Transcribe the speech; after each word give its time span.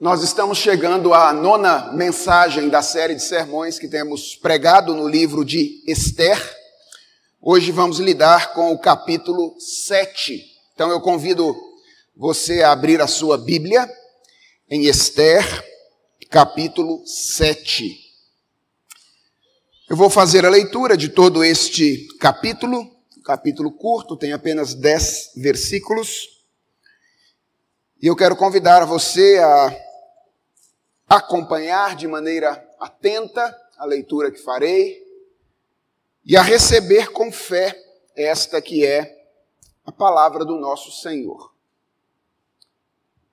Nós 0.00 0.22
estamos 0.22 0.58
chegando 0.58 1.12
à 1.12 1.32
nona 1.32 1.92
mensagem 1.92 2.68
da 2.68 2.80
série 2.82 3.16
de 3.16 3.22
sermões 3.22 3.80
que 3.80 3.88
temos 3.88 4.36
pregado 4.36 4.94
no 4.94 5.08
livro 5.08 5.44
de 5.44 5.82
Esther. 5.88 6.40
Hoje 7.42 7.72
vamos 7.72 7.98
lidar 7.98 8.54
com 8.54 8.70
o 8.70 8.78
capítulo 8.78 9.56
7. 9.58 10.40
Então 10.72 10.88
eu 10.88 11.00
convido 11.00 11.52
você 12.14 12.62
a 12.62 12.70
abrir 12.70 13.00
a 13.00 13.08
sua 13.08 13.36
Bíblia 13.36 13.92
em 14.70 14.86
Esther, 14.86 15.42
capítulo 16.30 17.04
7. 17.04 17.98
Eu 19.90 19.96
vou 19.96 20.08
fazer 20.08 20.46
a 20.46 20.48
leitura 20.48 20.96
de 20.96 21.08
todo 21.08 21.42
este 21.42 22.06
capítulo, 22.20 22.88
capítulo 23.24 23.72
curto, 23.72 24.16
tem 24.16 24.32
apenas 24.32 24.74
10 24.74 25.32
versículos. 25.38 26.38
E 28.00 28.06
eu 28.06 28.14
quero 28.14 28.36
convidar 28.36 28.84
você 28.84 29.38
a 29.38 29.87
acompanhar 31.08 31.96
de 31.96 32.06
maneira 32.06 32.52
atenta 32.78 33.56
a 33.78 33.84
leitura 33.86 34.30
que 34.30 34.38
farei 34.38 35.02
e 36.24 36.36
a 36.36 36.42
receber 36.42 37.10
com 37.12 37.32
fé 37.32 37.74
esta 38.14 38.60
que 38.60 38.84
é 38.84 39.16
a 39.86 39.92
palavra 39.92 40.44
do 40.44 40.56
nosso 40.56 40.92
Senhor. 40.92 41.54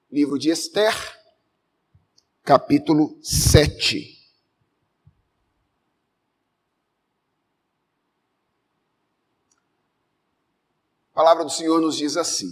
Livro 0.10 0.40
de 0.40 0.50
Esther, 0.50 0.96
capítulo 2.44 3.20
7. 3.22 4.16
A 11.12 11.16
palavra 11.16 11.44
do 11.44 11.50
Senhor 11.50 11.82
nos 11.82 11.98
diz 11.98 12.16
assim: 12.16 12.50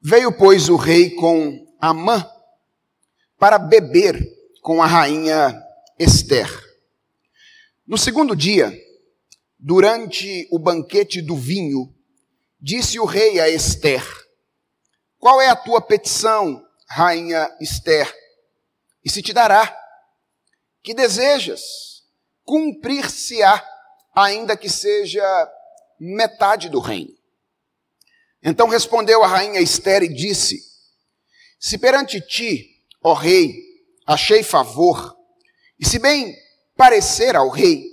Veio, 0.00 0.32
pois, 0.32 0.70
o 0.70 0.76
rei 0.76 1.10
com 1.10 1.66
Amã, 1.78 2.31
para 3.42 3.58
beber 3.58 4.24
com 4.62 4.80
a 4.80 4.86
rainha 4.86 5.60
Esther. 5.98 6.48
No 7.84 7.98
segundo 7.98 8.36
dia, 8.36 8.72
durante 9.58 10.46
o 10.52 10.60
banquete 10.60 11.20
do 11.20 11.36
vinho, 11.36 11.92
disse 12.60 13.00
o 13.00 13.04
rei 13.04 13.40
a 13.40 13.48
Esther: 13.48 14.00
Qual 15.18 15.40
é 15.40 15.48
a 15.48 15.56
tua 15.56 15.80
petição, 15.80 16.64
rainha 16.86 17.52
Esther? 17.60 18.16
E 19.04 19.10
se 19.10 19.20
te 19.20 19.32
dará. 19.32 19.76
Que 20.80 20.94
desejas? 20.94 22.04
Cumprir-se-á, 22.44 23.60
ainda 24.14 24.56
que 24.56 24.68
seja 24.68 25.52
metade 25.98 26.68
do 26.68 26.78
reino. 26.78 27.12
Então 28.40 28.68
respondeu 28.68 29.24
a 29.24 29.26
rainha 29.26 29.60
Esther 29.60 30.04
e 30.04 30.14
disse: 30.14 30.60
Se 31.58 31.76
perante 31.76 32.20
ti 32.20 32.71
ó 33.02 33.14
rei, 33.14 33.62
achei 34.06 34.42
favor, 34.42 35.16
e 35.78 35.86
se 35.86 35.98
bem 35.98 36.34
parecer 36.76 37.34
ao 37.34 37.48
rei, 37.48 37.84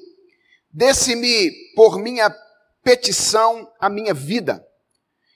desse-me 0.71 1.51
por 1.75 1.97
minha 1.97 2.33
petição 2.83 3.69
a 3.79 3.89
minha 3.89 4.13
vida, 4.13 4.65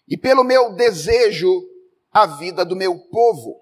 e 0.08 0.18
pelo 0.18 0.44
meu 0.44 0.74
desejo 0.74 1.64
a 2.12 2.26
vida 2.26 2.64
do 2.64 2.76
meu 2.76 2.98
povo. 2.98 3.60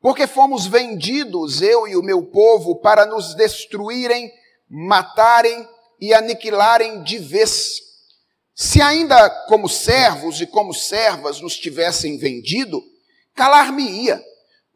Porque 0.00 0.26
fomos 0.26 0.66
vendidos, 0.66 1.60
eu 1.60 1.86
e 1.86 1.96
o 1.96 2.02
meu 2.02 2.22
povo, 2.22 2.76
para 2.76 3.04
nos 3.04 3.34
destruírem, 3.34 4.32
matarem 4.68 5.68
e 6.00 6.14
aniquilarem 6.14 7.02
de 7.02 7.18
vez. 7.18 7.80
Se 8.54 8.80
ainda 8.80 9.28
como 9.46 9.68
servos 9.68 10.40
e 10.40 10.46
como 10.46 10.72
servas 10.72 11.40
nos 11.40 11.56
tivessem 11.56 12.16
vendido, 12.16 12.82
calar-me-ia 13.34 14.22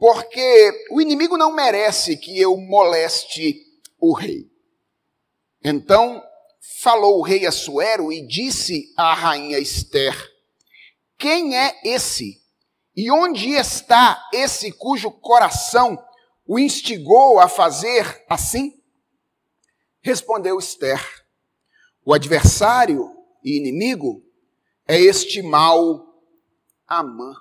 porque 0.05 0.87
o 0.91 1.01
inimigo 1.01 1.35
não 1.39 1.51
merece 1.51 2.19
que 2.19 2.39
eu 2.39 2.59
moleste 2.59 3.65
o 3.99 4.13
rei. 4.13 4.51
Então 5.65 6.23
falou 6.83 7.19
o 7.19 7.23
rei 7.23 7.47
Assuero 7.47 8.13
e 8.13 8.21
disse 8.27 8.93
à 8.99 9.15
rainha 9.15 9.59
Esther: 9.59 10.15
Quem 11.17 11.57
é 11.57 11.81
esse? 11.83 12.39
E 12.95 13.11
onde 13.11 13.53
está 13.53 14.29
esse 14.31 14.73
cujo 14.73 15.11
coração 15.11 15.99
o 16.47 16.59
instigou 16.59 17.41
a 17.41 17.49
fazer 17.49 18.27
assim? 18.29 18.79
Respondeu 20.03 20.59
Esther: 20.59 21.01
O 22.05 22.13
adversário 22.13 23.11
e 23.43 23.57
inimigo 23.57 24.23
é 24.87 25.01
este 25.01 25.41
mal 25.41 26.07
Amã. 26.87 27.33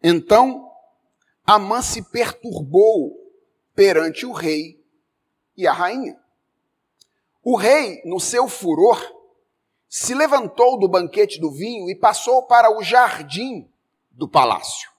Então 0.00 0.71
Amã 1.54 1.82
se 1.82 2.00
perturbou 2.00 3.12
perante 3.74 4.24
o 4.24 4.32
rei 4.32 4.82
e 5.54 5.66
a 5.66 5.72
rainha. 5.74 6.18
O 7.44 7.56
rei, 7.56 8.00
no 8.06 8.18
seu 8.18 8.48
furor, 8.48 8.98
se 9.86 10.14
levantou 10.14 10.78
do 10.78 10.88
banquete 10.88 11.38
do 11.38 11.50
vinho 11.50 11.90
e 11.90 11.94
passou 11.94 12.44
para 12.44 12.74
o 12.74 12.82
jardim 12.82 13.70
do 14.10 14.26
palácio. 14.26 14.90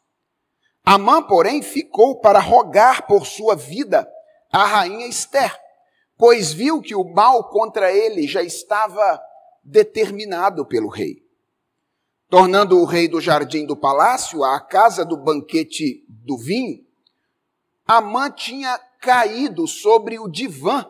Amã, 0.85 1.23
porém, 1.23 1.63
ficou 1.63 2.19
para 2.19 2.37
rogar 2.37 3.07
por 3.07 3.25
sua 3.25 3.55
vida 3.55 4.07
à 4.51 4.63
rainha 4.63 5.07
Esther, 5.07 5.59
pois 6.15 6.53
viu 6.53 6.83
que 6.83 6.93
o 6.93 7.03
mal 7.03 7.49
contra 7.49 7.91
ele 7.91 8.27
já 8.27 8.43
estava 8.43 9.19
determinado 9.63 10.67
pelo 10.67 10.87
rei 10.87 11.22
tornando 12.33 12.79
o 12.79 12.83
rei 12.83 13.07
do 13.07 13.21
jardim 13.21 13.63
do 13.63 13.77
palácio 13.77 14.43
à 14.43 14.59
casa 14.59 15.05
do 15.05 15.15
banquete 15.15 16.03
do 16.09 16.35
vinho, 16.35 16.83
Amã 17.85 18.31
tinha 18.31 18.75
caído 18.99 19.67
sobre 19.67 20.17
o 20.17 20.27
divã 20.27 20.83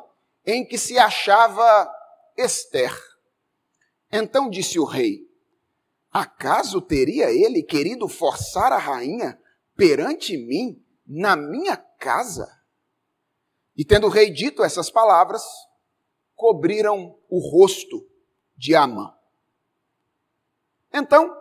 em 0.46 0.66
que 0.66 0.78
se 0.78 0.98
achava 0.98 1.92
Esther. 2.38 2.98
Então 4.10 4.50
disse 4.50 4.80
o 4.80 4.86
rei: 4.86 5.30
Acaso 6.10 6.80
teria 6.80 7.30
ele 7.30 7.62
querido 7.62 8.08
forçar 8.08 8.72
a 8.72 8.78
rainha 8.78 9.38
perante 9.76 10.38
mim, 10.38 10.82
na 11.06 11.36
minha 11.36 11.76
casa? 11.76 12.48
E 13.76 13.84
tendo 13.84 14.08
o 14.08 14.10
rei 14.10 14.32
dito 14.32 14.64
essas 14.64 14.90
palavras, 14.90 15.44
cobriram 16.36 17.20
o 17.30 17.40
rosto 17.40 18.08
de 18.56 18.74
Amã. 18.74 19.14
Então, 20.94 21.36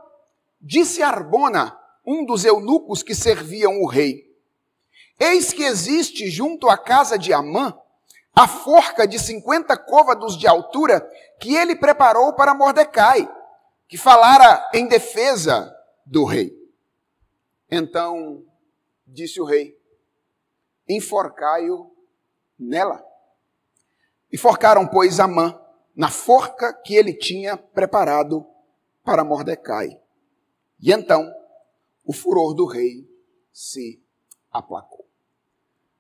disse 0.61 1.03
Arbona, 1.03 1.79
um 2.07 2.25
dos 2.25 2.45
eunucos 2.45 3.03
que 3.03 3.15
serviam 3.15 3.81
o 3.83 3.87
rei: 3.87 4.25
Eis 5.21 5.53
que 5.53 5.63
existe 5.63 6.31
junto 6.31 6.69
à 6.69 6.79
casa 6.79 7.19
de 7.19 7.33
Amã 7.33 7.79
a 8.35 8.49
forca 8.49 9.07
de 9.07 9.19
cinquenta 9.19 9.77
côvados 9.77 10.39
de 10.39 10.47
altura 10.47 11.01
que 11.39 11.55
ele 11.55 11.77
preparou 11.77 12.33
para 12.33 12.55
Mordecai, 12.55 13.29
que 13.87 13.99
falara 13.99 14.71
em 14.73 14.87
defesa 14.87 15.75
do 16.07 16.25
rei. 16.25 16.51
Então 17.71 18.45
disse 19.07 19.41
o 19.41 19.45
rei: 19.45 19.79
Enforcai-o 20.89 21.95
nela. 22.59 23.05
E 24.33 24.39
forcaram, 24.39 24.87
pois, 24.87 25.21
Amã 25.21 25.59
na 25.95 26.09
forca 26.09 26.73
que 26.73 26.95
ele 26.95 27.13
tinha 27.13 27.57
preparado 27.57 28.47
para 29.05 29.25
Mordecai. 29.25 30.01
E 30.81 30.93
então 30.93 31.33
o 32.05 32.13
furor 32.13 32.55
do 32.55 32.67
rei 32.67 33.09
se 33.53 34.03
aplacou. 34.51 35.07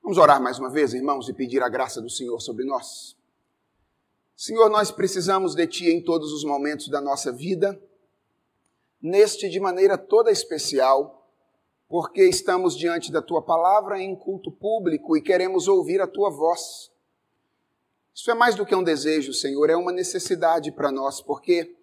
Vamos 0.03 0.19
orar 0.19 0.43
mais 0.43 0.59
uma 0.59 0.71
vez, 0.71 0.95
irmãos, 0.95 1.29
e 1.29 1.33
pedir 1.33 1.63
a 1.63 1.69
graça 1.69 2.01
do 2.01 2.11
Senhor 2.11 2.41
sobre 2.41 2.65
nós. 2.65 3.17
Senhor, 4.37 4.69
nós 4.69 4.91
precisamos 4.91 5.55
de 5.55 5.67
Ti 5.67 5.91
em 5.91 6.03
todos 6.03 6.33
os 6.33 6.43
momentos 6.43 6.89
da 6.89 7.01
nossa 7.01 7.31
vida, 7.31 7.81
neste 9.01 9.49
de 9.49 9.61
maneira 9.61 9.97
toda 9.97 10.31
especial, 10.31 11.29
porque 11.89 12.25
estamos 12.25 12.77
diante 12.77 13.13
da 13.13 13.23
Tua 13.23 13.43
palavra 13.43 14.01
em 14.01 14.17
culto 14.17 14.51
público 14.51 15.17
e 15.17 15.23
queremos 15.23 15.69
ouvir 15.69 16.01
a 16.01 16.09
Tua 16.09 16.31
voz. 16.31 16.91
Isso 18.13 18.31
é 18.31 18.35
mais 18.35 18.57
do 18.57 18.67
que 18.67 18.75
um 18.75 18.83
desejo, 18.83 19.33
Senhor, 19.33 19.71
é 19.71 19.77
uma 19.77 19.93
necessidade 19.93 20.73
para 20.73 20.91
nós, 20.91 21.21
porque 21.21 21.77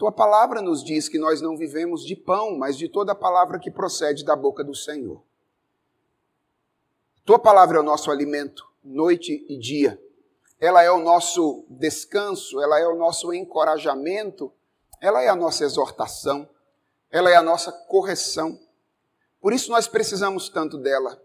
tua 0.00 0.10
palavra 0.10 0.62
nos 0.62 0.82
diz 0.82 1.10
que 1.10 1.18
nós 1.18 1.42
não 1.42 1.58
vivemos 1.58 2.06
de 2.06 2.16
pão, 2.16 2.56
mas 2.56 2.78
de 2.78 2.88
toda 2.88 3.12
a 3.12 3.14
palavra 3.14 3.58
que 3.58 3.70
procede 3.70 4.24
da 4.24 4.34
boca 4.34 4.64
do 4.64 4.74
Senhor. 4.74 5.22
Tua 7.22 7.38
palavra 7.38 7.76
é 7.76 7.80
o 7.80 7.84
nosso 7.84 8.10
alimento, 8.10 8.66
noite 8.82 9.44
e 9.46 9.58
dia. 9.58 10.02
Ela 10.58 10.82
é 10.82 10.90
o 10.90 11.00
nosso 11.00 11.66
descanso, 11.68 12.62
ela 12.62 12.80
é 12.80 12.88
o 12.88 12.96
nosso 12.96 13.30
encorajamento, 13.34 14.50
ela 15.02 15.22
é 15.22 15.28
a 15.28 15.36
nossa 15.36 15.64
exortação, 15.64 16.48
ela 17.10 17.30
é 17.30 17.36
a 17.36 17.42
nossa 17.42 17.70
correção. 17.70 18.58
Por 19.38 19.52
isso 19.52 19.70
nós 19.70 19.86
precisamos 19.86 20.48
tanto 20.48 20.78
dela. 20.78 21.22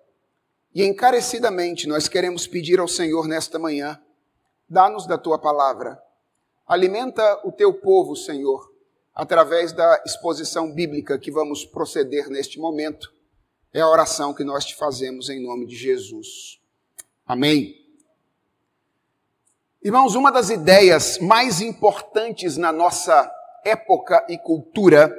E 0.74 0.84
encarecidamente 0.84 1.88
nós 1.88 2.10
queremos 2.10 2.46
pedir 2.46 2.82
ao 2.82 2.90
Senhor 2.90 3.26
nesta 3.26 3.58
manhã: 3.58 3.98
dá-nos 4.68 5.08
da 5.08 5.18
tua 5.18 5.40
palavra 5.40 5.98
Alimenta 6.68 7.42
o 7.44 7.52
teu 7.52 7.74
povo, 7.74 8.16
Senhor, 8.16 8.74
através 9.14 9.72
da 9.72 10.02
exposição 10.06 10.74
bíblica 10.74 11.20
que 11.20 11.30
vamos 11.30 11.64
proceder 11.64 12.28
neste 12.28 12.60
momento. 12.60 13.14
É 13.72 13.82
a 13.82 13.90
oração 13.90 14.34
que 14.34 14.44
nós 14.44 14.66
te 14.66 14.76
fazemos 14.76 15.30
em 15.30 15.42
nome 15.42 15.68
de 15.68 15.76
Jesus. 15.76 16.60
Amém. 17.26 17.76
Irmãos, 19.84 20.16
uma 20.16 20.32
das 20.32 20.50
ideias 20.50 21.20
mais 21.20 21.62
importantes 21.62 22.58
na 22.58 22.72
nossa 22.72 23.32
época 23.64 24.26
e 24.28 24.36
cultura 24.36 25.16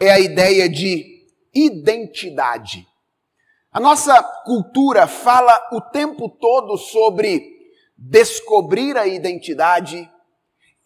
é 0.00 0.10
a 0.10 0.18
ideia 0.18 0.66
de 0.66 1.26
identidade. 1.52 2.86
A 3.70 3.78
nossa 3.78 4.22
cultura 4.46 5.06
fala 5.06 5.68
o 5.72 5.82
tempo 5.82 6.30
todo 6.30 6.78
sobre 6.78 7.54
descobrir 7.98 8.96
a 8.96 9.06
identidade, 9.06 10.10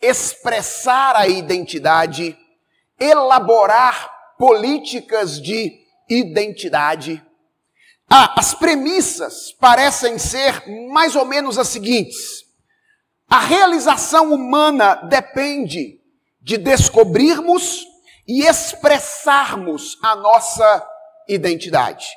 expressar 0.00 1.14
a 1.16 1.28
identidade, 1.28 2.36
elaborar 2.98 4.10
políticas 4.38 5.40
de 5.40 5.80
identidade. 6.08 7.22
Ah, 8.08 8.34
as 8.36 8.54
premissas 8.54 9.52
parecem 9.52 10.18
ser 10.18 10.64
mais 10.90 11.14
ou 11.14 11.24
menos 11.24 11.58
as 11.58 11.68
seguintes. 11.68 12.44
A 13.28 13.38
realização 13.38 14.32
humana 14.32 14.96
depende 15.08 16.00
de 16.40 16.56
descobrirmos 16.56 17.84
e 18.26 18.44
expressarmos 18.44 19.98
a 20.02 20.16
nossa 20.16 20.88
identidade. 21.28 22.08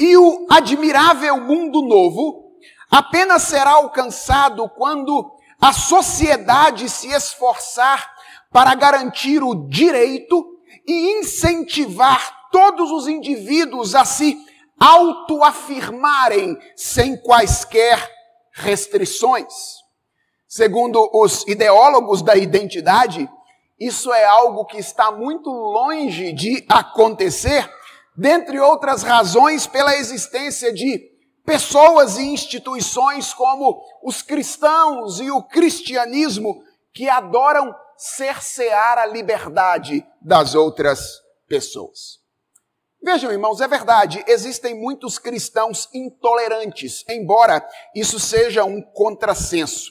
E 0.00 0.16
o 0.16 0.46
admirável 0.50 1.40
mundo 1.40 1.82
novo 1.82 2.56
apenas 2.90 3.42
será 3.42 3.72
alcançado 3.72 4.68
quando 4.70 5.36
a 5.62 5.72
sociedade 5.72 6.88
se 6.88 7.06
esforçar 7.06 8.12
para 8.50 8.74
garantir 8.74 9.44
o 9.44 9.68
direito 9.68 10.58
e 10.84 11.20
incentivar 11.20 12.50
todos 12.50 12.90
os 12.90 13.06
indivíduos 13.06 13.94
a 13.94 14.04
se 14.04 14.36
autoafirmarem 14.80 16.58
sem 16.74 17.16
quaisquer 17.16 18.10
restrições. 18.50 19.54
Segundo 20.48 21.08
os 21.14 21.46
ideólogos 21.46 22.22
da 22.22 22.34
identidade, 22.34 23.30
isso 23.78 24.12
é 24.12 24.24
algo 24.24 24.64
que 24.64 24.78
está 24.78 25.12
muito 25.12 25.48
longe 25.48 26.32
de 26.32 26.66
acontecer, 26.68 27.72
dentre 28.16 28.58
outras 28.58 29.04
razões, 29.04 29.64
pela 29.68 29.96
existência 29.96 30.72
de 30.72 31.11
pessoas 31.44 32.16
e 32.16 32.22
instituições 32.22 33.32
como 33.34 33.80
os 34.02 34.22
cristãos 34.22 35.20
e 35.20 35.30
o 35.30 35.42
cristianismo 35.42 36.62
que 36.92 37.08
adoram 37.08 37.74
cercear 37.96 38.98
a 38.98 39.06
liberdade 39.06 40.04
das 40.20 40.54
outras 40.54 41.20
pessoas. 41.48 42.20
Vejam, 43.02 43.32
irmãos, 43.32 43.60
é 43.60 43.66
verdade, 43.66 44.22
existem 44.28 44.80
muitos 44.80 45.18
cristãos 45.18 45.88
intolerantes, 45.92 47.04
embora 47.08 47.66
isso 47.96 48.20
seja 48.20 48.64
um 48.64 48.80
contrassenso. 48.80 49.90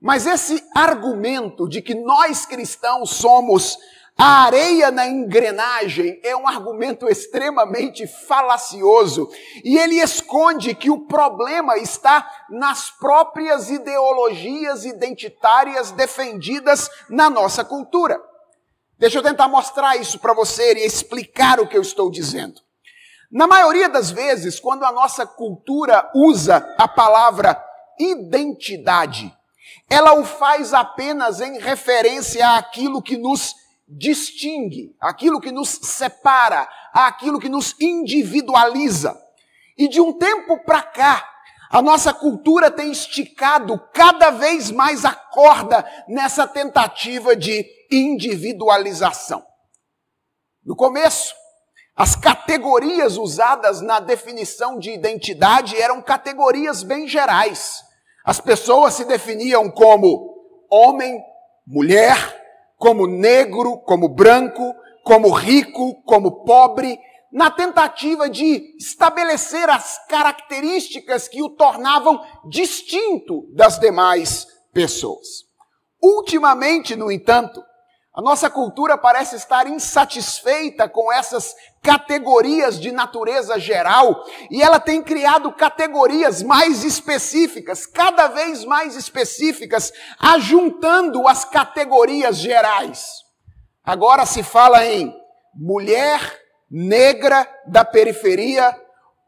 Mas 0.00 0.26
esse 0.26 0.60
argumento 0.74 1.68
de 1.68 1.80
que 1.80 1.94
nós 1.94 2.44
cristãos 2.44 3.10
somos 3.10 3.78
a 4.16 4.44
areia 4.44 4.90
na 4.90 5.06
engrenagem 5.06 6.20
é 6.22 6.36
um 6.36 6.46
argumento 6.46 7.08
extremamente 7.08 8.06
falacioso 8.06 9.28
e 9.64 9.76
ele 9.76 9.96
esconde 9.96 10.74
que 10.74 10.90
o 10.90 11.06
problema 11.06 11.76
está 11.78 12.30
nas 12.48 12.90
próprias 12.90 13.70
ideologias 13.70 14.84
identitárias 14.84 15.90
defendidas 15.90 16.88
na 17.08 17.28
nossa 17.28 17.64
cultura. 17.64 18.20
Deixa 18.98 19.18
eu 19.18 19.22
tentar 19.22 19.48
mostrar 19.48 19.96
isso 19.96 20.18
para 20.20 20.32
você 20.32 20.74
e 20.74 20.86
explicar 20.86 21.58
o 21.58 21.66
que 21.66 21.76
eu 21.76 21.82
estou 21.82 22.10
dizendo. 22.10 22.60
Na 23.32 23.46
maioria 23.46 23.88
das 23.88 24.10
vezes, 24.10 24.60
quando 24.60 24.84
a 24.84 24.92
nossa 24.92 25.26
cultura 25.26 26.08
usa 26.14 26.74
a 26.78 26.86
palavra 26.86 27.60
identidade, 27.98 29.34
ela 29.90 30.12
o 30.12 30.24
faz 30.24 30.72
apenas 30.72 31.40
em 31.40 31.58
referência 31.58 32.56
àquilo 32.56 33.02
que 33.02 33.16
nos 33.16 33.54
distingue, 33.86 34.94
aquilo 35.00 35.40
que 35.40 35.52
nos 35.52 35.68
separa, 35.68 36.68
aquilo 36.92 37.38
que 37.38 37.48
nos 37.48 37.74
individualiza. 37.80 39.20
E 39.76 39.88
de 39.88 40.00
um 40.00 40.12
tempo 40.12 40.58
para 40.64 40.82
cá, 40.82 41.28
a 41.70 41.80
nossa 41.80 42.12
cultura 42.12 42.70
tem 42.70 42.92
esticado 42.92 43.78
cada 43.94 44.30
vez 44.30 44.70
mais 44.70 45.04
a 45.04 45.14
corda 45.14 45.84
nessa 46.06 46.46
tentativa 46.46 47.34
de 47.34 47.64
individualização. 47.90 49.42
No 50.64 50.76
começo, 50.76 51.34
as 51.96 52.14
categorias 52.14 53.16
usadas 53.16 53.80
na 53.80 54.00
definição 54.00 54.78
de 54.78 54.90
identidade 54.90 55.80
eram 55.80 56.00
categorias 56.00 56.82
bem 56.82 57.08
gerais. 57.08 57.82
As 58.24 58.40
pessoas 58.40 58.94
se 58.94 59.04
definiam 59.04 59.70
como 59.70 60.32
homem, 60.70 61.22
mulher, 61.66 62.41
como 62.82 63.06
negro, 63.06 63.78
como 63.78 64.08
branco, 64.08 64.74
como 65.04 65.32
rico, 65.36 66.02
como 66.02 66.42
pobre, 66.44 66.98
na 67.30 67.48
tentativa 67.48 68.28
de 68.28 68.74
estabelecer 68.76 69.70
as 69.70 70.04
características 70.08 71.28
que 71.28 71.40
o 71.44 71.50
tornavam 71.50 72.20
distinto 72.50 73.46
das 73.54 73.78
demais 73.78 74.48
pessoas. 74.72 75.44
Ultimamente, 76.02 76.96
no 76.96 77.08
entanto, 77.08 77.62
a 78.14 78.20
nossa 78.20 78.50
cultura 78.50 78.98
parece 78.98 79.36
estar 79.36 79.66
insatisfeita 79.66 80.86
com 80.86 81.10
essas 81.10 81.54
categorias 81.82 82.78
de 82.78 82.92
natureza 82.92 83.58
geral 83.58 84.22
e 84.50 84.62
ela 84.62 84.78
tem 84.78 85.02
criado 85.02 85.50
categorias 85.52 86.42
mais 86.42 86.84
específicas, 86.84 87.86
cada 87.86 88.28
vez 88.28 88.66
mais 88.66 88.96
específicas, 88.96 89.90
ajuntando 90.18 91.26
as 91.26 91.46
categorias 91.46 92.36
gerais. 92.36 93.06
Agora 93.82 94.26
se 94.26 94.42
fala 94.42 94.84
em 94.84 95.10
mulher 95.54 96.20
negra 96.70 97.48
da 97.66 97.82
periferia, 97.82 98.78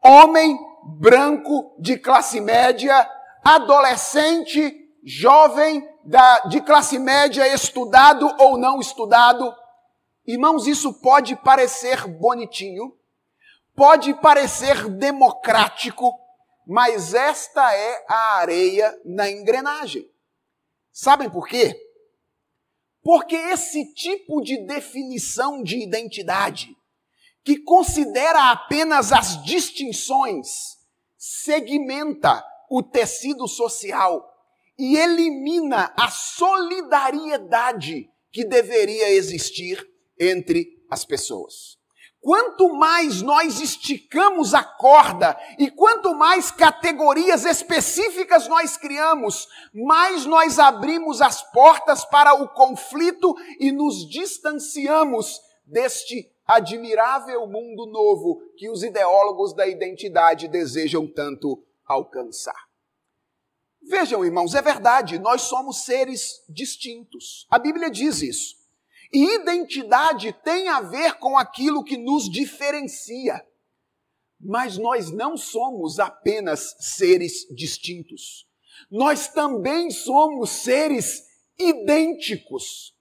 homem 0.03 0.55
branco 0.99 1.75
de 1.79 1.97
classe 1.97 2.39
média, 2.39 3.09
adolescente, 3.43 4.75
jovem 5.03 5.83
da, 6.05 6.41
de 6.41 6.61
classe 6.61 6.99
média, 6.99 7.51
estudado 7.51 8.31
ou 8.39 8.57
não 8.57 8.79
estudado. 8.79 9.53
Irmãos, 10.25 10.67
isso 10.67 10.93
pode 10.93 11.35
parecer 11.35 12.07
bonitinho, 12.07 12.95
pode 13.75 14.13
parecer 14.13 14.87
democrático, 14.89 16.13
mas 16.65 17.13
esta 17.13 17.73
é 17.75 18.05
a 18.07 18.35
areia 18.35 18.97
na 19.03 19.29
engrenagem. 19.29 20.09
Sabem 20.91 21.29
por 21.29 21.47
quê? 21.47 21.75
Porque 23.01 23.35
esse 23.35 23.93
tipo 23.93 24.41
de 24.41 24.57
definição 24.65 25.61
de 25.61 25.77
identidade, 25.83 26.75
que 27.43 27.57
considera 27.57 28.51
apenas 28.51 29.11
as 29.11 29.43
distinções, 29.43 30.79
segmenta 31.17 32.43
o 32.69 32.81
tecido 32.81 33.47
social 33.47 34.34
e 34.77 34.97
elimina 34.97 35.93
a 35.97 36.09
solidariedade 36.09 38.09
que 38.31 38.43
deveria 38.43 39.11
existir 39.11 39.87
entre 40.19 40.83
as 40.89 41.05
pessoas. 41.05 41.75
Quanto 42.25 42.73
mais 42.73 43.21
nós 43.21 43.61
esticamos 43.61 44.55
a 44.55 44.63
corda 44.63 45.39
e 45.59 45.69
quanto 45.69 46.15
mais 46.15 46.49
categorias 46.49 47.45
específicas 47.45 48.47
nós 48.47 48.77
criamos, 48.77 49.47
mais 49.71 50.25
nós 50.25 50.57
abrimos 50.57 51.21
as 51.21 51.43
portas 51.51 52.03
para 52.03 52.33
o 52.33 52.49
conflito 52.49 53.35
e 53.59 53.71
nos 53.71 54.09
distanciamos 54.09 55.39
deste 55.63 56.27
admirável 56.47 57.45
mundo 57.45 57.85
novo 57.85 58.41
que 58.57 58.71
os 58.71 58.81
ideólogos 58.81 59.53
da 59.53 59.67
identidade 59.67 60.47
desejam 60.47 61.05
tanto 61.05 61.63
alcançar. 61.85 62.64
Vejam, 63.87 64.25
irmãos, 64.25 64.55
é 64.55 64.61
verdade, 64.61 65.19
nós 65.19 65.43
somos 65.43 65.85
seres 65.85 66.43
distintos. 66.49 67.45
A 67.49 67.59
Bíblia 67.59 67.89
diz 67.89 68.21
isso. 68.21 68.55
E 69.13 69.35
identidade 69.35 70.33
tem 70.43 70.67
a 70.69 70.81
ver 70.81 71.19
com 71.19 71.37
aquilo 71.37 71.83
que 71.83 71.95
nos 71.95 72.29
diferencia. 72.29 73.45
Mas 74.39 74.77
nós 74.77 75.11
não 75.11 75.37
somos 75.37 75.99
apenas 75.99 76.75
seres 76.79 77.47
distintos. 77.51 78.47
Nós 78.89 79.27
também 79.27 79.91
somos 79.91 80.49
seres 80.49 81.23
idênticos. 81.57 82.94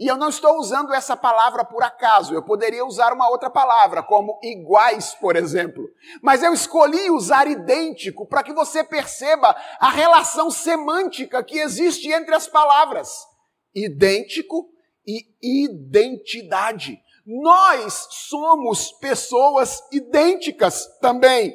E 0.00 0.06
eu 0.06 0.16
não 0.16 0.30
estou 0.30 0.58
usando 0.58 0.94
essa 0.94 1.14
palavra 1.14 1.62
por 1.62 1.82
acaso, 1.82 2.32
eu 2.32 2.42
poderia 2.42 2.86
usar 2.86 3.12
uma 3.12 3.28
outra 3.28 3.50
palavra, 3.50 4.02
como 4.02 4.40
iguais, 4.42 5.14
por 5.14 5.36
exemplo. 5.36 5.86
Mas 6.22 6.42
eu 6.42 6.54
escolhi 6.54 7.10
usar 7.10 7.46
idêntico 7.46 8.26
para 8.26 8.42
que 8.42 8.54
você 8.54 8.82
perceba 8.82 9.54
a 9.78 9.90
relação 9.90 10.50
semântica 10.50 11.44
que 11.44 11.58
existe 11.58 12.10
entre 12.10 12.34
as 12.34 12.48
palavras 12.48 13.28
idêntico 13.74 14.70
e 15.06 15.26
identidade. 15.42 16.98
nós 17.26 18.08
somos 18.10 18.92
pessoas 18.92 19.82
idênticas 19.92 20.86
também. 21.00 21.54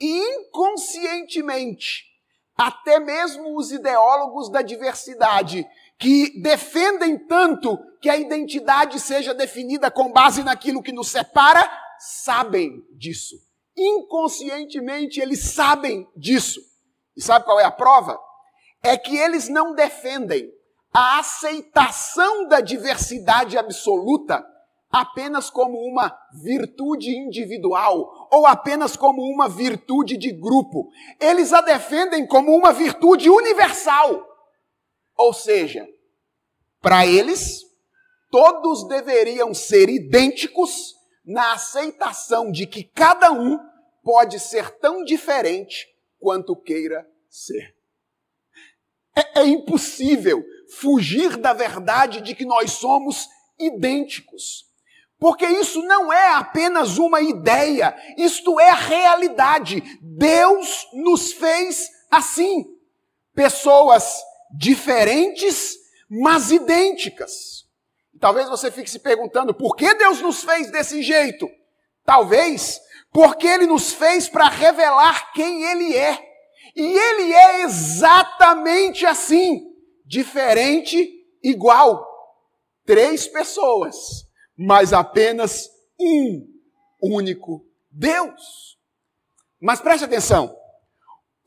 inconscientemente, 0.00 2.06
até 2.56 2.98
mesmo 2.98 3.58
os 3.58 3.70
ideólogos 3.70 4.50
da 4.50 4.62
diversidade, 4.62 5.68
que 6.00 6.40
defendem 6.40 7.18
tanto 7.18 7.78
que 8.00 8.08
a 8.08 8.16
identidade 8.16 8.98
seja 8.98 9.34
definida 9.34 9.90
com 9.90 10.10
base 10.10 10.42
naquilo 10.42 10.82
que 10.82 10.92
nos 10.92 11.08
separa, 11.08 11.70
sabem 11.98 12.82
disso. 12.96 13.36
Inconscientemente 13.76 15.20
eles 15.20 15.52
sabem 15.52 16.08
disso. 16.16 16.58
E 17.14 17.20
sabe 17.20 17.44
qual 17.44 17.60
é 17.60 17.64
a 17.64 17.70
prova? 17.70 18.18
É 18.82 18.96
que 18.96 19.14
eles 19.14 19.50
não 19.50 19.74
defendem 19.74 20.50
a 20.92 21.18
aceitação 21.18 22.48
da 22.48 22.62
diversidade 22.62 23.58
absoluta 23.58 24.42
apenas 24.90 25.50
como 25.50 25.78
uma 25.78 26.18
virtude 26.42 27.10
individual 27.10 28.28
ou 28.32 28.46
apenas 28.46 28.96
como 28.96 29.22
uma 29.22 29.48
virtude 29.50 30.16
de 30.16 30.32
grupo. 30.32 30.88
Eles 31.20 31.52
a 31.52 31.60
defendem 31.60 32.26
como 32.26 32.56
uma 32.56 32.72
virtude 32.72 33.28
universal. 33.28 34.29
Ou 35.20 35.34
seja, 35.34 35.86
para 36.80 37.06
eles, 37.06 37.60
todos 38.30 38.88
deveriam 38.88 39.52
ser 39.52 39.90
idênticos 39.90 40.94
na 41.22 41.52
aceitação 41.52 42.50
de 42.50 42.66
que 42.66 42.82
cada 42.82 43.30
um 43.30 43.58
pode 44.02 44.40
ser 44.40 44.70
tão 44.78 45.04
diferente 45.04 45.94
quanto 46.18 46.56
queira 46.56 47.06
ser. 47.28 47.76
É, 49.14 49.40
é 49.40 49.46
impossível 49.46 50.42
fugir 50.70 51.36
da 51.36 51.52
verdade 51.52 52.22
de 52.22 52.34
que 52.34 52.46
nós 52.46 52.72
somos 52.72 53.28
idênticos. 53.58 54.64
Porque 55.18 55.44
isso 55.44 55.82
não 55.82 56.10
é 56.10 56.32
apenas 56.32 56.96
uma 56.96 57.20
ideia, 57.20 57.94
isto 58.16 58.58
é 58.58 58.70
a 58.70 58.74
realidade. 58.74 59.82
Deus 60.00 60.88
nos 60.94 61.30
fez 61.34 61.90
assim. 62.10 62.64
Pessoas 63.34 64.29
diferentes, 64.52 65.76
mas 66.08 66.50
idênticas. 66.50 67.64
Talvez 68.18 68.48
você 68.48 68.70
fique 68.70 68.90
se 68.90 68.98
perguntando 68.98 69.54
por 69.54 69.76
que 69.76 69.94
Deus 69.94 70.20
nos 70.20 70.42
fez 70.42 70.70
desse 70.70 71.02
jeito. 71.02 71.48
Talvez 72.04 72.80
porque 73.12 73.46
Ele 73.46 73.66
nos 73.66 73.92
fez 73.92 74.28
para 74.28 74.48
revelar 74.48 75.32
quem 75.32 75.64
Ele 75.64 75.96
é. 75.96 76.18
E 76.76 76.82
Ele 76.82 77.32
é 77.32 77.62
exatamente 77.62 79.06
assim, 79.06 79.72
diferente, 80.04 81.26
igual. 81.42 82.06
Três 82.84 83.26
pessoas 83.26 84.30
mas 84.62 84.92
apenas 84.92 85.70
um 85.98 86.46
único 87.00 87.64
Deus. 87.90 88.78
Mas 89.58 89.80
preste 89.80 90.04
atenção: 90.04 90.54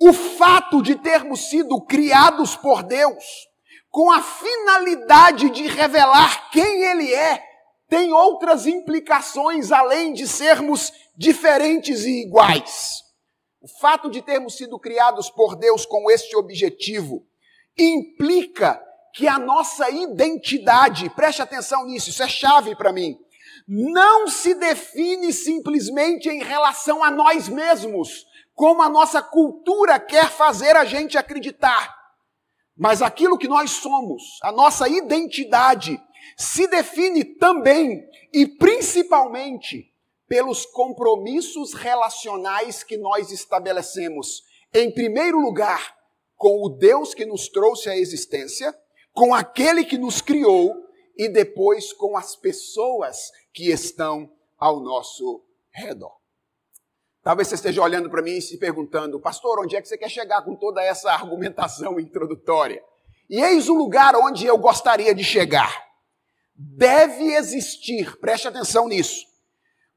o 0.05 0.11
fato 0.11 0.81
de 0.81 0.95
termos 0.95 1.49
sido 1.49 1.79
criados 1.79 2.57
por 2.57 2.83
Deus, 2.83 3.23
com 3.89 4.11
a 4.11 4.21
finalidade 4.21 5.49
de 5.49 5.65
revelar 5.65 6.49
quem 6.51 6.83
Ele 6.83 7.13
é, 7.13 7.41
tem 7.87 8.11
outras 8.11 8.67
implicações 8.67 9.71
além 9.71 10.11
de 10.11 10.27
sermos 10.27 10.91
diferentes 11.15 12.03
e 12.03 12.23
iguais. 12.23 13.01
O 13.61 13.67
fato 13.79 14.11
de 14.11 14.21
termos 14.21 14.57
sido 14.57 14.77
criados 14.77 15.29
por 15.29 15.55
Deus 15.55 15.85
com 15.85 16.11
este 16.11 16.35
objetivo 16.35 17.25
implica 17.77 18.83
que 19.13 19.25
a 19.25 19.39
nossa 19.39 19.89
identidade, 19.89 21.09
preste 21.11 21.41
atenção 21.41 21.85
nisso, 21.85 22.09
isso 22.09 22.23
é 22.23 22.27
chave 22.27 22.75
para 22.75 22.91
mim, 22.91 23.17
não 23.65 24.27
se 24.27 24.53
define 24.53 25.31
simplesmente 25.31 26.27
em 26.27 26.43
relação 26.43 27.01
a 27.01 27.09
nós 27.09 27.47
mesmos, 27.47 28.25
como 28.53 28.81
a 28.81 28.89
nossa 28.89 29.21
cultura 29.21 29.99
quer 29.99 30.29
fazer 30.29 30.75
a 30.75 30.85
gente 30.85 31.17
acreditar. 31.17 31.95
Mas 32.75 33.01
aquilo 33.01 33.37
que 33.37 33.47
nós 33.47 33.71
somos, 33.71 34.23
a 34.41 34.51
nossa 34.51 34.87
identidade, 34.87 36.01
se 36.37 36.67
define 36.67 37.23
também 37.23 38.03
e 38.33 38.47
principalmente 38.47 39.91
pelos 40.27 40.65
compromissos 40.65 41.73
relacionais 41.73 42.83
que 42.83 42.97
nós 42.97 43.31
estabelecemos. 43.31 44.43
Em 44.73 44.91
primeiro 44.91 45.39
lugar, 45.39 45.95
com 46.35 46.63
o 46.63 46.69
Deus 46.69 47.13
que 47.13 47.25
nos 47.25 47.47
trouxe 47.47 47.89
à 47.89 47.97
existência, 47.97 48.75
com 49.13 49.33
aquele 49.33 49.85
que 49.85 49.97
nos 49.97 50.21
criou 50.21 50.73
e 51.15 51.29
depois 51.29 51.93
com 51.93 52.17
as 52.17 52.35
pessoas 52.35 53.31
que 53.53 53.69
estão 53.69 54.31
ao 54.57 54.79
nosso 54.79 55.43
redor. 55.71 56.22
Talvez 57.23 57.47
você 57.47 57.55
esteja 57.55 57.81
olhando 57.81 58.09
para 58.09 58.21
mim 58.21 58.37
e 58.37 58.41
se 58.41 58.57
perguntando, 58.57 59.19
pastor, 59.19 59.63
onde 59.63 59.77
é 59.77 59.81
que 59.81 59.87
você 59.87 59.97
quer 59.97 60.09
chegar 60.09 60.41
com 60.41 60.55
toda 60.55 60.83
essa 60.83 61.09
argumentação 61.09 61.97
introdutória? 62.01 62.83
E 63.29 63.41
eis 63.41 63.69
o 63.69 63.73
lugar 63.73 64.13
onde 64.15 64.45
eu 64.45 64.57
gostaria 64.57 65.15
de 65.15 65.23
chegar. 65.23 65.81
Deve 66.53 67.33
existir, 67.33 68.19
preste 68.19 68.47
atenção 68.47 68.89
nisso, 68.89 69.25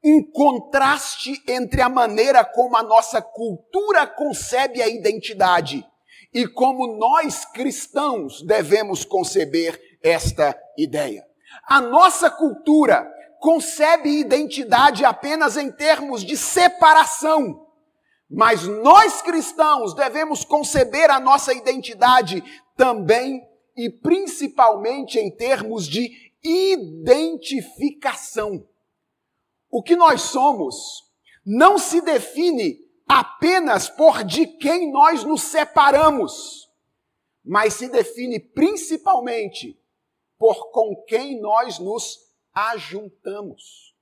um 0.03 0.23
contraste 0.31 1.43
entre 1.47 1.81
a 1.81 1.89
maneira 1.89 2.45
como 2.45 2.77
a 2.77 2.83
nossa 2.83 3.21
cultura 3.21 4.07
concebe 4.07 4.81
a 4.81 4.87
identidade 4.87 5.85
e 6.33 6.47
como 6.47 6.97
nós 6.97 7.43
cristãos 7.45 8.41
devemos 8.41 9.03
conceber 9.03 9.79
esta 10.01 10.57
ideia. 10.77 11.25
A 11.67 11.81
nossa 11.81 12.29
cultura 12.29 13.11
concebe 13.39 14.09
identidade 14.09 15.05
apenas 15.05 15.55
em 15.57 15.71
termos 15.71 16.23
de 16.23 16.37
separação, 16.37 17.67
mas 18.29 18.67
nós 18.67 19.21
cristãos 19.21 19.93
devemos 19.93 20.43
conceber 20.43 21.09
a 21.09 21.17
nossa 21.19 21.53
identidade 21.53 22.43
também 22.75 23.41
e 23.75 23.89
principalmente 23.89 25.19
em 25.19 25.29
termos 25.29 25.85
de 25.87 26.09
identificação. 26.43 28.67
O 29.69 29.83
que 29.83 29.95
nós 29.95 30.21
somos 30.21 31.03
não 31.45 31.77
se 31.77 32.01
define 32.01 32.79
apenas 33.07 33.87
por 33.87 34.23
de 34.23 34.47
quem 34.47 34.91
nós 34.91 35.23
nos 35.23 35.43
separamos, 35.43 36.67
mas 37.43 37.75
se 37.75 37.87
define 37.87 38.39
principalmente 38.39 39.79
por 40.37 40.71
com 40.71 40.95
quem 41.07 41.39
nós 41.39 41.79
nos 41.79 42.26
ajuntamos. 42.57 43.93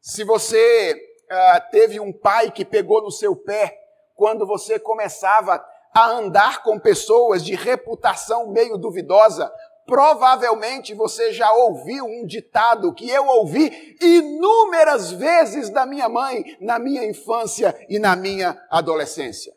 Se 0.00 0.22
você 0.24 0.94
uh, 0.94 1.70
teve 1.70 1.98
um 1.98 2.12
pai 2.12 2.50
que 2.50 2.64
pegou 2.64 3.02
no 3.02 3.10
seu 3.10 3.34
pé 3.34 3.78
quando 4.14 4.46
você 4.46 4.78
começava 4.78 5.64
a 5.94 6.08
andar 6.08 6.62
com 6.62 6.78
pessoas 6.78 7.44
de 7.44 7.54
reputação 7.54 8.50
meio 8.50 8.78
duvidosa, 8.78 9.52
Provavelmente 9.84 10.94
você 10.94 11.32
já 11.32 11.52
ouviu 11.52 12.04
um 12.04 12.24
ditado 12.24 12.94
que 12.94 13.10
eu 13.10 13.26
ouvi 13.26 13.96
inúmeras 14.00 15.10
vezes 15.10 15.70
da 15.70 15.84
minha 15.84 16.08
mãe 16.08 16.56
na 16.60 16.78
minha 16.78 17.04
infância 17.04 17.76
e 17.88 17.98
na 17.98 18.14
minha 18.14 18.64
adolescência. 18.70 19.52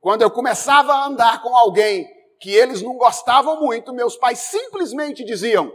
Quando 0.00 0.22
eu 0.22 0.30
começava 0.30 0.92
a 0.92 1.06
andar 1.06 1.42
com 1.42 1.54
alguém 1.56 2.08
que 2.38 2.50
eles 2.50 2.80
não 2.80 2.96
gostavam 2.96 3.60
muito, 3.60 3.92
meus 3.92 4.16
pais 4.16 4.38
simplesmente 4.38 5.24
diziam: 5.24 5.72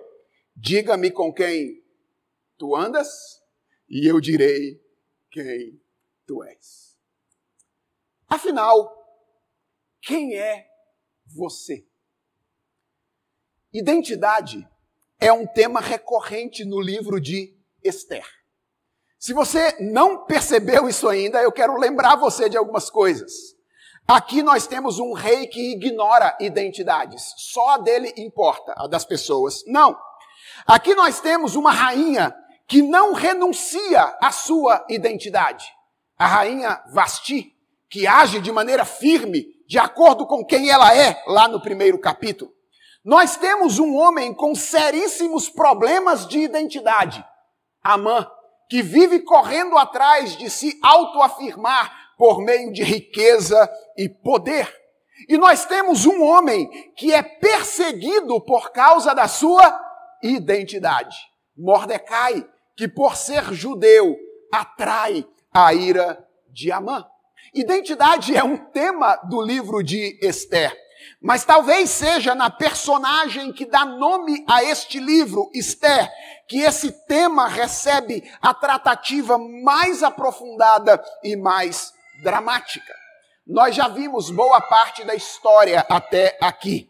Diga-me 0.56 1.12
com 1.12 1.34
quem 1.34 1.81
tu 2.62 2.75
andas, 2.75 3.41
e 3.89 4.08
eu 4.08 4.22
direi 4.22 4.80
quem 5.32 5.82
tu 6.27 6.44
és. 6.44 6.96
Afinal, 8.30 9.03
quem 10.00 10.38
é 10.38 10.68
você? 11.25 11.84
Identidade 13.74 14.70
é 15.20 15.34
um 15.34 15.48
tema 15.48 15.82
recorrente 15.82 16.63
no 16.63 16.80
livro 16.80 17.20
de 17.20 17.60
Esther. 17.84 18.27
Se 19.18 19.34
você 19.34 19.77
não 19.80 20.25
percebeu 20.25 20.88
isso 20.88 21.10
ainda, 21.10 21.41
eu 21.41 21.51
quero 21.51 21.75
lembrar 21.80 22.15
você 22.15 22.48
de 22.48 22.58
algumas 22.58 22.91
coisas. 22.91 23.56
Aqui 24.08 24.44
nós 24.44 24.68
temos 24.68 25.00
um 25.00 25.13
rei 25.13 25.48
que 25.48 25.72
ignora 25.72 26.38
identidades, 26.39 27.34
só 27.38 27.70
a 27.70 27.77
dele 27.80 28.13
importa, 28.18 28.75
a 28.77 28.86
das 28.86 29.03
pessoas 29.03 29.63
não. 29.65 30.00
Aqui 30.68 30.94
nós 30.94 31.20
temos 31.20 31.56
uma 31.56 31.72
rainha 31.72 32.36
que 32.72 32.82
não 32.82 33.12
renuncia 33.12 34.18
à 34.22 34.32
sua 34.32 34.86
identidade. 34.88 35.70
A 36.18 36.25
rainha 36.25 36.82
Vasti, 36.94 37.54
que 37.90 38.08
age 38.08 38.40
de 38.40 38.50
maneira 38.50 38.86
firme, 38.86 39.46
de 39.68 39.78
acordo 39.78 40.25
com 40.25 40.46
quem 40.46 40.70
ela 40.70 40.96
é, 40.96 41.22
lá 41.28 41.50
no 41.50 41.62
primeiro 41.62 42.00
capítulo. 42.00 42.50
Nós 43.04 43.36
temos 43.36 43.78
um 43.78 43.98
homem 43.98 44.34
com 44.34 44.56
seríssimos 44.56 45.50
problemas 45.50 46.25
de 46.25 46.40
identidade, 46.40 47.22
Amã, 47.84 48.25
que 48.70 48.82
vive 48.82 49.20
correndo 49.20 49.78
atrás 49.78 50.38
de 50.38 50.50
se 50.50 50.80
autoafirmar 50.82 51.94
por 52.18 52.40
meio 52.40 52.72
de 52.72 52.84
riqueza 52.84 53.70
e 53.98 54.08
poder. 54.08 54.74
E 55.28 55.38
nós 55.38 55.66
temos 55.66 56.06
um 56.06 56.24
homem 56.24 56.70
que 56.96 57.12
é 57.12 57.22
perseguido 57.22 58.40
por 58.40 58.72
causa 58.72 59.13
da 59.13 59.28
sua 59.28 59.78
identidade, 60.24 61.18
Mordecai, 61.58 62.48
que 62.82 62.88
por 62.88 63.16
ser 63.16 63.54
judeu 63.54 64.18
atrai 64.52 65.24
a 65.54 65.72
ira 65.72 66.28
de 66.50 66.72
Amã. 66.72 67.06
Identidade 67.54 68.36
é 68.36 68.44
um 68.44 68.58
tema 68.58 69.18
do 69.18 69.40
livro 69.40 69.84
de 69.84 70.18
Esther. 70.20 70.76
Mas 71.22 71.46
talvez 71.46 71.92
seja 71.92 72.34
na 72.34 72.50
personagem 72.50 73.54
que 73.54 73.68
dá 73.68 73.86
nome 73.86 74.44
a 74.50 74.64
este 74.64 75.00
livro, 75.00 75.52
Esther, 75.54 76.12
que 76.48 76.62
esse 76.62 76.92
tema 77.06 77.48
recebe 77.48 78.28
a 78.42 78.52
tratativa 78.52 79.38
mais 79.38 80.02
aprofundada 80.02 81.00
e 81.24 81.36
mais 81.36 81.94
dramática. 82.24 82.96
Nós 83.46 83.76
já 83.76 83.88
vimos 83.90 84.32
boa 84.32 84.60
parte 84.60 85.04
da 85.04 85.14
história 85.14 85.86
até 85.88 86.36
aqui. 86.42 86.90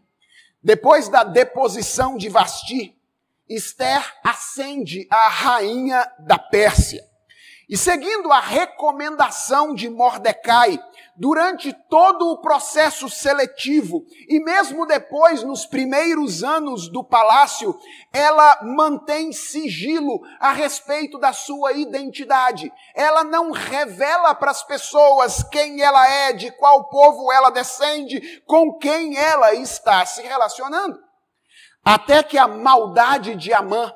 Depois 0.63 1.09
da 1.09 1.25
deposição 1.25 2.15
de 2.15 2.29
Vasti, 2.29 2.97
Esther 3.55 4.03
ascende 4.23 5.07
a 5.11 5.27
rainha 5.27 6.09
da 6.19 6.37
Pérsia. 6.37 7.03
E 7.69 7.77
seguindo 7.77 8.31
a 8.33 8.39
recomendação 8.41 9.73
de 9.73 9.89
Mordecai, 9.89 10.77
durante 11.15 11.71
todo 11.89 12.29
o 12.29 12.41
processo 12.41 13.09
seletivo 13.09 14.03
e 14.27 14.43
mesmo 14.43 14.85
depois, 14.85 15.43
nos 15.43 15.65
primeiros 15.65 16.43
anos 16.43 16.89
do 16.89 17.03
palácio, 17.03 17.77
ela 18.11 18.59
mantém 18.63 19.31
sigilo 19.31 20.19
a 20.39 20.51
respeito 20.51 21.17
da 21.17 21.31
sua 21.31 21.73
identidade. 21.73 22.71
Ela 22.93 23.23
não 23.23 23.51
revela 23.51 24.35
para 24.35 24.51
as 24.51 24.63
pessoas 24.63 25.43
quem 25.43 25.81
ela 25.81 26.05
é, 26.09 26.33
de 26.33 26.51
qual 26.51 26.89
povo 26.89 27.31
ela 27.31 27.49
descende, 27.49 28.41
com 28.45 28.77
quem 28.77 29.17
ela 29.17 29.53
está 29.53 30.05
se 30.05 30.21
relacionando. 30.21 31.10
Até 31.83 32.21
que 32.21 32.37
a 32.37 32.47
maldade 32.47 33.35
de 33.35 33.51
Amã 33.53 33.91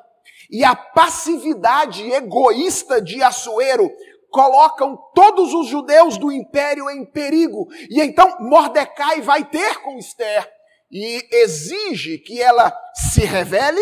e 0.50 0.64
a 0.64 0.74
passividade 0.74 2.10
egoísta 2.10 3.00
de 3.00 3.22
Assuero 3.22 3.90
colocam 4.30 4.98
todos 5.14 5.54
os 5.54 5.68
judeus 5.68 6.18
do 6.18 6.30
império 6.30 6.90
em 6.90 7.04
perigo. 7.04 7.68
E 7.88 8.00
então 8.00 8.36
Mordecai 8.40 9.20
vai 9.20 9.44
ter 9.44 9.80
com 9.82 9.98
Esther 9.98 10.50
e 10.90 11.26
exige 11.32 12.18
que 12.18 12.40
ela 12.40 12.72
se 12.94 13.24
revele, 13.24 13.80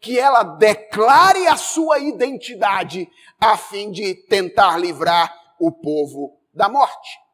que 0.00 0.18
ela 0.18 0.42
declare 0.42 1.46
a 1.48 1.56
sua 1.56 1.98
identidade, 1.98 3.08
a 3.40 3.56
fim 3.56 3.90
de 3.90 4.14
tentar 4.28 4.76
livrar 4.76 5.34
o 5.58 5.72
povo 5.72 6.38
da 6.54 6.68
morte. 6.68 7.25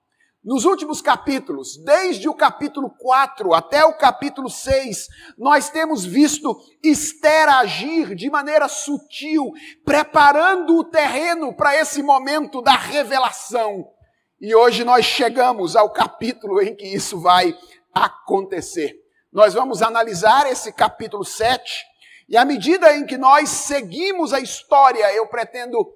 Nos 0.44 0.64
últimos 0.64 1.00
capítulos, 1.00 1.76
desde 1.84 2.28
o 2.28 2.34
capítulo 2.34 2.90
4 2.98 3.54
até 3.54 3.84
o 3.84 3.96
capítulo 3.96 4.50
6, 4.50 5.06
nós 5.38 5.70
temos 5.70 6.04
visto 6.04 6.60
Esther 6.82 7.48
agir 7.48 8.16
de 8.16 8.28
maneira 8.28 8.66
sutil, 8.66 9.52
preparando 9.84 10.76
o 10.76 10.82
terreno 10.82 11.54
para 11.54 11.76
esse 11.76 12.02
momento 12.02 12.60
da 12.60 12.72
revelação. 12.72 13.88
E 14.40 14.52
hoje 14.52 14.82
nós 14.82 15.04
chegamos 15.04 15.76
ao 15.76 15.90
capítulo 15.90 16.60
em 16.60 16.74
que 16.74 16.88
isso 16.88 17.20
vai 17.20 17.56
acontecer. 17.94 18.96
Nós 19.32 19.54
vamos 19.54 19.80
analisar 19.80 20.50
esse 20.50 20.72
capítulo 20.72 21.24
7, 21.24 21.84
e 22.28 22.36
à 22.36 22.44
medida 22.44 22.96
em 22.96 23.06
que 23.06 23.16
nós 23.16 23.48
seguimos 23.48 24.32
a 24.32 24.40
história, 24.40 25.14
eu 25.14 25.24
pretendo 25.28 25.88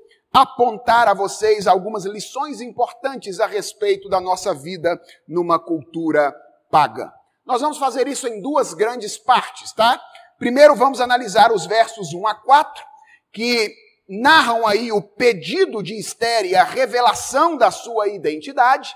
apontar 0.43 1.09
a 1.09 1.15
vocês 1.15 1.67
algumas 1.67 2.05
lições 2.05 2.61
importantes 2.61 3.41
a 3.41 3.47
respeito 3.47 4.07
da 4.07 4.21
nossa 4.21 4.53
vida 4.53 5.01
numa 5.27 5.59
cultura 5.59 6.35
pagã. 6.71 7.11
Nós 7.47 7.63
vamos 7.63 7.79
fazer 7.79 8.07
isso 8.07 8.29
em 8.29 8.43
duas 8.43 8.75
grandes 8.75 9.17
partes, 9.17 9.73
tá? 9.73 9.99
Primeiro 10.39 10.75
vamos 10.75 11.01
analisar 11.01 11.51
os 11.51 11.65
versos 11.65 12.13
1 12.13 12.27
a 12.27 12.35
4, 12.35 12.85
que 13.33 13.75
narram 14.07 14.67
aí 14.67 14.93
o 14.93 15.01
pedido 15.01 15.83
de 15.83 15.99
Esther 15.99 16.45
e 16.45 16.55
a 16.55 16.65
revelação 16.65 17.57
da 17.57 17.71
sua 17.71 18.09
identidade. 18.09 18.95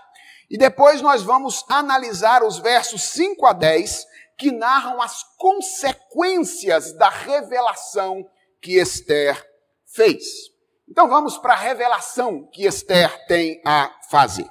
E 0.50 0.59
depois 0.59 1.00
nós 1.00 1.23
vamos 1.23 1.64
analisar 1.70 2.43
os 2.43 2.58
versos 2.58 3.02
5 3.04 3.47
a 3.47 3.54
10, 3.54 4.06
que 4.36 4.52
narram 4.52 5.00
as 5.00 5.23
consequências 5.38 6.93
da 6.93 7.08
revelação 7.08 8.28
que 8.60 8.78
Esther 8.78 9.43
fez. 9.86 10.50
Então 10.90 11.08
vamos 11.08 11.38
para 11.38 11.52
a 11.52 11.56
revelação 11.56 12.48
que 12.52 12.66
Esther 12.66 13.26
tem 13.26 13.62
a 13.64 13.94
fazer. 14.10 14.50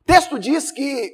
O 0.00 0.04
texto 0.06 0.38
diz 0.38 0.70
que 0.70 1.12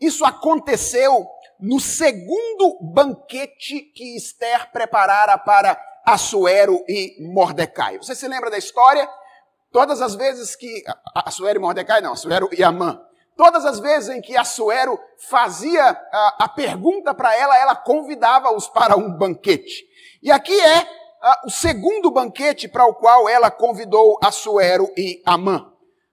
isso 0.00 0.24
aconteceu 0.24 1.24
no 1.60 1.78
segundo 1.78 2.78
banquete 2.92 3.80
que 3.94 4.16
Esther 4.16 4.72
preparara 4.72 5.38
para 5.38 5.80
Assuero 6.04 6.84
e 6.88 7.16
Mordecai. 7.32 7.98
Você 7.98 8.14
se 8.14 8.26
lembra 8.26 8.50
da 8.50 8.58
história? 8.58 9.08
Todas 9.70 10.00
as 10.00 10.16
vezes 10.16 10.56
que. 10.56 10.82
Assuero 11.14 11.58
e 11.58 11.62
Mordecai, 11.62 12.00
não, 12.00 12.14
Assuero 12.14 12.48
e 12.52 12.64
Amã. 12.64 13.00
Todas 13.36 13.64
as 13.64 13.78
vezes 13.78 14.08
em 14.08 14.20
que 14.20 14.36
Assuero 14.36 14.98
fazia 15.28 15.84
a, 15.84 16.44
a 16.44 16.48
pergunta 16.48 17.14
para 17.14 17.36
ela, 17.36 17.56
ela 17.56 17.76
convidava-os 17.76 18.66
para 18.66 18.96
um 18.96 19.16
banquete. 19.16 19.86
E 20.20 20.32
aqui 20.32 20.58
é 20.60 21.07
o 21.44 21.50
segundo 21.50 22.10
banquete 22.10 22.68
para 22.68 22.86
o 22.86 22.94
qual 22.94 23.28
ela 23.28 23.50
convidou 23.50 24.18
Assuero 24.22 24.92
e 24.96 25.22
Amã. 25.24 25.72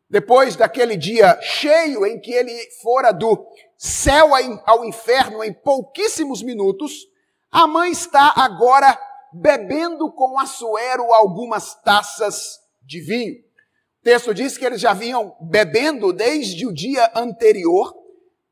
Depois 0.10 0.56
daquele 0.56 0.96
dia 0.96 1.39
cheio 1.41 2.06
em 2.06 2.20
que 2.20 2.32
ele 2.32 2.56
fora 2.82 3.12
do 3.12 3.46
céu 3.78 4.30
ao 4.65 4.86
inferno 4.86 5.44
em 5.44 5.54
pouquíssimos 5.54 6.41
minutos, 6.41 7.08
Amã 7.52 7.88
está 7.88 8.34
agora 8.36 9.00
bebendo 9.34 10.12
com 10.12 10.39
Assuero 10.39 11.13
algumas 11.13 11.76
taças 11.82 12.60
de 12.84 13.02
vinho. 13.02 13.34
O 14.02 14.04
texto 14.04 14.34
diz 14.34 14.58
que 14.58 14.65
eles 14.65 14.80
já 14.80 14.94
vinham 14.94 15.36
bebendo 15.41 16.13
desde 16.13 16.65
o 16.65 16.74
dia 16.74 17.12
anterior, 17.15 17.94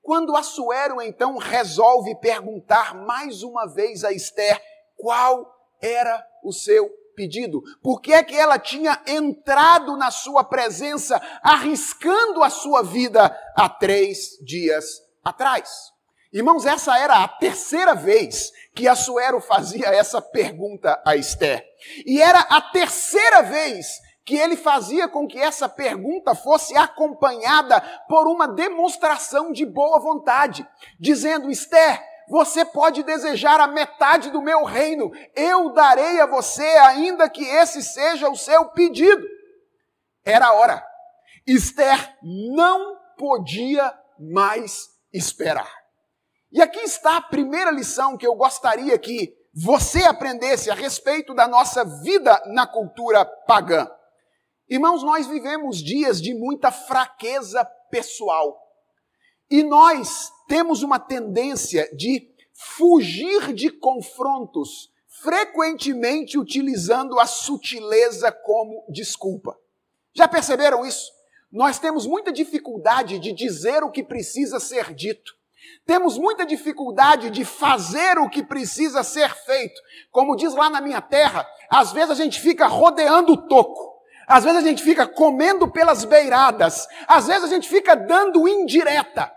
quando 0.01 0.35
Assuero 0.35 1.01
então 1.01 1.37
resolve 1.37 2.15
perguntar 2.15 2.95
mais 2.95 3.43
uma 3.43 3.67
vez 3.67 4.03
a 4.03 4.11
Esther 4.11 4.59
qual 4.97 5.52
era 5.83 6.25
o 6.43 6.53
seu 6.53 6.89
pedido? 7.15 7.61
Por 7.81 8.01
que 8.01 8.13
é 8.13 8.23
que 8.23 8.35
ela 8.35 8.57
tinha 8.57 8.99
entrado 9.05 9.95
na 9.97 10.09
sua 10.09 10.43
presença, 10.43 11.21
arriscando 11.43 12.43
a 12.43 12.49
sua 12.49 12.81
vida 12.81 13.37
há 13.55 13.69
três 13.69 14.37
dias 14.41 15.01
atrás? 15.23 15.91
Irmãos, 16.31 16.65
essa 16.65 16.97
era 16.97 17.23
a 17.23 17.27
terceira 17.27 17.93
vez 17.93 18.51
que 18.73 18.87
Assuero 18.87 19.39
fazia 19.39 19.87
essa 19.89 20.19
pergunta 20.19 20.99
a 21.05 21.15
Esther. 21.15 21.63
E 22.07 22.19
era 22.19 22.39
a 22.39 22.59
terceira 22.59 23.43
vez 23.43 24.01
que 24.25 24.35
ele 24.35 24.55
fazia 24.55 25.07
com 25.07 25.27
que 25.27 25.37
essa 25.37 25.67
pergunta 25.69 26.33
fosse 26.33 26.75
acompanhada 26.75 27.79
por 28.07 28.25
uma 28.27 28.47
demonstração 28.47 29.51
de 29.51 29.65
boa 29.65 29.99
vontade, 29.99 30.67
dizendo: 30.99 31.51
Esther, 31.51 32.01
você 32.33 32.65
pode 32.65 33.03
desejar 33.03 33.59
a 33.59 33.67
metade 33.67 34.31
do 34.31 34.41
meu 34.41 34.63
reino, 34.63 35.11
eu 35.35 35.71
darei 35.71 36.19
a 36.19 36.25
você, 36.25 36.65
ainda 36.65 37.29
que 37.29 37.45
esse 37.45 37.83
seja 37.83 38.27
o 38.27 38.35
seu 38.35 38.69
pedido. 38.69 39.23
Era 40.25 40.47
a 40.47 40.53
hora. 40.53 40.83
Esther 41.45 42.17
não 42.23 42.97
podia 43.19 43.93
mais 44.19 44.87
esperar. 45.13 45.71
E 46.51 46.59
aqui 46.59 46.79
está 46.79 47.17
a 47.17 47.21
primeira 47.21 47.69
lição 47.69 48.17
que 48.17 48.25
eu 48.25 48.33
gostaria 48.33 48.97
que 48.97 49.31
você 49.53 50.03
aprendesse 50.03 50.71
a 50.71 50.73
respeito 50.73 51.35
da 51.35 51.47
nossa 51.47 51.85
vida 51.85 52.41
na 52.47 52.65
cultura 52.65 53.23
pagã. 53.23 53.87
Irmãos, 54.67 55.03
nós 55.03 55.27
vivemos 55.27 55.77
dias 55.83 56.19
de 56.19 56.33
muita 56.33 56.71
fraqueza 56.71 57.63
pessoal. 57.91 58.62
E 59.53 59.61
nós 59.61 60.33
temos 60.47 60.81
uma 60.81 60.97
tendência 60.97 61.87
de 61.95 62.27
fugir 62.75 63.53
de 63.53 63.69
confrontos, 63.69 64.89
frequentemente 65.21 66.39
utilizando 66.39 67.19
a 67.19 67.27
sutileza 67.27 68.31
como 68.31 68.83
desculpa. 68.89 69.55
Já 70.11 70.27
perceberam 70.27 70.83
isso? 70.83 71.11
Nós 71.51 71.77
temos 71.77 72.07
muita 72.07 72.31
dificuldade 72.31 73.19
de 73.19 73.31
dizer 73.31 73.83
o 73.83 73.91
que 73.91 74.01
precisa 74.01 74.59
ser 74.59 74.91
dito. 74.91 75.35
Temos 75.85 76.17
muita 76.17 76.47
dificuldade 76.47 77.29
de 77.29 77.45
fazer 77.45 78.17
o 78.17 78.31
que 78.31 78.41
precisa 78.41 79.03
ser 79.03 79.29
feito. 79.45 79.79
Como 80.09 80.35
diz 80.35 80.55
lá 80.55 80.67
na 80.67 80.81
minha 80.81 80.99
terra, 80.99 81.47
às 81.69 81.91
vezes 81.91 82.09
a 82.09 82.15
gente 82.15 82.41
fica 82.41 82.65
rodeando 82.65 83.33
o 83.33 83.47
toco. 83.47 84.01
Às 84.27 84.45
vezes 84.45 84.63
a 84.63 84.67
gente 84.67 84.81
fica 84.81 85.05
comendo 85.05 85.67
pelas 85.67 86.05
beiradas. 86.05 86.87
Às 87.07 87.27
vezes 87.27 87.43
a 87.43 87.47
gente 87.53 87.69
fica 87.69 87.95
dando 87.95 88.47
indireta. 88.47 89.31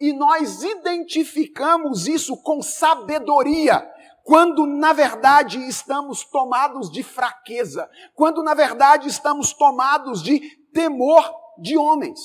E 0.00 0.14
nós 0.14 0.62
identificamos 0.62 2.08
isso 2.08 2.36
com 2.38 2.62
sabedoria, 2.62 3.86
quando 4.24 4.66
na 4.66 4.94
verdade 4.94 5.58
estamos 5.68 6.24
tomados 6.24 6.90
de 6.90 7.02
fraqueza, 7.02 7.88
quando 8.14 8.42
na 8.42 8.54
verdade 8.54 9.08
estamos 9.08 9.52
tomados 9.52 10.22
de 10.22 10.40
temor 10.72 11.30
de 11.58 11.76
homens. 11.76 12.18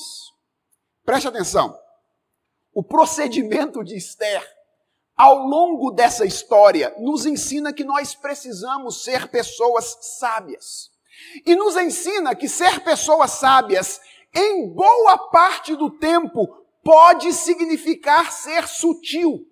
Preste 1.04 1.28
atenção. 1.28 1.78
O 2.72 2.82
procedimento 2.82 3.84
de 3.84 3.94
Esther, 3.94 4.42
ao 5.16 5.46
longo 5.46 5.90
dessa 5.90 6.24
história, 6.24 6.94
nos 6.98 7.26
ensina 7.26 7.72
que 7.72 7.84
nós 7.84 8.14
precisamos 8.14 9.04
ser 9.04 9.28
pessoas 9.28 9.98
sábias. 10.18 10.90
E 11.44 11.54
nos 11.54 11.76
ensina 11.76 12.34
que 12.34 12.48
ser 12.48 12.80
pessoas 12.80 13.32
sábias, 13.32 14.00
em 14.34 14.68
boa 14.74 15.16
parte 15.30 15.74
do 15.74 15.90
tempo, 15.90 16.65
pode 16.86 17.32
significar 17.32 18.30
ser 18.30 18.68
sutil. 18.68 19.44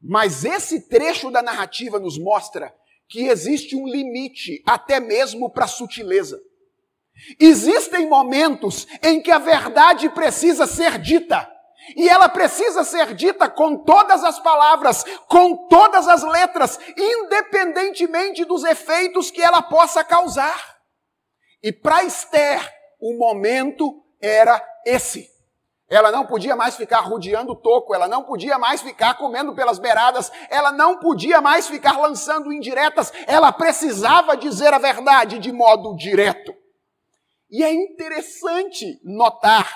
Mas 0.00 0.42
esse 0.42 0.88
trecho 0.88 1.30
da 1.30 1.42
narrativa 1.42 2.00
nos 2.00 2.18
mostra 2.18 2.74
que 3.06 3.28
existe 3.28 3.76
um 3.76 3.86
limite, 3.86 4.62
até 4.66 4.98
mesmo 4.98 5.50
para 5.50 5.66
a 5.66 5.68
sutileza. 5.68 6.40
Existem 7.38 8.08
momentos 8.08 8.86
em 9.02 9.20
que 9.20 9.30
a 9.30 9.38
verdade 9.38 10.08
precisa 10.08 10.66
ser 10.66 10.98
dita. 10.98 11.46
E 11.94 12.08
ela 12.08 12.28
precisa 12.28 12.84
ser 12.84 13.14
dita 13.14 13.50
com 13.50 13.76
todas 13.76 14.24
as 14.24 14.40
palavras, 14.40 15.04
com 15.28 15.68
todas 15.68 16.08
as 16.08 16.22
letras, 16.22 16.80
independentemente 16.96 18.46
dos 18.46 18.64
efeitos 18.64 19.30
que 19.30 19.42
ela 19.42 19.60
possa 19.60 20.02
causar. 20.02 20.78
E 21.62 21.70
para 21.70 22.04
Esther, 22.04 22.66
o 22.98 23.18
momento 23.18 24.02
era 24.20 24.64
esse. 24.86 25.31
Ela 25.92 26.10
não 26.10 26.24
podia 26.24 26.56
mais 26.56 26.74
ficar 26.74 27.00
rodeando 27.00 27.52
o 27.52 27.54
toco, 27.54 27.94
ela 27.94 28.08
não 28.08 28.24
podia 28.24 28.58
mais 28.58 28.80
ficar 28.80 29.12
comendo 29.18 29.54
pelas 29.54 29.78
beiradas, 29.78 30.32
ela 30.48 30.72
não 30.72 30.98
podia 30.98 31.38
mais 31.42 31.68
ficar 31.68 32.00
lançando 32.00 32.50
indiretas, 32.50 33.12
ela 33.26 33.52
precisava 33.52 34.34
dizer 34.34 34.72
a 34.72 34.78
verdade 34.78 35.38
de 35.38 35.52
modo 35.52 35.94
direto. 35.94 36.50
E 37.50 37.62
é 37.62 37.70
interessante 37.70 38.98
notar 39.04 39.70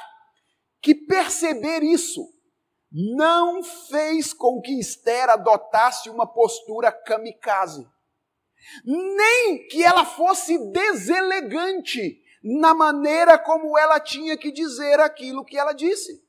que 0.81 0.95
perceber 0.95 1.83
isso 1.83 2.23
não 2.91 3.63
fez 3.63 4.33
com 4.33 4.59
que 4.63 4.81
Esther 4.81 5.29
adotasse 5.29 6.09
uma 6.09 6.27
postura 6.27 6.91
kamikaze, 6.91 7.87
nem 8.87 9.69
que 9.69 9.85
ela 9.85 10.07
fosse 10.07 10.57
deselegante 10.73 12.23
na 12.47 12.73
maneira 12.73 13.37
como 13.37 13.77
ela 13.77 13.99
tinha 13.99 14.37
que 14.37 14.53
dizer 14.53 15.01
aquilo 15.01 15.45
que 15.45 15.59
ela 15.59 15.73
disse. 15.73 16.25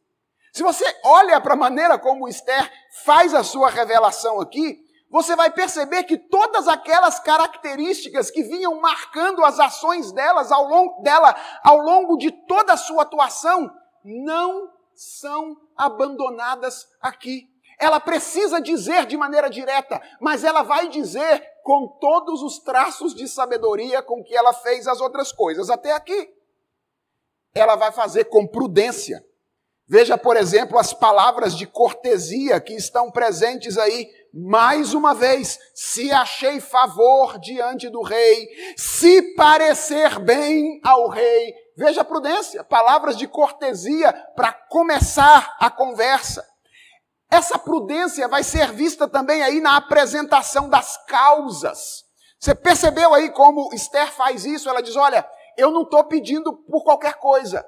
Se 0.51 0.63
você 0.63 0.83
olha 1.03 1.39
para 1.39 1.53
a 1.53 1.57
maneira 1.57 1.99
como 1.99 2.27
Esther 2.27 2.71
faz 3.05 3.35
a 3.35 3.43
sua 3.43 3.69
revelação 3.69 4.41
aqui, 4.41 4.83
você 5.11 5.35
vai 5.35 5.51
perceber 5.51 6.03
que 6.05 6.17
todas 6.17 6.67
aquelas 6.67 7.19
características 7.19 8.31
que 8.31 8.41
vinham 8.41 8.81
marcando 8.81 9.45
as 9.45 9.59
ações 9.59 10.11
delas 10.11 10.51
ao 10.51 10.67
longo, 10.67 11.03
dela 11.03 11.35
ao 11.63 11.77
longo 11.77 12.17
de 12.17 12.31
toda 12.31 12.73
a 12.73 12.77
sua 12.77 13.03
atuação 13.03 13.71
não 14.03 14.73
são 14.95 15.55
abandonadas 15.77 16.87
aqui. 16.99 17.47
Ela 17.79 17.99
precisa 17.99 18.59
dizer 18.59 19.05
de 19.05 19.15
maneira 19.15 19.51
direta, 19.51 20.01
mas 20.19 20.43
ela 20.43 20.63
vai 20.63 20.89
dizer 20.89 21.45
com 21.67 21.85
todos 21.85 22.41
os 22.43 22.59
traços 22.59 23.13
de 23.13 23.27
sabedoria 23.27 24.01
com 24.01 24.23
que 24.23 24.33
ela 24.33 24.53
fez 24.53 24.87
as 24.87 25.01
outras 25.01 25.33
coisas 25.33 25.69
até 25.69 25.91
aqui. 25.91 26.33
Ela 27.53 27.75
vai 27.75 27.91
fazer 27.91 28.23
com 28.29 28.47
prudência. 28.47 29.21
Veja, 29.85 30.17
por 30.17 30.37
exemplo, 30.37 30.79
as 30.79 30.93
palavras 30.93 31.53
de 31.57 31.67
cortesia 31.67 32.61
que 32.61 32.71
estão 32.73 33.11
presentes 33.11 33.77
aí 33.77 34.07
mais 34.33 34.93
uma 34.93 35.13
vez, 35.13 35.59
se 35.75 36.09
achei 36.09 36.61
favor 36.61 37.37
diante 37.37 37.89
do 37.89 38.01
rei, 38.01 38.47
se 38.77 39.35
parecer 39.35 40.19
bem 40.19 40.79
ao 40.85 41.09
rei. 41.09 41.53
Veja 41.75 41.99
a 41.99 42.05
prudência, 42.05 42.63
palavras 42.63 43.17
de 43.17 43.27
cortesia 43.27 44.13
para 44.37 44.53
começar 44.53 45.57
a 45.59 45.69
conversa. 45.69 46.47
Essa 47.29 47.59
prudência 47.59 48.27
vai 48.27 48.43
ser 48.43 48.71
vista 48.71 49.07
também 49.07 49.43
aí 49.43 49.59
na 49.59 49.77
apresentação 49.77 50.69
das 50.69 50.97
causas. 51.05 52.05
Você 52.39 52.55
percebeu 52.55 53.13
aí 53.13 53.29
como 53.31 53.73
Esther 53.73 54.11
faz 54.11 54.45
isso? 54.45 54.69
Ela 54.69 54.81
diz: 54.81 54.95
Olha, 54.95 55.27
eu 55.57 55.71
não 55.71 55.81
estou 55.81 56.03
pedindo 56.05 56.53
por 56.53 56.83
qualquer 56.83 57.15
coisa. 57.15 57.65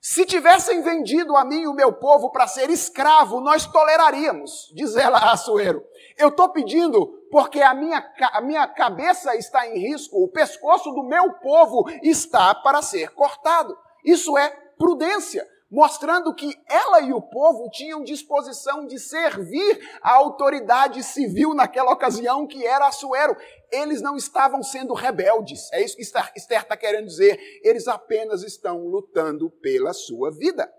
Se 0.00 0.24
tivessem 0.24 0.80
vendido 0.80 1.36
a 1.36 1.44
mim 1.44 1.62
e 1.62 1.66
o 1.66 1.74
meu 1.74 1.92
povo 1.92 2.30
para 2.30 2.46
ser 2.46 2.70
escravo, 2.70 3.40
nós 3.40 3.66
toleraríamos, 3.66 4.72
diz 4.74 4.96
ela 4.96 5.18
a 5.18 5.32
Assuero. 5.32 5.84
Eu 6.16 6.28
estou 6.28 6.48
pedindo 6.48 7.06
porque 7.30 7.60
a 7.60 7.74
minha, 7.74 8.02
a 8.32 8.40
minha 8.40 8.66
cabeça 8.66 9.36
está 9.36 9.66
em 9.68 9.78
risco, 9.78 10.16
o 10.22 10.28
pescoço 10.28 10.90
do 10.92 11.02
meu 11.02 11.34
povo 11.34 11.84
está 12.02 12.54
para 12.54 12.80
ser 12.80 13.10
cortado. 13.10 13.76
Isso 14.02 14.38
é 14.38 14.48
prudência 14.78 15.46
mostrando 15.70 16.34
que 16.34 16.60
ela 16.66 17.00
e 17.00 17.12
o 17.12 17.22
povo 17.22 17.70
tinham 17.70 18.02
disposição 18.02 18.86
de 18.86 18.98
servir 18.98 19.78
a 20.02 20.14
autoridade 20.14 21.02
civil 21.04 21.54
naquela 21.54 21.92
ocasião, 21.92 22.46
que 22.46 22.66
era 22.66 22.88
Assuero. 22.88 23.36
Eles 23.70 24.02
não 24.02 24.16
estavam 24.16 24.62
sendo 24.64 24.94
rebeldes, 24.94 25.72
é 25.72 25.82
isso 25.82 25.96
que 25.96 26.02
Esther 26.02 26.32
está 26.36 26.76
querendo 26.76 27.06
dizer. 27.06 27.38
Eles 27.62 27.86
apenas 27.86 28.42
estão 28.42 28.86
lutando 28.88 29.48
pela 29.48 29.92
sua 29.92 30.32
vida. 30.32 30.72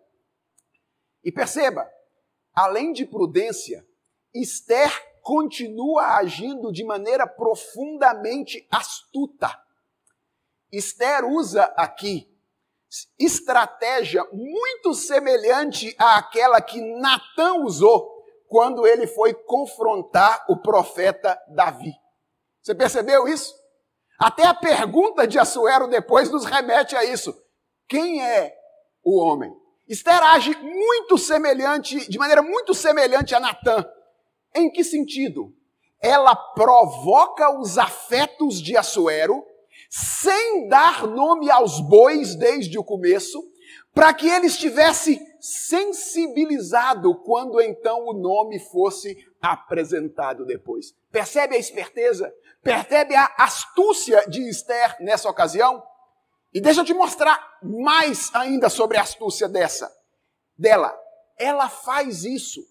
E 1.23 1.31
perceba, 1.31 1.89
além 2.53 2.91
de 2.91 3.05
prudência, 3.05 3.87
Esther 4.33 4.91
continua 5.21 6.17
agindo 6.17 6.71
de 6.71 6.83
maneira 6.83 7.25
profundamente 7.25 8.67
astuta. 8.69 9.55
Esther 10.71 11.23
usa 11.25 11.63
aqui 11.77 12.30
estratégia 13.17 14.23
muito 14.31 14.93
semelhante 14.93 15.95
àquela 15.97 16.61
que 16.61 16.81
Natã 16.99 17.53
usou 17.55 18.21
quando 18.47 18.85
ele 18.85 19.07
foi 19.07 19.33
confrontar 19.33 20.45
o 20.49 20.57
profeta 20.57 21.39
Davi. 21.55 21.93
Você 22.61 22.75
percebeu 22.75 23.27
isso? 23.27 23.53
Até 24.19 24.45
a 24.45 24.53
pergunta 24.53 25.25
de 25.25 25.39
Assuero 25.39 25.87
depois 25.87 26.29
nos 26.29 26.45
remete 26.45 26.95
a 26.95 27.03
isso. 27.03 27.33
Quem 27.87 28.23
é 28.23 28.53
o 29.03 29.19
homem? 29.19 29.51
Esther 29.87 30.21
age 30.23 30.55
muito 30.57 31.17
semelhante, 31.17 32.09
de 32.09 32.17
maneira 32.17 32.41
muito 32.41 32.73
semelhante 32.73 33.33
a 33.33 33.39
Natã. 33.39 33.85
Em 34.53 34.69
que 34.69 34.83
sentido? 34.83 35.53
Ela 36.01 36.35
provoca 36.35 37.57
os 37.59 37.77
afetos 37.77 38.61
de 38.61 38.77
Assuero 38.77 39.43
sem 39.91 40.69
dar 40.69 41.05
nome 41.05 41.51
aos 41.51 41.81
bois 41.81 42.33
desde 42.33 42.79
o 42.79 42.83
começo, 42.83 43.43
para 43.93 44.13
que 44.13 44.25
ele 44.25 44.47
estivesse 44.47 45.19
sensibilizado 45.37 47.13
quando 47.23 47.59
então 47.59 48.07
o 48.07 48.13
nome 48.13 48.57
fosse 48.57 49.17
apresentado 49.41 50.45
depois. 50.45 50.93
Percebe 51.11 51.57
a 51.57 51.59
esperteza? 51.59 52.33
Percebe 52.63 53.15
a 53.15 53.35
astúcia 53.37 54.23
de 54.29 54.47
Esther 54.47 54.95
nessa 55.01 55.29
ocasião? 55.29 55.83
E 56.53 56.61
deixa 56.61 56.79
eu 56.81 56.85
te 56.85 56.93
mostrar 56.93 57.59
mais 57.61 58.33
ainda 58.33 58.69
sobre 58.69 58.97
a 58.97 59.01
astúcia 59.01 59.49
dessa 59.49 59.91
dela. 60.57 60.97
Ela 61.37 61.67
faz 61.67 62.23
isso 62.23 62.61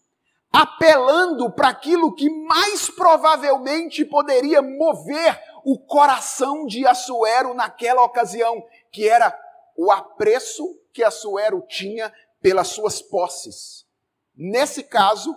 apelando 0.52 1.50
para 1.52 1.68
aquilo 1.68 2.14
que 2.14 2.28
mais 2.28 2.90
provavelmente 2.90 4.04
poderia 4.04 4.61
mover 4.61 5.38
o 5.64 5.79
coração 5.79 6.66
de 6.66 6.87
Assuero 6.87 7.55
naquela 7.55 8.03
ocasião, 8.03 8.64
que 8.90 9.09
era 9.09 9.38
o 9.77 9.90
apreço 9.90 10.79
que 10.92 11.03
Assuero 11.03 11.64
tinha 11.68 12.12
pelas 12.40 12.68
suas 12.68 13.01
posses. 13.01 13.87
Nesse 14.35 14.83
caso, 14.83 15.35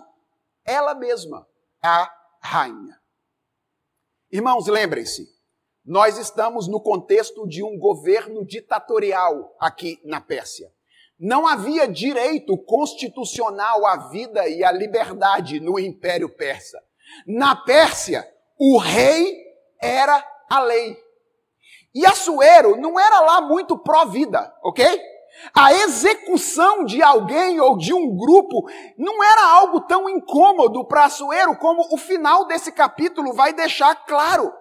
ela 0.64 0.94
mesma, 0.94 1.46
a 1.82 2.10
rainha. 2.40 3.00
Irmãos, 4.30 4.66
lembrem-se, 4.66 5.28
nós 5.84 6.16
estamos 6.16 6.66
no 6.66 6.80
contexto 6.80 7.46
de 7.46 7.62
um 7.62 7.78
governo 7.78 8.44
ditatorial 8.44 9.54
aqui 9.60 10.00
na 10.02 10.20
Pérsia. 10.20 10.72
Não 11.18 11.46
havia 11.46 11.86
direito 11.86 12.56
constitucional 12.56 13.86
à 13.86 14.08
vida 14.08 14.48
e 14.48 14.64
à 14.64 14.72
liberdade 14.72 15.60
no 15.60 15.78
Império 15.78 16.28
Persa. 16.28 16.82
Na 17.26 17.54
Pérsia, 17.54 18.26
o 18.58 18.78
rei 18.78 19.43
era 19.84 20.24
a 20.50 20.60
lei. 20.60 20.96
E 21.94 22.04
Assuero 22.06 22.76
não 22.76 22.98
era 22.98 23.20
lá 23.20 23.40
muito 23.40 23.78
pró-vida, 23.78 24.52
ok? 24.62 25.00
A 25.54 25.72
execução 25.72 26.84
de 26.84 27.02
alguém 27.02 27.60
ou 27.60 27.76
de 27.76 27.92
um 27.92 28.16
grupo 28.16 28.68
não 28.96 29.22
era 29.22 29.44
algo 29.46 29.80
tão 29.80 30.08
incômodo 30.08 30.84
para 30.86 31.04
Assuero 31.04 31.56
como 31.56 31.82
o 31.92 31.96
final 31.96 32.46
desse 32.46 32.72
capítulo 32.72 33.32
vai 33.32 33.52
deixar 33.52 33.94
claro. 34.06 34.52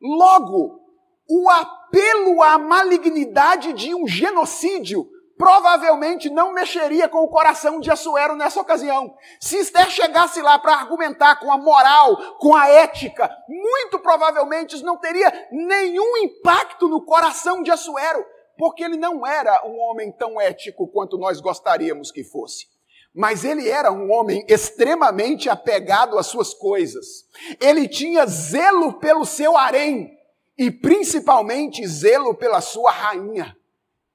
Logo, 0.00 0.80
o 1.28 1.50
apelo 1.50 2.42
à 2.42 2.58
malignidade 2.58 3.72
de 3.72 3.94
um 3.94 4.06
genocídio 4.06 5.06
provavelmente 5.42 6.30
não 6.30 6.52
mexeria 6.52 7.08
com 7.08 7.18
o 7.18 7.28
coração 7.28 7.80
de 7.80 7.90
Assuero 7.90 8.36
nessa 8.36 8.60
ocasião. 8.60 9.12
Se 9.40 9.58
Esther 9.58 9.90
chegasse 9.90 10.40
lá 10.40 10.56
para 10.56 10.76
argumentar 10.76 11.40
com 11.40 11.50
a 11.50 11.58
moral, 11.58 12.36
com 12.38 12.54
a 12.54 12.68
ética, 12.68 13.28
muito 13.48 13.98
provavelmente 13.98 14.76
isso 14.76 14.84
não 14.84 14.96
teria 14.96 15.48
nenhum 15.50 16.16
impacto 16.18 16.86
no 16.86 17.04
coração 17.04 17.60
de 17.60 17.72
Assuero, 17.72 18.24
porque 18.56 18.84
ele 18.84 18.96
não 18.96 19.26
era 19.26 19.66
um 19.66 19.80
homem 19.80 20.12
tão 20.12 20.40
ético 20.40 20.86
quanto 20.86 21.18
nós 21.18 21.40
gostaríamos 21.40 22.12
que 22.12 22.22
fosse. 22.22 22.68
Mas 23.12 23.44
ele 23.44 23.68
era 23.68 23.90
um 23.90 24.12
homem 24.12 24.46
extremamente 24.48 25.50
apegado 25.50 26.20
às 26.20 26.28
suas 26.28 26.54
coisas. 26.54 27.24
Ele 27.60 27.88
tinha 27.88 28.24
zelo 28.26 28.92
pelo 28.92 29.24
seu 29.24 29.56
harém. 29.56 30.16
e 30.56 30.70
principalmente 30.70 31.84
zelo 31.84 32.32
pela 32.32 32.60
sua 32.60 32.92
rainha. 32.92 33.56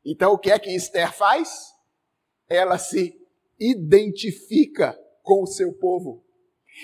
Então 0.08 0.32
o 0.32 0.38
que 0.38 0.50
é 0.50 0.58
que 0.58 0.74
Esther 0.74 1.12
faz? 1.12 1.74
Ela 2.50 2.78
se 2.78 3.13
identifica 3.60 4.98
com 5.22 5.43
o 5.43 5.48
seu 5.48 5.74
povo. 5.74 6.24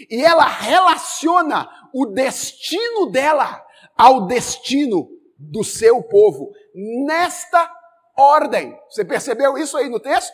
E 0.10 0.22
ela 0.22 0.46
relaciona 0.46 1.70
o 1.94 2.08
destino 2.08 3.10
dela 3.10 3.66
ao 3.98 4.28
destino 4.28 5.10
do 5.38 5.64
seu 5.64 6.04
povo, 6.04 6.52
nesta 6.76 7.72
ordem. 8.18 8.78
Você 8.90 9.06
percebeu 9.06 9.58
isso 9.58 9.78
aí 9.78 9.88
no 9.88 10.00
texto? 10.00 10.34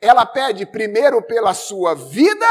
Ela 0.00 0.24
pede 0.24 0.64
primeiro 0.64 1.20
pela 1.22 1.52
sua 1.52 1.94
vida 1.94 2.46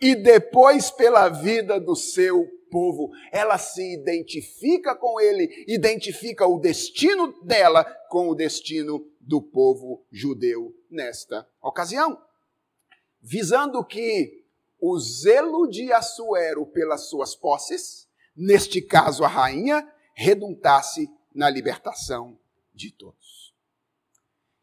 e 0.00 0.14
depois 0.14 0.90
pela 0.90 1.28
vida 1.28 1.80
do 1.80 1.96
seu 1.96 2.46
povo. 2.70 3.10
Ela 3.32 3.58
se 3.58 3.94
identifica 3.94 4.94
com 4.94 5.20
ele, 5.20 5.64
identifica 5.66 6.46
o 6.46 6.58
destino 6.58 7.32
dela 7.42 7.84
com 8.08 8.28
o 8.28 8.34
destino 8.34 9.06
do 9.20 9.42
povo 9.42 10.04
judeu 10.10 10.74
nesta 10.90 11.48
ocasião. 11.60 12.20
Visando 13.20 13.84
que 13.84 14.44
o 14.80 14.98
zelo 14.98 15.66
de 15.68 15.92
Assuero 15.92 16.66
pelas 16.66 17.08
suas 17.08 17.34
posses, 17.34 18.08
neste 18.36 18.80
caso 18.80 19.24
a 19.24 19.28
rainha, 19.28 19.86
redundasse 20.14 21.10
na 21.34 21.50
libertação 21.50 22.38
de 22.74 22.90
todos. 22.90 23.54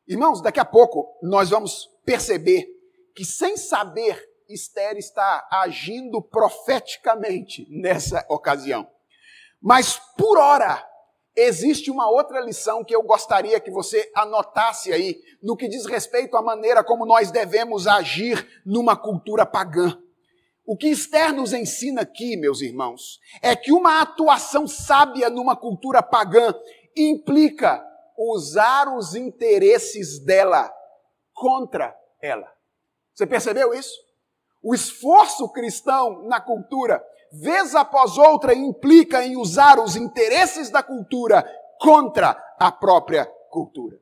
Irmãos, 0.07 0.41
daqui 0.41 0.59
a 0.59 0.65
pouco 0.65 1.17
nós 1.21 1.49
vamos 1.49 1.89
perceber 2.05 2.67
que, 3.15 3.23
sem 3.23 3.55
saber, 3.55 4.32
Esther 4.49 4.97
está 4.97 5.47
agindo 5.51 6.21
profeticamente 6.21 7.67
nessa 7.69 8.25
ocasião. 8.29 8.88
Mas, 9.62 9.99
por 10.17 10.38
hora, 10.38 10.86
existe 11.36 11.89
uma 11.89 12.10
outra 12.10 12.39
lição 12.41 12.84
que 12.84 12.95
eu 12.95 13.01
gostaria 13.03 13.60
que 13.60 13.71
você 13.71 14.12
anotasse 14.15 14.91
aí, 14.91 15.19
no 15.41 15.56
que 15.56 15.67
diz 15.67 15.86
respeito 15.86 16.38
à 16.38 16.41
maneira 16.41 16.84
como 16.84 17.06
nós 17.06 17.32
devemos 17.32 17.88
agir 17.88 18.62
numa 18.65 18.95
cultura 18.95 19.45
pagã. 19.45 19.97
O 20.65 20.77
que 20.77 20.88
Esther 20.88 21.34
nos 21.34 21.51
ensina 21.51 22.01
aqui, 22.01 22.38
meus 22.38 22.62
irmãos, 22.62 23.19
é 23.41 23.56
que 23.56 23.71
uma 23.71 24.01
atuação 24.01 24.65
sábia 24.67 25.29
numa 25.29 25.56
cultura 25.56 26.01
pagã 26.01 26.53
implica 26.95 27.84
usar 28.17 28.88
os 28.95 29.15
interesses 29.15 30.19
dela 30.19 30.71
contra 31.34 31.93
ela. 32.21 32.49
Você 33.13 33.27
percebeu 33.27 33.73
isso? 33.73 33.93
O 34.63 34.73
esforço 34.73 35.49
cristão 35.49 36.23
na 36.23 36.39
cultura, 36.39 37.04
vez 37.34 37.76
após 37.76 38.17
outra, 38.17 38.56
implica 38.56 39.26
em 39.26 39.36
usar 39.36 39.78
os 39.78 39.97
interesses 39.97 40.69
da 40.69 40.82
cultura 40.82 41.45
contra 41.80 42.41
a 42.58 42.71
própria 42.71 43.26
cultura. 43.49 43.97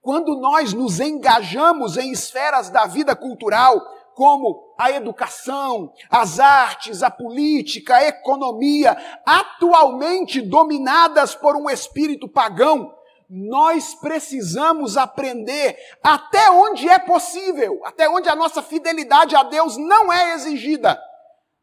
Quando 0.00 0.36
nós 0.36 0.72
nos 0.72 1.00
engajamos 1.00 1.96
em 1.96 2.12
esferas 2.12 2.70
da 2.70 2.86
vida 2.86 3.16
cultural, 3.16 3.80
como 4.14 4.74
a 4.78 4.92
educação, 4.92 5.92
as 6.08 6.38
artes, 6.38 7.02
a 7.02 7.10
política, 7.10 7.96
a 7.96 8.06
economia, 8.06 8.96
atualmente 9.26 10.40
dominadas 10.40 11.34
por 11.34 11.56
um 11.56 11.68
espírito 11.68 12.28
pagão, 12.28 12.94
nós 13.28 13.94
precisamos 13.94 14.96
aprender 14.96 15.76
até 16.02 16.50
onde 16.50 16.88
é 16.88 16.98
possível, 16.98 17.80
até 17.84 18.08
onde 18.08 18.28
a 18.28 18.36
nossa 18.36 18.62
fidelidade 18.62 19.34
a 19.34 19.42
Deus 19.42 19.76
não 19.76 20.12
é 20.12 20.34
exigida, 20.34 21.00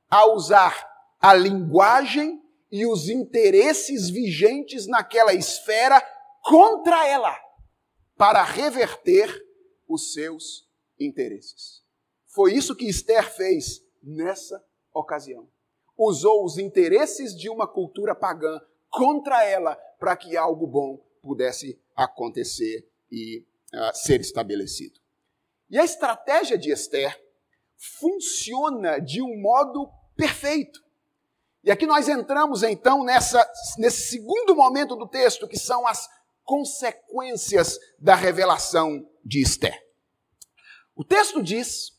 a 0.10 0.26
usar 0.26 0.90
a 1.20 1.34
linguagem 1.34 2.42
e 2.72 2.86
os 2.86 3.10
interesses 3.10 4.10
vigentes 4.10 4.88
naquela 4.88 5.34
esfera 5.34 6.02
contra 6.44 7.06
ela, 7.08 7.38
para 8.18 8.44
reverter 8.44 9.30
os 9.88 10.14
seus 10.14 10.68
interesses. 11.00 11.82
Foi 12.28 12.54
isso 12.54 12.76
que 12.76 12.88
Esther 12.88 13.30
fez 13.30 13.82
nessa 14.02 14.64
ocasião. 14.94 15.50
Usou 15.98 16.46
os 16.46 16.58
interesses 16.58 17.36
de 17.36 17.50
uma 17.50 17.68
cultura 17.68 18.16
pagã 18.16 18.60
contra 18.90 19.44
ela 19.44 19.76
para 20.00 20.16
que 20.16 20.36
algo 20.36 20.66
bom 20.66 21.00
pudesse 21.22 21.80
acontecer 21.96 22.88
e 23.12 23.46
uh, 23.74 23.96
ser 23.96 24.22
estabelecido. 24.22 25.00
E 25.70 25.78
a 25.78 25.84
estratégia 25.86 26.58
de 26.58 26.72
Esther 26.72 27.18
funciona 27.78 29.00
de 29.00 29.22
um 29.22 29.40
modo 29.40 29.90
perfeito. 30.16 30.84
E 31.64 31.72
aqui 31.72 31.86
nós 31.86 32.10
entramos 32.10 32.64
então 32.64 33.04
nessa, 33.04 33.48
nesse 33.78 34.10
segundo 34.10 34.56
momento 34.56 34.96
do 34.96 35.08
texto, 35.08 35.48
que 35.48 35.58
são 35.58 35.88
as 35.88 36.10
consequências 36.44 37.80
da 38.00 38.16
revelação 38.16 39.08
de 39.24 39.42
Esther. 39.42 39.80
O 40.96 41.04
texto 41.04 41.42
diz 41.42 41.92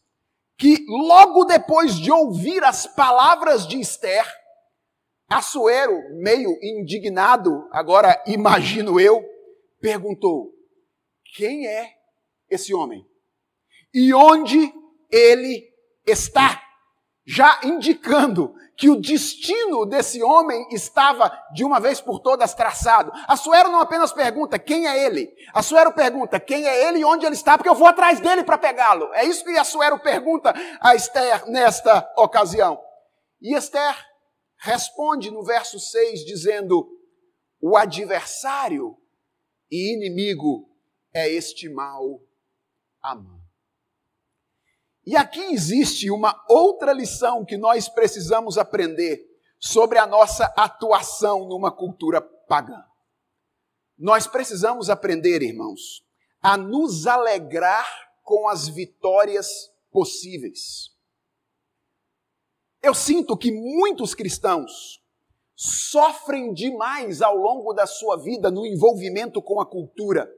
que 0.59 0.85
logo 0.89 1.45
depois 1.45 1.97
de 1.97 2.11
ouvir 2.11 2.63
as 2.63 2.87
palavras 2.87 3.67
de 3.67 3.81
Esther, 3.81 4.25
Assuero, 5.33 5.99
meio 6.21 6.59
indignado, 6.63 7.69
agora 7.73 8.23
imagino 8.27 9.01
eu, 9.01 9.25
perguntou: 9.81 10.53
Quem 11.37 11.67
é 11.67 11.89
esse 12.51 12.75
homem? 12.75 13.07
E 13.95 14.13
onde 14.13 14.73
ele 15.11 15.65
está? 16.07 16.63
Já 17.25 17.61
indicando 17.63 18.55
que 18.77 18.91
o 18.91 19.01
destino 19.01 19.87
desse 19.87 20.23
homem 20.23 20.67
estava 20.73 21.33
de 21.55 21.65
uma 21.65 21.79
vez 21.79 22.01
por 22.01 22.19
todas 22.19 22.53
traçado. 22.53 23.13
Assuero 23.29 23.71
não 23.71 23.81
apenas 23.81 24.13
pergunta 24.13 24.59
quem 24.59 24.87
é 24.87 25.05
ele, 25.05 25.33
Assuero 25.55 25.93
pergunta 25.93 26.41
quem 26.41 26.67
é 26.67 26.89
ele 26.89 26.99
e 26.99 27.05
onde 27.05 27.25
ele 27.25 27.37
está, 27.37 27.57
porque 27.57 27.69
eu 27.69 27.75
vou 27.75 27.87
atrás 27.87 28.19
dele 28.19 28.43
para 28.43 28.59
pegá-lo. 28.59 29.13
É 29.15 29.25
isso 29.25 29.45
que 29.45 29.57
Assuero 29.57 29.99
pergunta 30.01 30.53
a 30.81 30.95
Esther 30.95 31.49
nesta 31.49 32.13
ocasião. 32.17 32.81
E 33.41 33.55
Esther 33.55 34.12
responde 34.63 35.31
no 35.31 35.43
verso 35.43 35.79
6 35.79 36.25
dizendo: 36.25 36.89
O 37.61 37.77
adversário 37.77 38.97
e 39.71 39.95
inimigo 39.95 40.71
é 41.13 41.29
este 41.29 41.69
mal 41.69 42.23
Amã. 43.03 43.41
E 45.05 45.17
aqui 45.17 45.41
existe 45.41 46.09
uma 46.09 46.41
outra 46.49 46.93
lição 46.93 47.45
que 47.45 47.57
nós 47.57 47.89
precisamos 47.89 48.57
aprender 48.57 49.21
sobre 49.59 49.99
a 49.99 50.07
nossa 50.07 50.45
atuação 50.57 51.49
numa 51.49 51.73
cultura 51.73 52.21
pagã. 52.21 52.85
Nós 53.99 54.29
precisamos 54.29 54.89
aprender, 54.89 55.43
irmãos, 55.43 56.07
a 56.41 56.57
nos 56.57 57.09
alegrar 57.09 57.87
com 58.23 58.49
as 58.49 58.69
vitórias 58.69 59.49
possíveis. 59.91 60.92
Eu 62.83 62.95
sinto 62.95 63.37
que 63.37 63.53
muitos 63.53 64.13
cristãos 64.13 65.01
sofrem 65.55 66.53
demais 66.53 67.23
ao 67.23 67.37
longo 67.37 67.73
da 67.73 67.87
sua 67.87 68.17
vida 68.17 68.51
no 68.51 68.67
envolvimento 68.67 69.41
com 69.41 69.61
a 69.61 69.67
cultura, 69.67 70.29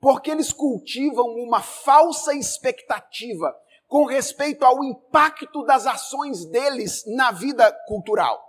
porque 0.00 0.28
eles 0.28 0.52
cultivam 0.52 1.26
uma 1.36 1.62
falsa 1.62 2.34
expectativa 2.34 3.54
com 3.86 4.04
respeito 4.04 4.64
ao 4.64 4.82
impacto 4.82 5.62
das 5.64 5.86
ações 5.86 6.44
deles 6.46 7.04
na 7.06 7.30
vida 7.30 7.70
cultural. 7.86 8.42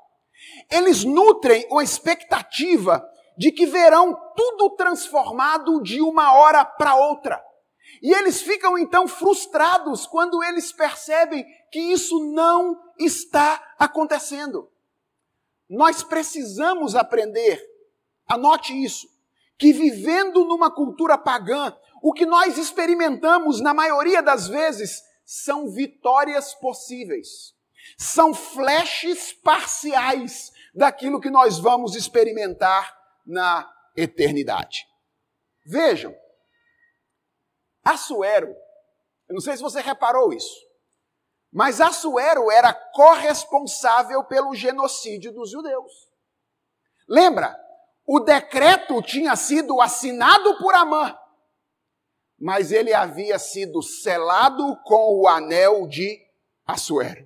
Eles 0.71 1.03
nutrem 1.03 1.67
a 1.77 1.83
expectativa 1.83 3.07
de 3.37 3.51
que 3.51 3.67
verão 3.67 4.17
tudo 4.35 4.71
transformado 4.71 5.79
de 5.83 6.01
uma 6.01 6.33
hora 6.37 6.65
para 6.65 6.95
outra. 6.95 7.39
E 8.01 8.11
eles 8.13 8.41
ficam 8.41 8.77
então 8.77 9.07
frustrados 9.07 10.07
quando 10.07 10.43
eles 10.43 10.71
percebem 10.71 11.45
que 11.73 11.79
isso 11.79 12.23
não 12.31 12.79
está 12.99 13.75
acontecendo. 13.79 14.71
Nós 15.67 16.03
precisamos 16.03 16.93
aprender, 16.93 17.59
anote 18.27 18.71
isso, 18.71 19.07
que 19.57 19.73
vivendo 19.73 20.45
numa 20.45 20.69
cultura 20.69 21.17
pagã, 21.17 21.75
o 21.99 22.13
que 22.13 22.27
nós 22.27 22.59
experimentamos 22.59 23.59
na 23.59 23.73
maioria 23.73 24.21
das 24.21 24.47
vezes 24.47 25.01
são 25.25 25.67
vitórias 25.67 26.53
possíveis. 26.53 27.55
São 27.97 28.35
flashes 28.35 29.33
parciais 29.33 30.51
daquilo 30.75 31.19
que 31.19 31.31
nós 31.31 31.57
vamos 31.57 31.95
experimentar 31.95 32.95
na 33.25 33.67
eternidade. 33.97 34.85
Vejam, 35.65 36.15
Assuero, 37.83 38.55
eu 39.27 39.33
não 39.33 39.41
sei 39.41 39.57
se 39.57 39.63
você 39.63 39.81
reparou 39.81 40.31
isso, 40.31 40.55
mas 41.53 41.79
Assuero 41.79 42.49
era 42.49 42.73
corresponsável 42.73 44.23
pelo 44.23 44.55
genocídio 44.55 45.31
dos 45.31 45.51
judeus. 45.51 46.09
Lembra? 47.07 47.55
O 48.05 48.19
decreto 48.19 49.01
tinha 49.03 49.35
sido 49.35 49.79
assinado 49.79 50.57
por 50.57 50.73
Amã, 50.73 51.15
mas 52.39 52.71
ele 52.71 52.93
havia 52.93 53.37
sido 53.37 53.81
selado 53.83 54.75
com 54.83 55.21
o 55.21 55.27
anel 55.27 55.87
de 55.87 56.19
Assuero. 56.65 57.25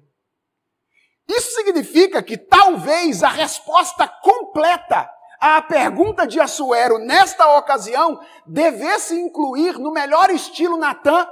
Isso 1.27 1.55
significa 1.55 2.21
que 2.21 2.37
talvez 2.37 3.23
a 3.23 3.29
resposta 3.29 4.07
completa 4.07 5.09
a 5.39 5.61
pergunta 5.61 6.27
de 6.27 6.39
Assuero, 6.39 6.99
nesta 6.99 7.57
ocasião, 7.57 8.19
devesse 8.45 9.15
incluir, 9.19 9.77
no 9.77 9.91
melhor 9.91 10.29
estilo 10.29 10.77
Natan, 10.77 11.27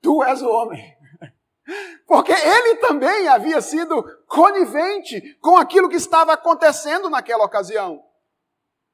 tu 0.00 0.24
és 0.24 0.42
o 0.42 0.48
homem. 0.48 0.95
Porque 2.06 2.32
ele 2.32 2.76
também 2.76 3.26
havia 3.26 3.60
sido 3.60 4.02
conivente 4.28 5.36
com 5.40 5.56
aquilo 5.56 5.88
que 5.88 5.96
estava 5.96 6.32
acontecendo 6.32 7.10
naquela 7.10 7.44
ocasião. 7.44 8.02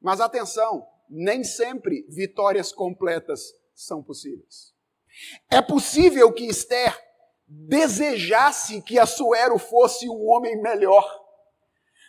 Mas 0.00 0.20
atenção, 0.20 0.86
nem 1.08 1.44
sempre 1.44 2.06
vitórias 2.08 2.72
completas 2.72 3.52
são 3.74 4.02
possíveis. 4.02 4.72
É 5.50 5.60
possível 5.60 6.32
que 6.32 6.46
Esther 6.46 6.98
desejasse 7.46 8.80
que 8.80 8.98
Assuero 8.98 9.58
fosse 9.58 10.08
um 10.08 10.26
homem 10.26 10.60
melhor. 10.62 11.06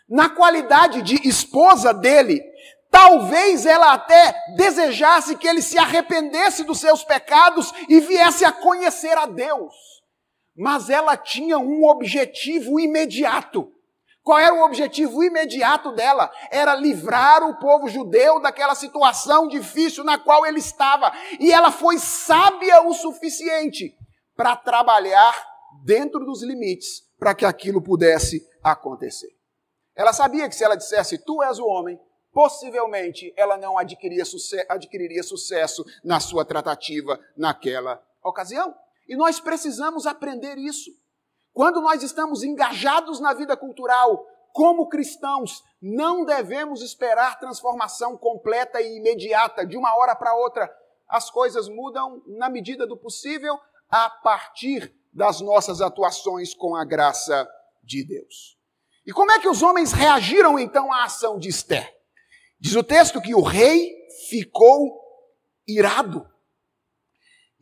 Na 0.08 0.30
qualidade 0.30 1.02
de 1.02 1.28
esposa 1.28 1.94
dele, 1.94 2.42
talvez 2.90 3.66
ela 3.66 3.94
até 3.94 4.34
desejasse 4.56 5.36
que 5.36 5.48
ele 5.48 5.62
se 5.62 5.78
arrependesse 5.78 6.64
dos 6.64 6.80
seus 6.80 7.04
pecados 7.04 7.74
e 7.90 8.00
viesse 8.00 8.46
a 8.46 8.54
conhecer 8.54 9.18
a 9.18 9.26
Deus. 9.26 9.74
Mas 10.56 10.90
ela 10.90 11.18
tinha 11.18 11.58
um 11.58 11.86
objetivo 11.86 12.80
imediato. 12.80 13.72
Qual 14.24 14.40
era 14.40 14.54
o 14.54 14.64
objetivo 14.64 15.22
imediato 15.24 15.92
dela? 15.92 16.32
Era 16.50 16.76
livrar 16.76 17.44
o 17.44 17.60
povo 17.60 17.90
judeu 17.90 18.40
daquela 18.40 18.74
situação 18.74 19.48
difícil 19.48 20.04
na 20.04 20.18
qual 20.18 20.46
ele 20.46 20.60
estava. 20.60 21.12
E 21.40 21.52
ela 21.52 21.72
foi 21.72 21.98
sábia 21.98 22.82
o 22.88 22.94
suficiente 22.94 23.94
para 24.36 24.56
trabalhar 24.56 25.36
dentro 25.84 26.24
dos 26.26 26.42
limites 26.42 27.04
para 27.20 27.36
que 27.36 27.46
aquilo 27.46 27.82
pudesse 27.82 28.48
acontecer. 28.64 29.30
Ela 29.96 30.14
sabia 30.14 30.48
que 30.48 30.56
se 30.56 30.64
ela 30.64 30.76
dissesse, 30.76 31.18
tu 31.18 31.44
és 31.44 31.60
o 31.60 31.66
homem, 31.66 32.00
possivelmente 32.32 33.34
ela 33.38 33.58
não 33.58 33.78
adquiriria, 33.78 34.26
sucesso, 34.26 34.66
adquiriria 34.70 35.22
sucesso 35.22 35.86
na 36.04 36.20
sua 36.20 36.44
tratativa 36.46 37.20
naquela 37.38 38.02
ocasião. 38.24 38.74
E 39.08 39.16
nós 39.16 39.40
precisamos 39.40 40.06
aprender 40.06 40.58
isso. 40.58 40.92
Quando 41.54 41.82
nós 41.82 42.02
estamos 42.02 42.44
engajados 42.44 43.20
na 43.20 43.34
vida 43.34 43.56
cultural, 43.56 44.26
como 44.54 44.88
cristãos, 44.88 45.64
não 45.82 46.24
devemos 46.24 46.82
esperar 46.82 47.40
transformação 47.40 48.18
completa 48.18 48.82
e 48.82 48.98
imediata, 48.98 49.66
de 49.66 49.76
uma 49.76 49.96
hora 49.98 50.16
para 50.16 50.36
outra. 50.36 50.72
As 51.10 51.30
coisas 51.30 51.68
mudam 51.68 52.22
na 52.28 52.50
medida 52.50 52.88
do 52.88 52.96
possível, 52.96 53.60
a 53.90 54.10
partir 54.10 54.96
das 55.12 55.42
nossas 55.42 55.82
atuações 55.82 56.54
com 56.54 56.76
a 56.76 56.86
graça 56.86 57.48
de 57.84 58.06
Deus. 58.06 58.58
E 59.06 59.12
como 59.12 59.32
é 59.32 59.40
que 59.40 59.50
os 59.50 59.62
homens 59.62 59.92
reagiram 59.92 60.58
então 60.58 60.92
à 60.92 61.04
ação 61.04 61.38
de 61.38 61.50
Esther? 61.50 61.94
Diz 62.60 62.76
o 62.76 62.84
texto 62.84 63.22
que 63.22 63.36
o 63.36 63.42
rei 63.42 63.92
ficou 64.30 65.00
irado. 65.68 66.26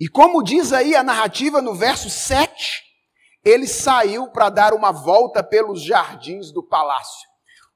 E 0.01 0.09
como 0.09 0.41
diz 0.41 0.73
aí 0.73 0.95
a 0.95 1.03
narrativa 1.03 1.61
no 1.61 1.75
verso 1.75 2.09
7, 2.09 2.81
ele 3.45 3.67
saiu 3.67 4.31
para 4.31 4.49
dar 4.49 4.73
uma 4.73 4.91
volta 4.91 5.43
pelos 5.43 5.79
jardins 5.79 6.51
do 6.51 6.63
palácio. 6.63 7.29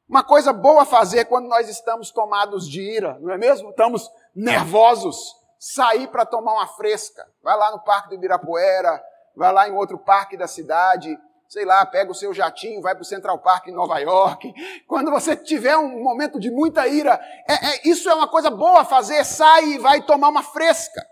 Uma 0.10 0.24
coisa 0.24 0.52
boa 0.52 0.82
a 0.82 0.86
fazer 0.86 1.26
quando 1.26 1.48
nós 1.48 1.70
estamos 1.70 2.10
tomados 2.10 2.68
de 2.68 2.82
ira, 2.82 3.16
não 3.22 3.32
é 3.32 3.38
mesmo? 3.38 3.70
Estamos 3.70 4.10
nervosos. 4.36 5.36
Sair 5.60 6.08
para 6.08 6.26
tomar 6.26 6.54
uma 6.54 6.66
fresca. 6.66 7.24
Vai 7.44 7.56
lá 7.56 7.70
no 7.70 7.84
Parque 7.84 8.10
do 8.10 8.16
Ibirapuera, 8.16 9.00
vai 9.36 9.54
lá 9.54 9.70
em 9.70 9.74
outro 9.74 10.00
parque 10.00 10.36
da 10.36 10.48
cidade, 10.48 11.16
sei 11.48 11.64
lá, 11.64 11.86
pega 11.86 12.10
o 12.10 12.16
seu 12.16 12.34
jatinho, 12.34 12.82
vai 12.82 12.96
para 12.96 13.04
o 13.04 13.06
Central 13.06 13.38
Park 13.38 13.68
em 13.68 13.72
Nova 13.72 14.00
York. 14.00 14.52
Quando 14.90 15.12
você 15.12 15.36
tiver 15.36 15.78
um 15.78 16.02
momento 16.02 16.40
de 16.40 16.50
muita 16.50 16.88
ira, 16.88 17.22
é, 17.48 17.54
é, 17.54 17.82
isso 17.88 18.10
é 18.10 18.16
uma 18.16 18.28
coisa 18.28 18.50
boa 18.50 18.82
a 18.82 18.86
fazer, 18.86 19.24
sai 19.24 19.74
e 19.74 19.78
vai 19.78 20.02
tomar 20.02 20.30
uma 20.30 20.42
fresca. 20.42 21.06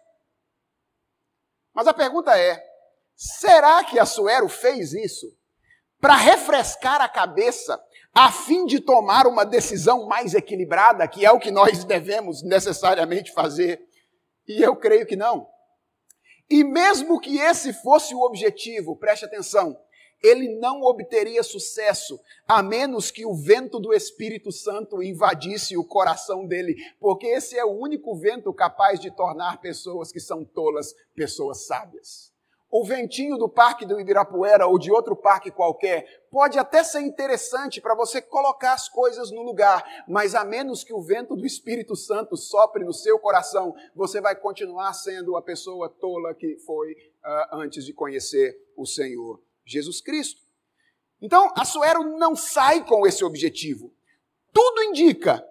Mas 1.73 1.87
a 1.87 1.93
pergunta 1.93 2.37
é: 2.37 2.63
será 3.15 3.83
que 3.83 3.99
Assuero 3.99 4.47
fez 4.47 4.93
isso 4.93 5.27
para 5.99 6.15
refrescar 6.15 7.01
a 7.01 7.07
cabeça, 7.07 7.81
a 8.13 8.31
fim 8.31 8.65
de 8.65 8.79
tomar 8.79 9.25
uma 9.25 9.45
decisão 9.45 10.05
mais 10.05 10.33
equilibrada, 10.33 11.07
que 11.07 11.25
é 11.25 11.31
o 11.31 11.39
que 11.39 11.49
nós 11.49 11.83
devemos 11.83 12.43
necessariamente 12.43 13.31
fazer? 13.33 13.81
E 14.47 14.61
eu 14.61 14.75
creio 14.75 15.05
que 15.05 15.15
não. 15.15 15.47
E 16.49 16.63
mesmo 16.63 17.19
que 17.19 17.39
esse 17.39 17.73
fosse 17.73 18.13
o 18.13 18.21
objetivo, 18.21 18.95
preste 18.97 19.25
atenção, 19.25 19.79
ele 20.23 20.57
não 20.57 20.81
obteria 20.83 21.43
sucesso 21.43 22.17
a 22.47 22.63
menos 22.63 23.11
que 23.11 23.25
o 23.25 23.35
vento 23.35 23.77
do 23.77 23.93
Espírito 23.93 24.51
Santo 24.51 25.03
invadisse 25.03 25.75
o 25.75 25.83
coração 25.83 26.47
dele, 26.47 26.77
porque 26.99 27.27
esse 27.27 27.57
é 27.57 27.65
o 27.65 27.77
único 27.77 28.15
vento 28.15 28.53
capaz 28.53 28.99
de 28.99 29.11
tornar 29.11 29.59
pessoas 29.59 30.11
que 30.11 30.21
são 30.21 30.45
tolas 30.45 30.95
pessoas 31.13 31.65
sábias. 31.65 32.31
O 32.71 32.83
ventinho 32.83 33.37
do 33.37 33.47
parque 33.47 33.85
do 33.85 33.99
Ibirapuera 33.99 34.65
ou 34.65 34.79
de 34.79 34.91
outro 34.91 35.15
parque 35.15 35.51
qualquer 35.51 36.25
pode 36.31 36.57
até 36.57 36.83
ser 36.83 37.01
interessante 37.01 37.79
para 37.79 37.93
você 37.93 38.19
colocar 38.19 38.73
as 38.73 38.89
coisas 38.89 39.29
no 39.29 39.43
lugar, 39.43 39.85
mas 40.07 40.33
a 40.33 40.43
menos 40.43 40.83
que 40.83 40.91
o 40.91 41.01
vento 41.01 41.35
do 41.35 41.45
Espírito 41.45 41.95
Santo 41.95 42.35
sopre 42.35 42.83
no 42.83 42.91
seu 42.91 43.19
coração, 43.19 43.75
você 43.93 44.19
vai 44.19 44.35
continuar 44.35 44.91
sendo 44.93 45.37
a 45.37 45.41
pessoa 45.41 45.87
tola 45.87 46.33
que 46.33 46.55
foi 46.65 46.93
uh, 46.93 47.57
antes 47.57 47.85
de 47.85 47.93
conhecer 47.93 48.57
o 48.75 48.87
Senhor 48.87 49.39
Jesus 49.65 50.01
Cristo. 50.01 50.41
Então, 51.21 51.51
Assuero 51.55 52.17
não 52.17 52.35
sai 52.35 52.85
com 52.85 53.07
esse 53.07 53.23
objetivo. 53.23 53.93
Tudo 54.51 54.83
indica 54.83 55.45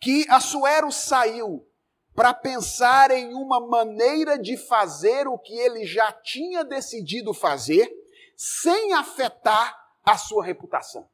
que 0.00 0.24
Assuero 0.28 0.92
saiu 0.92 1.66
para 2.14 2.32
pensar 2.32 3.10
em 3.10 3.34
uma 3.34 3.60
maneira 3.60 4.38
de 4.38 4.56
fazer 4.56 5.28
o 5.28 5.38
que 5.38 5.52
ele 5.52 5.84
já 5.84 6.10
tinha 6.12 6.64
decidido 6.64 7.34
fazer, 7.34 7.92
sem 8.36 8.94
afetar 8.94 9.76
a 10.04 10.16
sua 10.16 10.44
reputação. 10.44 11.08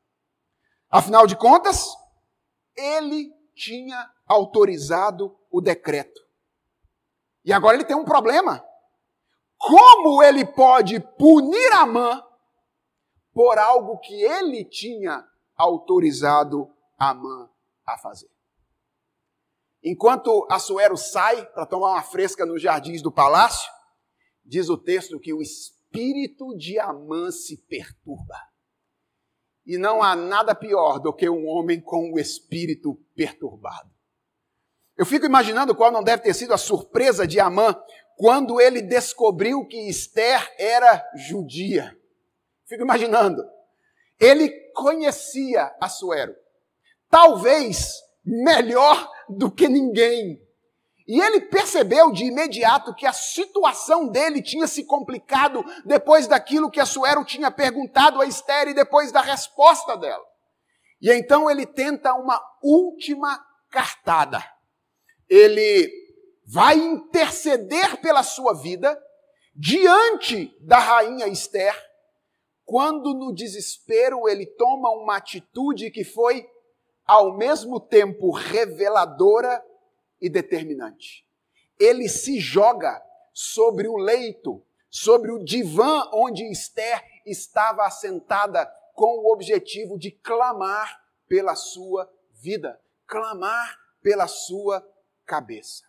Afinal 0.88 1.26
de 1.26 1.34
contas, 1.34 1.88
ele 2.76 3.32
tinha 3.54 4.10
autorizado 4.26 5.36
o 5.50 5.60
decreto. 5.60 6.20
E 7.44 7.52
agora 7.52 7.76
ele 7.76 7.84
tem 7.84 7.96
um 7.96 8.04
problema. 8.04 8.64
Como 9.58 10.22
ele 10.22 10.44
pode 10.44 11.00
punir 11.00 11.72
Amã 11.72 12.22
por 13.32 13.58
algo 13.58 13.98
que 13.98 14.22
ele 14.22 14.64
tinha 14.64 15.26
autorizado 15.56 16.70
Amã 16.98 17.48
a 17.86 17.98
fazer? 17.98 18.30
Enquanto 19.82 20.46
Assuero 20.48 20.96
sai 20.96 21.44
para 21.46 21.66
tomar 21.66 21.92
uma 21.92 22.02
fresca 22.02 22.46
nos 22.46 22.62
jardins 22.62 23.02
do 23.02 23.10
palácio, 23.10 23.70
diz 24.44 24.68
o 24.68 24.78
texto 24.78 25.18
que 25.18 25.32
o 25.32 25.42
espírito 25.42 26.56
de 26.56 26.78
Amã 26.78 27.30
se 27.30 27.56
perturba. 27.66 28.36
E 29.66 29.78
não 29.78 30.02
há 30.02 30.14
nada 30.14 30.54
pior 30.54 30.98
do 30.98 31.12
que 31.12 31.28
um 31.28 31.46
homem 31.46 31.80
com 31.80 32.12
o 32.12 32.18
espírito 32.18 32.94
perturbado. 33.14 33.90
Eu 34.96 35.06
fico 35.06 35.26
imaginando 35.26 35.74
qual 35.74 35.90
não 35.90 36.02
deve 36.02 36.22
ter 36.22 36.34
sido 36.34 36.52
a 36.52 36.58
surpresa 36.58 37.26
de 37.26 37.40
Amã 37.40 37.74
quando 38.16 38.60
ele 38.60 38.82
descobriu 38.82 39.66
que 39.66 39.88
Esther 39.88 40.54
era 40.58 41.04
judia. 41.16 41.96
Fico 42.72 42.84
imaginando. 42.84 43.44
Ele 44.18 44.48
conhecia 44.72 45.76
Assuero. 45.78 46.34
Talvez 47.10 48.00
melhor 48.24 49.10
do 49.28 49.50
que 49.50 49.68
ninguém. 49.68 50.40
E 51.06 51.20
ele 51.20 51.42
percebeu 51.42 52.10
de 52.10 52.24
imediato 52.24 52.94
que 52.94 53.04
a 53.04 53.12
situação 53.12 54.08
dele 54.08 54.40
tinha 54.40 54.66
se 54.66 54.86
complicado 54.86 55.62
depois 55.84 56.26
daquilo 56.26 56.70
que 56.70 56.80
a 56.80 56.86
Suero 56.86 57.26
tinha 57.26 57.50
perguntado 57.50 58.22
a 58.22 58.24
Esther 58.24 58.68
e 58.68 58.74
depois 58.74 59.12
da 59.12 59.20
resposta 59.20 59.94
dela. 59.94 60.24
E 60.98 61.12
então 61.12 61.50
ele 61.50 61.66
tenta 61.66 62.14
uma 62.14 62.42
última 62.62 63.38
cartada. 63.68 64.42
Ele 65.28 65.92
vai 66.46 66.78
interceder 66.78 68.00
pela 68.00 68.22
sua 68.22 68.54
vida 68.54 68.98
diante 69.54 70.56
da 70.62 70.78
rainha 70.78 71.26
Esther, 71.26 71.91
quando 72.72 73.12
no 73.12 73.34
desespero 73.34 74.26
ele 74.26 74.46
toma 74.46 74.88
uma 74.92 75.18
atitude 75.18 75.90
que 75.90 76.04
foi 76.04 76.48
ao 77.04 77.36
mesmo 77.36 77.78
tempo 77.78 78.30
reveladora 78.30 79.62
e 80.18 80.30
determinante. 80.30 81.28
Ele 81.78 82.08
se 82.08 82.40
joga 82.40 82.98
sobre 83.30 83.86
o 83.86 83.98
leito, 83.98 84.64
sobre 84.88 85.30
o 85.30 85.44
divã 85.44 86.08
onde 86.14 86.50
Esther 86.50 87.04
estava 87.26 87.84
assentada, 87.84 88.64
com 88.94 89.18
o 89.18 89.30
objetivo 89.30 89.98
de 89.98 90.10
clamar 90.10 90.98
pela 91.28 91.54
sua 91.54 92.10
vida, 92.30 92.80
clamar 93.06 93.78
pela 94.00 94.26
sua 94.26 94.82
cabeça. 95.26 95.84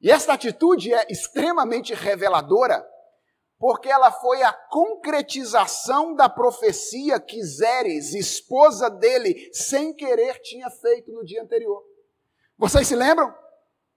E 0.00 0.10
esta 0.10 0.32
atitude 0.32 0.94
é 0.94 1.06
extremamente 1.10 1.92
reveladora, 1.92 2.82
porque 3.64 3.88
ela 3.88 4.12
foi 4.12 4.42
a 4.42 4.52
concretização 4.52 6.14
da 6.14 6.28
profecia 6.28 7.18
que 7.18 7.42
Zeres, 7.42 8.12
esposa 8.12 8.90
dele, 8.90 9.48
sem 9.54 9.94
querer 9.94 10.38
tinha 10.42 10.68
feito 10.68 11.10
no 11.10 11.24
dia 11.24 11.42
anterior. 11.42 11.82
Vocês 12.58 12.86
se 12.86 12.94
lembram? 12.94 13.34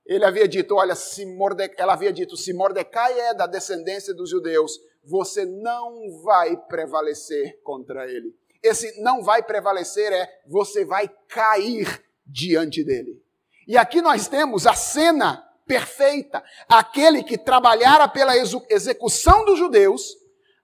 Ele 0.05 0.23
havia 0.23 0.47
dito, 0.47 0.73
olha, 0.73 0.95
se 0.95 1.25
Morde... 1.25 1.69
ela 1.77 1.91
havia 1.91 2.13
dito, 2.13 2.37
se 2.37 2.53
Mordecai 2.53 3.19
é 3.19 3.33
da 3.33 3.45
descendência 3.45 4.13
dos 4.13 4.29
judeus, 4.29 4.79
você 5.03 5.43
não 5.43 6.17
vai 6.23 6.55
prevalecer 6.55 7.59
contra 7.61 8.09
ele. 8.09 8.33
Esse 8.63 9.01
não 9.01 9.21
vai 9.21 9.43
prevalecer 9.43 10.13
é 10.13 10.43
você 10.47 10.85
vai 10.85 11.13
cair 11.27 12.05
diante 12.25 12.85
dele. 12.85 13.21
E 13.67 13.77
aqui 13.77 14.01
nós 14.01 14.29
temos 14.29 14.65
a 14.65 14.73
cena 14.73 15.45
perfeita. 15.67 16.43
Aquele 16.67 17.23
que 17.23 17.37
trabalhara 17.37 18.07
pela 18.07 18.33
execução 18.37 19.45
dos 19.45 19.59
judeus, 19.59 20.15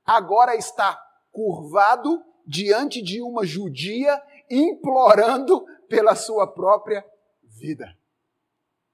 agora 0.06 0.56
está 0.56 1.00
curvado 1.32 2.24
diante 2.46 3.02
de 3.02 3.22
uma 3.22 3.46
judia, 3.46 4.22
implorando 4.50 5.66
pela 5.88 6.16
sua 6.16 6.48
própria 6.48 7.06
vida. 7.44 7.98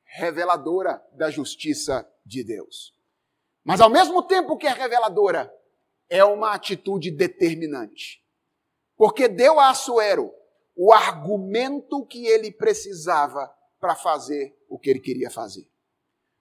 Reveladora 0.04 1.04
da 1.14 1.30
justiça 1.30 2.10
de 2.26 2.44
Deus. 2.44 2.94
Mas 3.64 3.82
ao 3.82 3.90
mesmo 3.90 4.24
tempo 4.24 4.58
que 4.58 4.68
é 4.68 4.74
reveladora, 4.74 5.54
é 6.10 6.24
uma 6.24 6.54
atitude 6.54 7.12
determinante. 7.12 8.24
Porque 8.98 9.28
deu 9.28 9.60
a 9.60 9.70
Assuero 9.70 10.34
o 10.76 10.92
argumento 10.94 12.06
que 12.06 12.26
ele 12.26 12.52
precisava 12.52 13.54
para 13.80 13.96
fazer 13.96 14.58
o 14.68 14.80
que 14.80 14.90
ele 14.90 15.00
queria 15.00 15.30
fazer. 15.30 15.70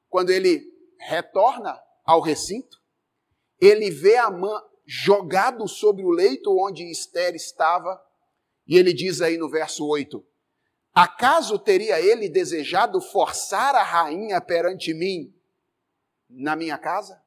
Quando 0.09 0.31
ele 0.31 0.63
retorna 0.99 1.81
ao 2.05 2.21
recinto, 2.21 2.81
ele 3.61 3.91
vê 3.91 4.17
a 4.17 4.31
mãe 4.31 4.61
jogado 4.87 5.69
sobre 5.69 6.03
o 6.03 6.11
leito 6.11 6.57
onde 6.59 6.91
Esther 6.91 7.35
estava, 7.35 8.03
e 8.67 8.79
ele 8.79 8.93
diz 8.93 9.21
aí 9.21 9.37
no 9.37 9.51
verso 9.51 9.87
8: 9.87 10.25
Acaso 10.95 11.59
teria 11.59 12.01
ele 12.01 12.29
desejado 12.29 13.01
forçar 13.01 13.75
a 13.75 13.83
rainha 13.83 14.41
perante 14.41 14.95
mim 14.95 15.35
na 16.29 16.57
minha 16.57 16.79
casa? 16.79 17.23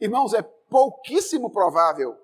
Irmãos, 0.00 0.32
é 0.32 0.42
pouquíssimo 0.42 1.50
provável 1.50 2.16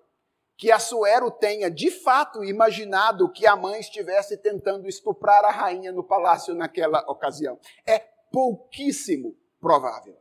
que 0.56 0.70
Assuero 0.70 1.30
tenha 1.30 1.68
de 1.68 1.90
fato 1.90 2.44
imaginado 2.44 3.30
que 3.32 3.46
a 3.46 3.56
mãe 3.56 3.80
estivesse 3.80 4.36
tentando 4.36 4.88
estuprar 4.88 5.44
a 5.44 5.50
rainha 5.50 5.90
no 5.90 6.04
palácio 6.04 6.54
naquela 6.54 7.00
ocasião. 7.10 7.58
É 7.84 8.13
pouquíssimo 8.34 9.38
provável. 9.60 10.18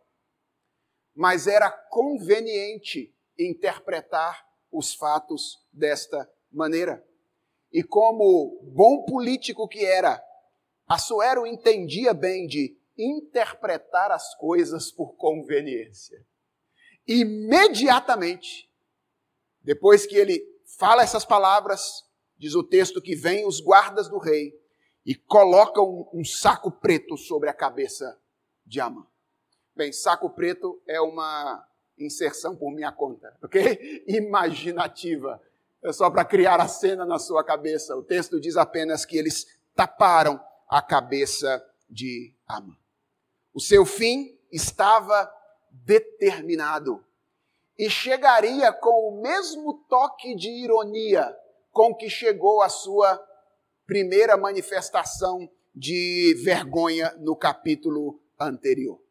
Mas 1.16 1.47
era 1.47 1.72
conveniente 1.72 3.11
interpretar 3.38 4.47
os 4.72 4.93
fatos 4.93 5.66
desta 5.74 6.32
maneira. 6.51 7.03
E 7.72 7.82
como 7.82 8.59
bom 8.72 9.03
político 9.03 9.68
que 9.68 9.84
era, 9.84 10.24
Assuero 10.88 11.47
entendia 11.47 12.14
bem 12.14 12.45
de 12.45 12.78
interpretar 12.95 14.11
as 14.11 14.36
coisas 14.36 14.91
por 14.91 15.16
conveniência. 15.16 16.24
Imediatamente, 17.07 18.70
depois 19.61 20.05
que 20.05 20.16
ele 20.16 20.39
fala 20.78 21.01
essas 21.01 21.26
palavras, 21.26 22.03
diz 22.38 22.53
o 22.53 22.64
texto 22.64 23.01
que 23.01 23.16
vem 23.16 23.47
os 23.47 23.59
guardas 23.59 24.07
do 24.07 24.20
rei 24.20 24.53
e 25.05 25.15
colocam 25.15 26.09
um, 26.13 26.23
saco 26.23 26.71
preto 26.71 27.17
sobre 27.17 27.49
a 27.49 27.53
cabeça 27.53 28.19
de 28.65 28.79
Amã. 28.79 29.05
Bem, 29.75 29.91
saco 29.91 30.29
preto 30.29 30.81
é 30.87 31.01
uma 31.01 31.67
inserção 31.97 32.55
por 32.55 32.71
minha 32.71 32.91
conta, 32.91 33.35
ok? 33.41 34.03
Imaginativa. 34.07 35.41
É 35.83 35.91
só 35.91 36.09
para 36.09 36.23
criar 36.23 36.61
a 36.61 36.67
cena 36.67 37.05
na 37.05 37.19
sua 37.19 37.43
cabeça. 37.43 37.95
O 37.95 38.03
texto 38.03 38.39
diz 38.39 38.55
apenas 38.55 39.03
que 39.03 39.17
eles 39.17 39.59
taparam 39.75 40.39
a 40.69 40.81
cabeça 40.81 41.63
de 41.89 42.33
Amã. 42.47 42.75
O 43.53 43.59
seu 43.59 43.85
fim 43.85 44.37
estava 44.51 45.29
determinado 45.69 47.03
e 47.77 47.89
chegaria 47.89 48.71
com 48.71 49.09
o 49.09 49.21
mesmo 49.21 49.73
toque 49.89 50.35
de 50.35 50.49
ironia 50.49 51.35
com 51.71 51.93
que 51.93 52.09
chegou 52.09 52.61
a 52.61 52.69
sua 52.69 53.17
primeira 53.86 54.38
manifestação 54.38 55.49
de 55.75 56.36
vergonha 56.43 57.13
no 57.19 57.36
capítulo 57.36 58.21
anterior. 58.39 59.01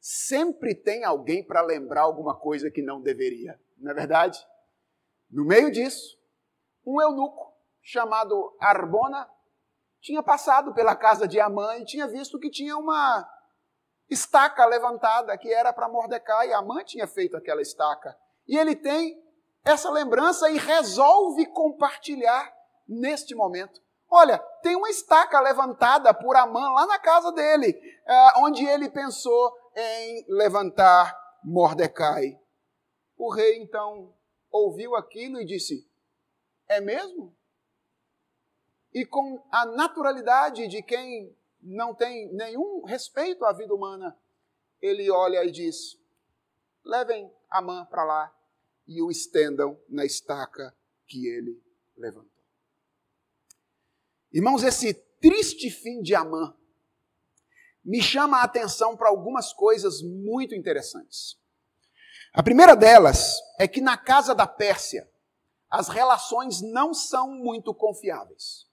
Sempre 0.00 0.74
tem 0.74 1.04
alguém 1.04 1.44
para 1.44 1.62
lembrar 1.62 2.02
alguma 2.02 2.38
coisa 2.38 2.70
que 2.70 2.82
não 2.82 3.00
deveria, 3.00 3.60
não 3.76 3.90
é 3.90 3.94
verdade? 3.94 4.38
No 5.30 5.44
meio 5.44 5.70
disso, 5.70 6.18
um 6.86 7.00
eunuco 7.00 7.52
chamado 7.82 8.56
Arbona 8.60 9.28
tinha 10.00 10.22
passado 10.22 10.72
pela 10.72 10.94
casa 10.94 11.26
de 11.26 11.40
Amã 11.40 11.76
e 11.76 11.84
tinha 11.84 12.06
visto 12.06 12.38
que 12.38 12.50
tinha 12.50 12.76
uma 12.76 13.28
estaca 14.08 14.64
levantada 14.64 15.36
que 15.36 15.52
era 15.52 15.72
para 15.72 15.88
Mordecai. 15.88 16.52
Amã 16.52 16.82
tinha 16.84 17.06
feito 17.06 17.36
aquela 17.36 17.60
estaca. 17.60 18.16
E 18.46 18.56
ele 18.56 18.74
tem 18.74 19.22
essa 19.64 19.90
lembrança 19.90 20.48
e 20.50 20.56
resolve 20.56 21.44
compartilhar 21.46 22.50
neste 22.88 23.34
momento. 23.34 23.82
Olha, 24.10 24.38
tem 24.62 24.74
uma 24.74 24.88
estaca 24.88 25.38
levantada 25.40 26.14
por 26.14 26.34
Amã 26.34 26.70
lá 26.70 26.86
na 26.86 26.98
casa 26.98 27.30
dele, 27.30 27.78
é, 28.06 28.38
onde 28.38 28.64
ele 28.64 28.88
pensou 28.88 29.54
em 29.76 30.24
levantar 30.28 31.16
Mordecai. 31.44 32.40
O 33.16 33.30
rei 33.30 33.58
então 33.58 34.14
ouviu 34.50 34.96
aquilo 34.96 35.40
e 35.40 35.44
disse: 35.44 35.86
É 36.66 36.80
mesmo? 36.80 37.36
E 38.94 39.04
com 39.04 39.42
a 39.50 39.66
naturalidade 39.66 40.66
de 40.68 40.82
quem 40.82 41.36
não 41.60 41.94
tem 41.94 42.32
nenhum 42.32 42.84
respeito 42.84 43.44
à 43.44 43.52
vida 43.52 43.74
humana, 43.74 44.18
ele 44.80 45.10
olha 45.10 45.44
e 45.44 45.50
diz: 45.50 46.00
Levem 46.82 47.30
Amã 47.50 47.84
para 47.84 48.04
lá 48.04 48.34
e 48.86 49.02
o 49.02 49.10
estendam 49.10 49.78
na 49.88 50.06
estaca 50.06 50.74
que 51.06 51.26
ele 51.26 51.62
levantou. 51.96 52.37
Irmãos, 54.32 54.62
esse 54.62 54.94
triste 55.20 55.70
fim 55.70 56.02
de 56.02 56.14
Amã 56.14 56.54
me 57.84 58.02
chama 58.02 58.38
a 58.38 58.44
atenção 58.44 58.96
para 58.96 59.08
algumas 59.08 59.52
coisas 59.52 60.02
muito 60.02 60.54
interessantes. 60.54 61.38
A 62.34 62.42
primeira 62.42 62.76
delas 62.76 63.34
é 63.58 63.66
que 63.66 63.80
na 63.80 63.96
casa 63.96 64.34
da 64.34 64.46
Pérsia, 64.46 65.10
as 65.70 65.88
relações 65.88 66.60
não 66.60 66.92
são 66.92 67.30
muito 67.30 67.74
confiáveis. 67.74 68.66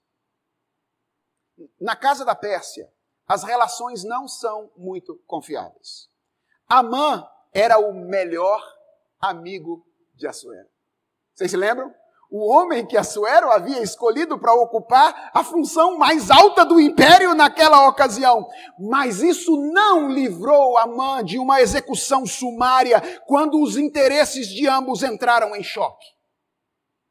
Na 1.80 1.96
casa 1.96 2.24
da 2.24 2.34
Pérsia, 2.34 2.92
as 3.26 3.42
relações 3.42 4.04
não 4.04 4.28
são 4.28 4.70
muito 4.76 5.16
confiáveis. 5.26 6.10
Amã 6.68 7.26
era 7.52 7.78
o 7.78 7.92
melhor 7.92 8.62
amigo 9.18 9.86
de 10.14 10.26
Assuero. 10.26 10.68
Vocês 11.34 11.50
se 11.50 11.56
lembram? 11.56 11.94
O 12.30 12.50
homem 12.50 12.86
que 12.86 12.96
Assuero 12.96 13.50
havia 13.50 13.82
escolhido 13.82 14.38
para 14.38 14.54
ocupar 14.54 15.30
a 15.32 15.44
função 15.44 15.96
mais 15.96 16.30
alta 16.30 16.64
do 16.64 16.80
império 16.80 17.34
naquela 17.34 17.88
ocasião. 17.88 18.48
Mas 18.78 19.22
isso 19.22 19.56
não 19.56 20.08
livrou 20.08 20.76
Amã 20.78 21.24
de 21.24 21.38
uma 21.38 21.60
execução 21.60 22.26
sumária 22.26 23.00
quando 23.26 23.60
os 23.60 23.76
interesses 23.76 24.48
de 24.48 24.68
ambos 24.68 25.02
entraram 25.02 25.54
em 25.54 25.62
choque. 25.62 26.06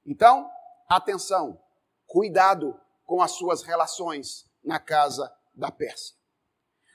Então, 0.05 0.49
atenção, 0.87 1.59
cuidado 2.05 2.79
com 3.05 3.21
as 3.21 3.31
suas 3.31 3.63
relações 3.63 4.45
na 4.63 4.79
casa 4.79 5.31
da 5.53 5.71
Pérsia. 5.71 6.14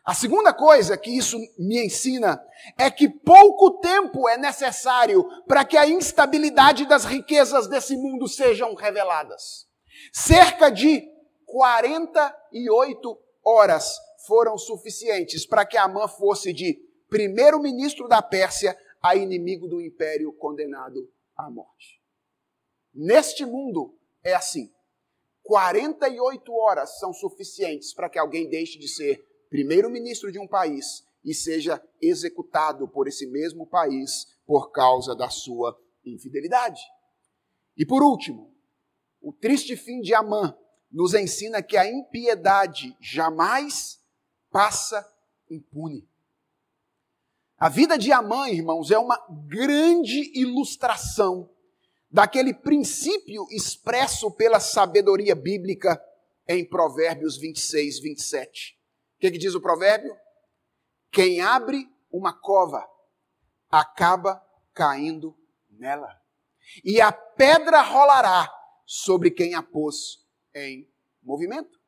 A 0.05 0.15
segunda 0.15 0.53
coisa 0.55 0.97
que 0.97 1.11
isso 1.11 1.39
me 1.59 1.85
ensina 1.85 2.43
é 2.79 2.91
que 2.91 3.09
pouco 3.09 3.79
tempo 3.81 4.29
é 4.29 4.39
necessário 4.39 5.25
para 5.47 5.65
que 5.65 5.77
a 5.77 5.87
instabilidade 5.87 6.87
das 6.87 7.05
riquezas 7.05 7.69
desse 7.69 7.97
mundo 7.97 8.27
sejam 8.27 8.75
reveladas. 8.75 9.69
Cerca 10.13 10.71
de 10.71 11.07
48 11.45 13.19
horas 13.45 13.95
foram 14.27 14.57
suficientes 14.57 15.47
para 15.47 15.67
que 15.67 15.77
Amã 15.77 16.09
fosse 16.09 16.53
de 16.53 16.79
primeiro-ministro 17.09 18.09
da 18.09 18.23
Pérsia 18.23 18.77
a 19.03 19.17
inimigo 19.17 19.69
do 19.69 19.81
império 19.81 20.33
condenado 20.33 21.11
à 21.37 21.51
morte. 21.51 22.01
Neste 22.95 23.45
mundo 23.45 23.95
é 24.23 24.35
assim. 24.35 24.73
48 25.43 26.53
horas 26.53 26.99
são 26.99 27.13
suficientes 27.13 27.93
para 27.93 28.09
que 28.09 28.19
alguém 28.19 28.49
deixe 28.49 28.79
de 28.79 28.89
ser 28.89 29.27
primeiro-ministro 29.51 30.33
de 30.33 30.39
um 30.39 30.47
país 30.47 31.05
e 31.25 31.35
seja 31.35 31.83
executado 32.01 32.89
por 32.89 33.07
esse 33.07 33.27
mesmo 33.27 33.67
país 33.67 34.35
por 34.47 34.71
causa 34.71 35.15
da 35.15 35.29
sua 35.29 35.79
infidelidade. 36.05 36.81
E 37.77 37.85
por 37.85 38.03
último, 38.03 38.55
o 39.21 39.33
triste 39.33 39.77
fim 39.77 40.01
de 40.01 40.15
Amã 40.15 40.57
nos 40.91 41.13
ensina 41.13 41.63
que 41.63 41.77
a 41.77 41.87
impiedade 41.87 42.97
jamais 43.01 44.01
passa 44.51 45.07
impune. 45.51 46.09
A 47.59 47.69
vida 47.69 47.99
de 47.99 48.11
Amã, 48.11 48.49
irmãos, 48.49 48.91
é 48.91 48.99
uma 48.99 49.23
grande 49.47 50.33
ilustração 50.35 51.51
daquele 52.11 52.55
princípio 52.55 53.47
expresso 53.51 54.31
pela 54.31 54.59
sabedoria 54.59 55.35
bíblica 55.35 56.03
em 56.49 56.65
Provérbios 56.65 57.37
26, 57.37 58.01
27. 58.01 58.80
O 59.21 59.23
que, 59.23 59.33
que 59.33 59.39
diz 59.39 59.55
o 59.55 59.61
provérbio? 59.61 60.17
Quem 61.13 61.43
abre 61.43 61.87
uma 62.11 62.33
cova 62.33 62.89
acaba 63.71 64.43
caindo 64.73 65.37
nela, 65.69 66.09
e 66.83 67.03
a 67.03 67.13
pedra 67.13 67.83
rolará 67.83 68.51
sobre 68.87 69.31
quem 69.31 69.55
a 69.55 69.63
pôs 69.63 70.27
em 70.55 70.91
movimento. 71.23 71.79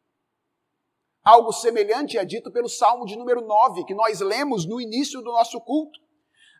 Algo 1.25 1.55
semelhante 1.55 2.19
é 2.19 2.25
dito 2.27 2.53
pelo 2.53 2.69
Salmo 2.69 3.07
de 3.07 3.17
número 3.17 3.41
9, 3.41 3.87
que 3.87 3.95
nós 3.95 4.21
lemos 4.21 4.67
no 4.67 4.79
início 4.79 5.23
do 5.23 5.33
nosso 5.33 5.59
culto. 5.63 5.99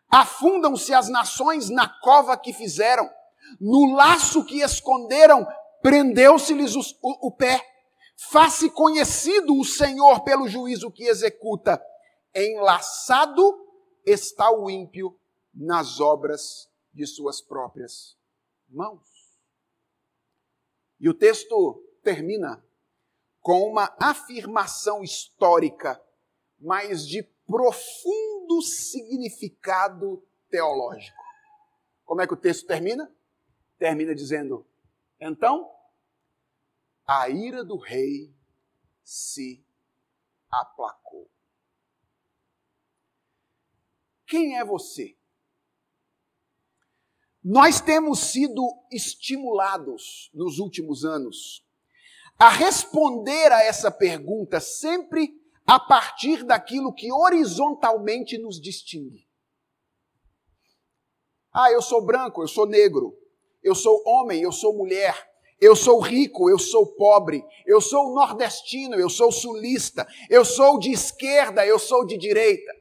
Afundam-se 0.09 0.91
as 0.91 1.07
nações 1.07 1.69
na 1.69 1.87
cova 1.87 2.35
que 2.35 2.51
fizeram, 2.51 3.07
no 3.61 3.93
laço 3.93 4.43
que 4.43 4.61
esconderam, 4.61 5.45
prendeu-se-lhes 5.83 6.75
o, 6.75 6.81
o 7.21 7.31
pé. 7.31 7.61
Faça 8.15 8.69
conhecido 8.69 9.57
o 9.57 9.65
Senhor 9.65 10.23
pelo 10.23 10.47
juízo 10.47 10.91
que 10.91 11.03
executa. 11.03 11.83
Enlaçado 12.33 13.67
está 14.05 14.51
o 14.51 14.69
ímpio 14.69 15.19
nas 15.53 15.99
obras 15.99 16.69
de 16.93 17.05
suas 17.05 17.41
próprias 17.41 18.17
mãos. 18.69 19.07
E 20.99 21.09
o 21.09 21.13
texto 21.13 21.83
termina 22.01 22.63
com 23.41 23.69
uma 23.69 23.93
afirmação 23.99 25.03
histórica, 25.03 26.01
mas 26.59 27.05
de 27.05 27.23
profundo 27.45 28.61
significado 28.61 30.23
teológico. 30.49 31.21
Como 32.05 32.21
é 32.21 32.27
que 32.27 32.33
o 32.33 32.37
texto 32.37 32.65
termina? 32.65 33.13
Termina 33.77 34.15
dizendo: 34.15 34.65
Então, 35.19 35.69
a 37.05 37.29
ira 37.29 37.63
do 37.63 37.77
rei 37.77 38.33
se 39.03 39.65
aplacou. 40.49 41.29
Quem 44.25 44.57
é 44.57 44.63
você? 44.63 45.17
Nós 47.43 47.81
temos 47.81 48.19
sido 48.19 48.63
estimulados 48.89 50.31
nos 50.33 50.59
últimos 50.59 51.03
anos 51.03 51.67
a 52.39 52.49
responder 52.49 53.51
a 53.51 53.61
essa 53.63 53.91
pergunta 53.91 54.59
sempre 54.59 55.39
a 55.65 55.79
partir 55.79 56.43
daquilo 56.43 56.93
que 56.93 57.11
horizontalmente 57.11 58.37
nos 58.37 58.61
distingue. 58.61 59.27
Ah, 61.51 61.71
eu 61.71 61.81
sou 61.81 62.03
branco, 62.03 62.41
eu 62.41 62.47
sou 62.47 62.65
negro, 62.65 63.17
eu 63.61 63.75
sou 63.75 64.01
homem, 64.05 64.41
eu 64.41 64.51
sou 64.51 64.75
mulher, 64.75 65.32
eu 65.59 65.75
sou 65.75 65.99
rico, 65.99 66.49
eu 66.49 66.59
sou 66.59 66.85
pobre, 66.85 67.43
eu 67.65 67.79
sou 67.79 68.13
nordestino, 68.13 68.95
eu 68.95 69.09
sou 69.09 69.31
sulista, 69.31 70.07
eu 70.29 70.43
sou 70.43 70.77
de 70.77 70.91
esquerda, 70.91 71.65
eu 71.65 71.79
sou 71.79 72.05
de 72.05 72.17
direita. 72.17 72.71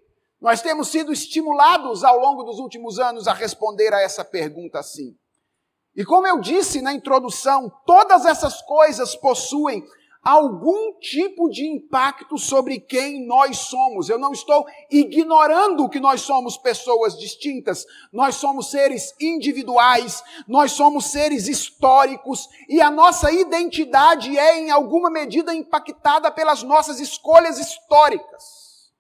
Nós 0.41 0.61
temos 0.61 0.89
sido 0.89 1.13
estimulados 1.13 2.03
ao 2.03 2.19
longo 2.19 2.43
dos 2.43 2.59
últimos 2.59 2.99
anos 2.99 3.29
a 3.29 3.33
responder 3.33 3.95
a 3.95 4.01
essa 4.01 4.25
pergunta 4.25 4.81
assim. 4.81 5.17
E 5.95 6.05
como 6.05 6.27
eu 6.27 6.41
disse 6.41 6.81
na 6.81 6.93
introdução, 6.93 7.71
todas 7.87 8.25
essas 8.25 8.61
coisas 8.63 9.15
possuem 9.15 9.85
algum 10.23 10.99
tipo 11.01 11.51
de 11.51 11.67
impacto 11.67 12.39
sobre 12.39 12.79
quem 12.79 13.27
nós 13.27 13.59
somos. 13.59 14.09
Eu 14.09 14.19
não 14.19 14.33
estou 14.33 14.65
ignorando 14.89 15.89
que 15.89 15.99
nós 15.99 16.21
somos 16.21 16.57
pessoas 16.57 17.19
distintas, 17.19 17.85
nós 18.13 18.37
somos 18.37 18.71
seres 18.71 19.13
individuais, 19.21 20.23
nós 20.47 20.73
somos 20.73 21.07
seres 21.07 21.49
históricos 21.49 22.49
e 22.69 22.81
a 22.81 22.91
nossa 22.91 23.33
identidade 23.33 24.39
é, 24.39 24.59
em 24.59 24.71
alguma 24.71 25.11
medida, 25.11 25.53
impactada 25.53 26.31
pelas 26.31 26.63
nossas 26.63 27.01
escolhas 27.01 27.59
históricas. 27.59 28.93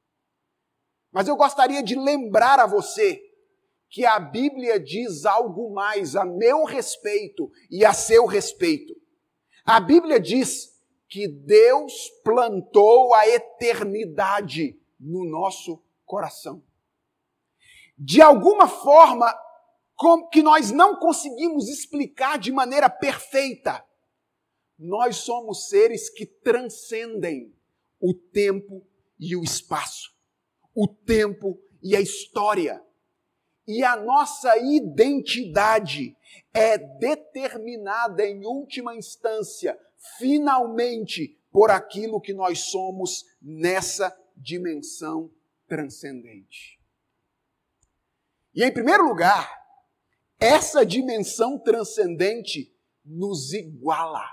Mas 1.12 1.28
eu 1.28 1.36
gostaria 1.36 1.82
de 1.82 1.94
lembrar 1.94 2.58
a 2.58 2.66
você 2.66 3.20
que 3.88 4.06
a 4.06 4.18
Bíblia 4.18 4.80
diz 4.80 5.26
algo 5.26 5.72
mais 5.72 6.16
a 6.16 6.24
meu 6.24 6.64
respeito 6.64 7.50
e 7.70 7.84
a 7.84 7.92
seu 7.92 8.24
respeito. 8.24 8.94
A 9.64 9.78
Bíblia 9.78 10.18
diz 10.18 10.71
que 11.12 11.28
Deus 11.28 12.08
plantou 12.24 13.12
a 13.12 13.28
eternidade 13.28 14.80
no 14.98 15.26
nosso 15.26 15.84
coração. 16.06 16.64
De 17.98 18.22
alguma 18.22 18.66
forma 18.66 19.30
que 20.32 20.42
nós 20.42 20.70
não 20.70 20.98
conseguimos 20.98 21.68
explicar 21.68 22.38
de 22.38 22.50
maneira 22.50 22.88
perfeita, 22.88 23.84
nós 24.78 25.16
somos 25.16 25.68
seres 25.68 26.08
que 26.08 26.24
transcendem 26.24 27.54
o 28.00 28.14
tempo 28.14 28.82
e 29.20 29.36
o 29.36 29.44
espaço, 29.44 30.16
o 30.74 30.88
tempo 30.88 31.60
e 31.82 31.94
a 31.94 32.00
história. 32.00 32.82
E 33.68 33.84
a 33.84 33.96
nossa 33.96 34.56
identidade 34.56 36.16
é 36.54 36.78
determinada 36.78 38.24
em 38.26 38.46
última 38.46 38.96
instância, 38.96 39.78
finalmente, 40.18 41.38
por 41.50 41.70
aquilo 41.70 42.20
que 42.20 42.32
nós 42.32 42.61
somos 42.70 43.24
nessa 43.40 44.16
dimensão 44.36 45.32
transcendente. 45.66 46.80
E 48.55 48.64
em 48.64 48.72
primeiro 48.72 49.05
lugar, 49.05 49.50
essa 50.38 50.84
dimensão 50.84 51.59
transcendente 51.59 52.74
nos 53.05 53.53
iguala. 53.53 54.24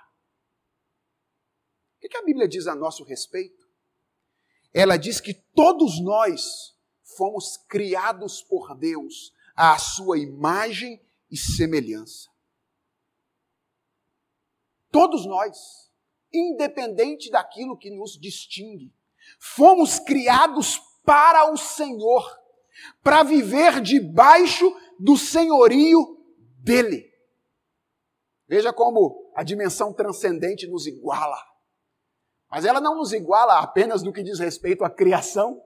O 1.97 2.07
que 2.09 2.17
a 2.17 2.24
Bíblia 2.24 2.47
diz 2.47 2.65
a 2.65 2.76
nosso 2.76 3.03
respeito? 3.03 3.67
Ela 4.74 4.97
diz 4.97 5.20
que 5.20 5.34
todos 5.34 6.01
nós 6.01 6.76
fomos 7.03 7.57
criados 7.57 8.41
por 8.41 8.76
Deus 8.76 9.34
à 9.55 9.78
sua 9.78 10.17
imagem 10.17 11.01
e 11.30 11.38
semelhança. 11.38 12.30
Todos 15.00 15.26
nós, 15.26 15.89
independente 16.30 17.32
daquilo 17.32 17.78
que 17.78 17.89
nos 17.89 18.20
distingue, 18.20 18.93
fomos 19.39 19.97
criados 19.97 20.78
para 21.06 21.54
o 21.54 21.56
Senhor, 21.56 22.30
para 23.02 23.24
viver 23.24 23.80
debaixo 23.80 24.70
do 25.00 25.16
senhorio 25.16 26.22
dele. 26.58 27.10
Veja 28.45 28.74
como 28.74 29.32
a 29.34 29.41
dimensão 29.41 29.93
transcendente 29.93 30.68
nos 30.68 30.86
iguala. 30.86 31.41
Mas 32.52 32.66
ela 32.66 32.82
não 32.82 32.97
nos 32.97 33.14
iguala 33.14 33.60
apenas 33.60 34.04
no 34.04 34.12
que 34.12 34.22
diz 34.22 34.38
respeito 34.38 34.84
à 34.84 34.89
criação, 34.89 35.64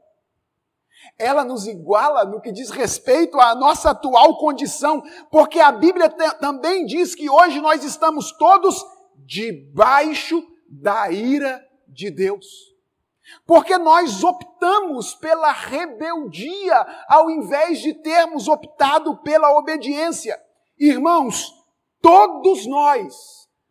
ela 1.18 1.44
nos 1.44 1.66
iguala 1.66 2.24
no 2.24 2.40
que 2.40 2.52
diz 2.52 2.70
respeito 2.70 3.40
à 3.40 3.56
nossa 3.56 3.90
atual 3.90 4.38
condição, 4.38 5.02
porque 5.32 5.60
a 5.60 5.72
Bíblia 5.72 6.08
também 6.40 6.86
diz 6.86 7.16
que 7.16 7.28
hoje 7.28 7.60
nós 7.60 7.84
estamos 7.84 8.32
todos 8.34 8.93
debaixo 9.26 10.45
da 10.67 11.11
ira 11.11 11.63
de 11.88 12.09
Deus. 12.09 12.74
Porque 13.45 13.78
nós 13.78 14.24
optamos 14.24 15.15
pela 15.15 15.51
rebeldia 15.51 16.76
ao 17.07 17.30
invés 17.30 17.80
de 17.80 17.93
termos 17.93 18.47
optado 18.47 19.17
pela 19.17 19.57
obediência. 19.57 20.38
Irmãos, 20.78 21.53
todos 22.01 22.65
nós, 22.65 23.15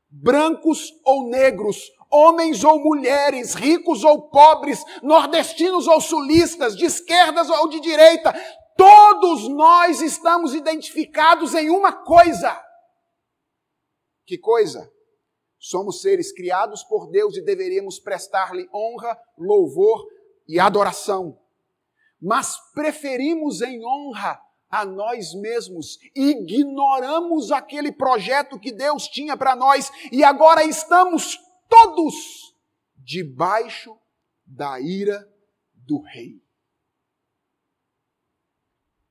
brancos 0.09 0.93
ou 1.05 1.29
negros, 1.29 1.91
homens 2.11 2.63
ou 2.63 2.79
mulheres, 2.79 3.55
ricos 3.55 4.05
ou 4.05 4.29
pobres, 4.29 4.85
nordestinos 5.03 5.87
ou 5.87 6.01
sulistas, 6.01 6.77
de 6.77 6.85
esquerdas 6.85 7.49
ou 7.49 7.69
de 7.69 7.81
direita, 7.81 8.33
todos 8.77 9.49
nós 9.49 10.03
estamos 10.03 10.55
identificados 10.55 11.55
em 11.55 11.71
uma 11.71 11.93
coisa. 11.93 12.61
Que 14.27 14.39
coisa? 14.39 14.92
Somos 15.63 16.01
seres 16.01 16.33
criados 16.33 16.83
por 16.83 17.09
Deus 17.09 17.37
e 17.37 17.41
deveríamos 17.41 18.01
prestar-lhe 18.01 18.69
honra, 18.75 19.17
louvor 19.39 20.05
e 20.49 20.59
adoração. 20.59 21.39
Mas 22.21 22.57
preferimos 22.75 23.63
em 23.63 23.81
honra 23.87 24.43
a 24.69 24.85
nós 24.85 25.33
mesmos, 25.35 26.01
ignoramos 26.17 27.53
aquele 27.53 27.93
projeto 27.93 28.59
que 28.59 28.73
Deus 28.73 29.07
tinha 29.07 29.37
para 29.37 29.55
nós 29.55 29.89
e 30.11 30.25
agora 30.25 30.65
estamos 30.65 31.39
todos 31.69 32.57
debaixo 32.97 33.97
da 34.45 34.81
ira 34.81 35.33
do 35.75 36.01
rei. 36.01 36.43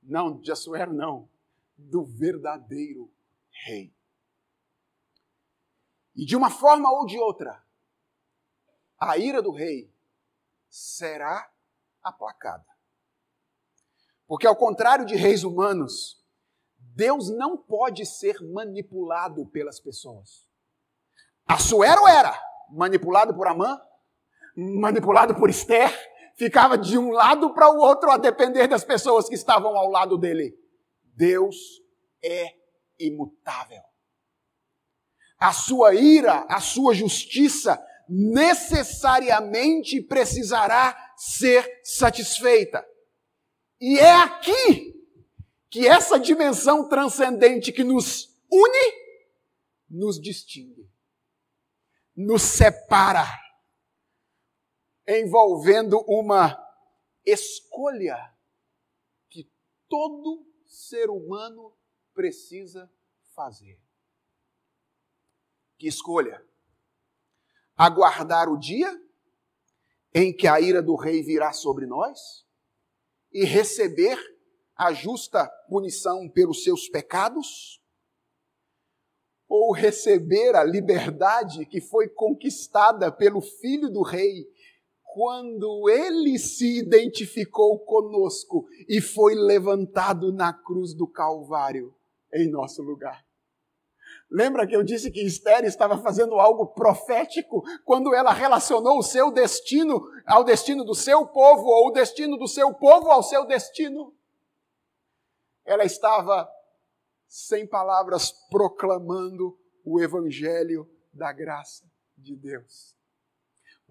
Não 0.04 0.38
de 0.38 0.52
Assuero, 0.52 0.92
não, 0.92 1.30
do 1.78 2.04
verdadeiro 2.04 3.10
rei. 3.66 3.94
E 6.16 6.26
de 6.26 6.36
uma 6.36 6.50
forma 6.50 6.90
ou 6.92 7.06
de 7.06 7.18
outra, 7.18 7.64
a 9.00 9.18
ira 9.18 9.42
do 9.42 9.52
rei 9.52 9.92
será 10.70 11.50
aplacada. 12.04 12.66
Porque, 14.28 14.48
ao 14.48 14.56
contrário 14.56 15.06
de 15.06 15.16
reis 15.16 15.44
humanos, 15.44 16.24
Deus 16.78 17.30
não 17.30 17.58
pode 17.58 18.06
ser 18.06 18.42
manipulado 18.42 19.46
pelas 19.48 19.80
pessoas. 19.80 20.48
Assuero 21.46 22.08
era 22.08 22.40
manipulado 22.70 23.34
por 23.34 23.48
Amã, 23.48 23.82
manipulado 24.56 25.36
por 25.36 25.50
Esther, 25.50 25.92
ficava 26.36 26.78
de 26.78 26.98
um 26.98 27.12
lado 27.12 27.54
para 27.54 27.70
o 27.70 27.78
outro 27.78 28.10
a 28.10 28.18
depender 28.18 28.68
das 28.68 28.84
pessoas 28.84 29.28
que 29.28 29.36
estavam 29.36 29.78
ao 29.78 29.90
lado 29.90 30.18
dele. 30.18 30.58
Deus 31.04 31.82
é 32.24 32.56
imutável. 33.00 33.82
A 35.42 35.52
sua 35.52 35.96
ira, 35.96 36.46
a 36.48 36.62
sua 36.62 36.94
justiça 36.94 37.84
necessariamente 38.08 40.00
precisará 40.00 41.14
ser 41.18 41.82
satisfeita. 41.84 42.88
E 43.80 43.98
é 43.98 44.12
aqui 44.12 44.94
que 45.70 45.88
essa 45.88 46.20
dimensão 46.20 46.88
transcendente 46.88 47.72
que 47.72 47.84
nos 47.84 48.38
une, 48.52 48.94
nos 49.90 50.22
distingue, 50.22 50.88
nos 52.16 52.42
separa, 52.44 53.26
envolvendo 55.08 56.04
uma 56.08 56.62
escolha 57.26 58.36
que 59.30 59.50
todo 59.88 60.46
ser 60.68 61.10
humano 61.10 61.76
precisa 62.14 62.92
fazer. 63.34 63.80
Que 65.82 65.88
escolha? 65.88 66.40
Aguardar 67.76 68.48
o 68.48 68.56
dia 68.56 68.88
em 70.14 70.32
que 70.32 70.48
a 70.48 70.62
ira 70.62 70.80
do 70.80 70.96
rei 70.96 71.24
virá 71.24 71.54
sobre 71.54 71.88
nós 71.88 72.46
e 73.34 73.44
receber 73.46 74.16
a 74.76 74.94
justa 74.94 75.48
punição 75.68 76.30
pelos 76.30 76.64
seus 76.64 76.88
pecados? 76.88 77.82
Ou 79.50 79.74
receber 79.74 80.56
a 80.56 80.64
liberdade 80.64 81.66
que 81.66 81.82
foi 81.82 82.08
conquistada 82.08 83.12
pelo 83.12 83.42
filho 83.42 83.90
do 83.90 84.04
rei 84.04 84.46
quando 85.02 85.90
ele 85.90 86.38
se 86.38 86.78
identificou 86.78 87.80
conosco 87.80 88.68
e 88.88 89.02
foi 89.02 89.34
levantado 89.34 90.32
na 90.32 90.54
cruz 90.54 90.94
do 90.94 91.08
Calvário 91.08 91.92
em 92.32 92.48
nosso 92.52 92.84
lugar? 92.84 93.31
Lembra 94.32 94.66
que 94.66 94.76
eu 94.76 94.82
disse 94.82 95.12
que 95.12 95.26
Esther 95.26 95.66
estava 95.66 95.98
fazendo 95.98 96.40
algo 96.40 96.68
profético 96.68 97.62
quando 97.84 98.16
ela 98.16 98.32
relacionou 98.32 98.98
o 98.98 99.04
seu 99.04 99.30
destino 99.30 100.02
ao 100.26 100.44
destino 100.44 100.86
do 100.86 100.96
seu 100.96 101.28
povo, 101.28 101.66
ou 101.68 101.90
o 101.90 101.92
destino 101.92 102.38
do 102.38 102.48
seu 102.48 102.74
povo 102.74 103.12
ao 103.12 103.22
seu 103.22 103.46
destino? 103.46 104.14
ela 105.66 105.86
estava, 105.86 106.50
sem 107.28 107.68
palavras, 107.68 108.32
proclamando 108.50 109.58
o 109.86 110.02
evangelho 110.02 110.90
da 111.14 111.32
graça 111.32 111.90
de 112.18 112.36
Deus. 112.36 112.96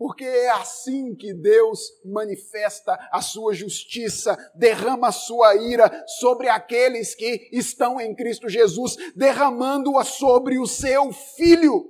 Porque 0.00 0.24
é 0.24 0.48
assim 0.52 1.14
que 1.14 1.34
Deus 1.34 1.78
manifesta 2.02 2.98
a 3.12 3.20
sua 3.20 3.52
justiça, 3.52 4.34
derrama 4.54 5.08
a 5.08 5.12
sua 5.12 5.54
ira 5.56 5.92
sobre 6.18 6.48
aqueles 6.48 7.14
que 7.14 7.50
estão 7.52 8.00
em 8.00 8.14
Cristo 8.14 8.48
Jesus, 8.48 8.96
derramando-a 9.14 10.02
sobre 10.02 10.58
o 10.58 10.66
seu 10.66 11.12
filho. 11.12 11.86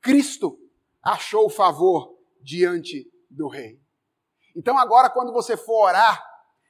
Cristo 0.00 0.58
achou 1.02 1.50
favor 1.50 2.16
diante 2.40 3.06
do 3.28 3.48
rei. 3.48 3.78
Então, 4.56 4.78
agora, 4.78 5.10
quando 5.10 5.30
você 5.30 5.58
for 5.58 5.88
orar, 5.88 6.24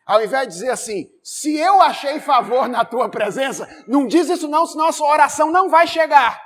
ao 0.04 0.20
invés 0.20 0.48
de 0.48 0.54
dizer 0.54 0.70
assim, 0.70 1.08
se 1.22 1.56
eu 1.56 1.80
achei 1.80 2.18
favor 2.18 2.68
na 2.68 2.84
tua 2.84 3.08
presença, 3.08 3.68
não 3.86 4.04
diz 4.04 4.28
isso 4.28 4.48
não, 4.48 4.66
senão 4.66 4.88
a 4.88 4.92
sua 4.92 5.12
oração 5.12 5.52
não 5.52 5.68
vai 5.68 5.86
chegar. 5.86 6.42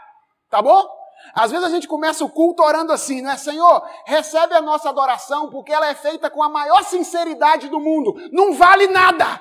Tá 0.51 0.61
bom? 0.61 1.02
Às 1.35 1.51
vezes 1.51 1.67
a 1.67 1.71
gente 1.71 1.89
começa 1.89 2.25
o 2.25 2.31
culto 2.31 2.63
orando 2.63 2.93
assim, 2.93 3.23
não 3.23 3.31
é? 3.31 3.37
Senhor, 3.37 3.83
recebe 4.05 4.55
a 4.55 4.61
nossa 4.61 4.89
adoração 4.89 5.51
porque 5.51 5.73
ela 5.73 5.89
é 5.89 5.95
feita 5.95 6.29
com 6.29 6.43
a 6.43 6.49
maior 6.49 6.83
sinceridade 6.85 7.69
do 7.69 7.81
mundo. 7.81 8.15
Não 8.33 8.55
vale 8.55 8.87
nada. 8.89 9.41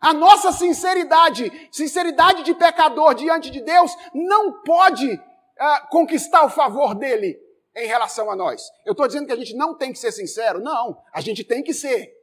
A 0.00 0.12
nossa 0.12 0.52
sinceridade, 0.52 1.50
sinceridade 1.72 2.42
de 2.42 2.54
pecador 2.54 3.14
diante 3.14 3.50
de 3.50 3.60
Deus, 3.60 3.92
não 4.14 4.62
pode 4.62 5.10
uh, 5.10 5.88
conquistar 5.90 6.44
o 6.44 6.50
favor 6.50 6.94
dele 6.94 7.36
em 7.74 7.86
relação 7.86 8.30
a 8.30 8.36
nós. 8.36 8.62
Eu 8.84 8.92
estou 8.92 9.06
dizendo 9.06 9.26
que 9.26 9.32
a 9.32 9.36
gente 9.36 9.54
não 9.54 9.76
tem 9.76 9.92
que 9.92 9.98
ser 9.98 10.12
sincero? 10.12 10.60
Não, 10.60 11.02
a 11.12 11.20
gente 11.20 11.42
tem 11.42 11.62
que 11.62 11.74
ser. 11.74 12.14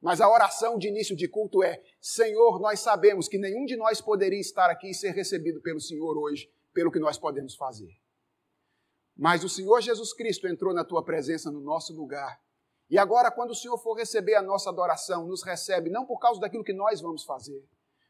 Mas 0.00 0.20
a 0.20 0.30
oração 0.30 0.78
de 0.78 0.88
início 0.88 1.16
de 1.16 1.28
culto 1.28 1.62
é: 1.62 1.82
Senhor, 2.00 2.60
nós 2.60 2.80
sabemos 2.80 3.28
que 3.28 3.38
nenhum 3.38 3.64
de 3.64 3.76
nós 3.76 4.00
poderia 4.00 4.40
estar 4.40 4.70
aqui 4.70 4.90
e 4.90 4.94
ser 4.94 5.10
recebido 5.10 5.60
pelo 5.60 5.80
Senhor 5.80 6.16
hoje, 6.16 6.48
pelo 6.72 6.90
que 6.90 7.00
nós 7.00 7.18
podemos 7.18 7.56
fazer. 7.56 7.90
Mas 9.18 9.42
o 9.42 9.48
Senhor 9.48 9.80
Jesus 9.80 10.12
Cristo 10.12 10.46
entrou 10.46 10.72
na 10.72 10.84
tua 10.84 11.02
presença 11.02 11.50
no 11.50 11.60
nosso 11.60 11.92
lugar. 11.92 12.40
E 12.88 12.96
agora, 12.96 13.32
quando 13.32 13.50
o 13.50 13.54
Senhor 13.54 13.76
for 13.76 13.94
receber 13.94 14.36
a 14.36 14.42
nossa 14.42 14.70
adoração, 14.70 15.26
nos 15.26 15.42
recebe 15.42 15.90
não 15.90 16.06
por 16.06 16.20
causa 16.20 16.40
daquilo 16.40 16.62
que 16.62 16.72
nós 16.72 17.00
vamos 17.00 17.24
fazer, 17.24 17.62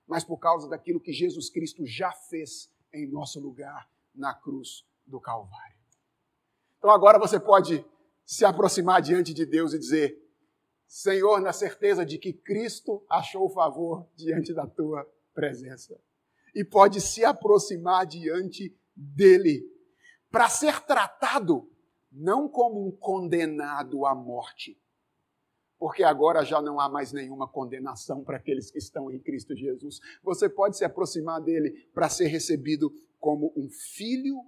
mas 0.07 0.23
por 0.23 0.37
causa 0.37 0.69
daquilo 0.69 1.01
que 1.01 1.13
Jesus 1.13 1.49
Cristo 1.49 1.87
já 1.87 2.13
fez 2.13 2.71
em 2.93 3.11
nosso 3.11 3.41
lugar 3.41 3.89
na 4.15 4.35
cruz 4.35 4.85
do 5.07 5.19
Calvário. 5.19 5.79
Então 6.77 6.91
agora 6.91 7.19
você 7.19 7.41
pode 7.41 7.85
se 8.25 8.45
aproximar 8.45 9.01
diante 9.01 9.33
de 9.33 9.47
Deus 9.47 9.73
e 9.73 9.79
dizer: 9.79 10.23
Senhor, 10.87 11.41
na 11.41 11.55
certeza 11.55 12.05
de 12.05 12.19
que 12.19 12.35
Cristo 12.35 13.03
achou 13.09 13.49
favor 13.49 14.07
diante 14.15 14.53
da 14.53 14.67
tua 14.67 15.09
presença. 15.33 15.99
E 16.55 16.63
pode 16.63 17.01
se 17.01 17.25
aproximar 17.25 18.07
diante 18.07 18.77
dele 18.95 19.65
para 20.31 20.49
ser 20.49 20.81
tratado 20.83 21.71
não 22.11 22.49
como 22.49 22.87
um 22.87 22.91
condenado 22.91 24.07
à 24.07 24.15
morte, 24.15 24.81
porque 25.79 26.03
agora 26.03 26.45
já 26.45 26.61
não 26.61 26.81
há 26.81 26.89
mais 26.89 27.13
nenhuma 27.13 27.47
condenação 27.47 28.25
para 28.25 28.37
aqueles 28.37 28.71
que 28.71 28.79
estão 28.79 29.11
em 29.11 29.21
Cristo 29.21 29.55
Jesus. 29.55 30.01
Você 30.23 30.49
pode 30.49 30.77
se 30.77 30.85
aproximar 30.85 31.41
dele 31.41 31.89
para 31.95 32.09
ser 32.09 32.27
recebido 32.27 32.91
como 33.21 33.53
um 33.57 33.69
filho 33.71 34.41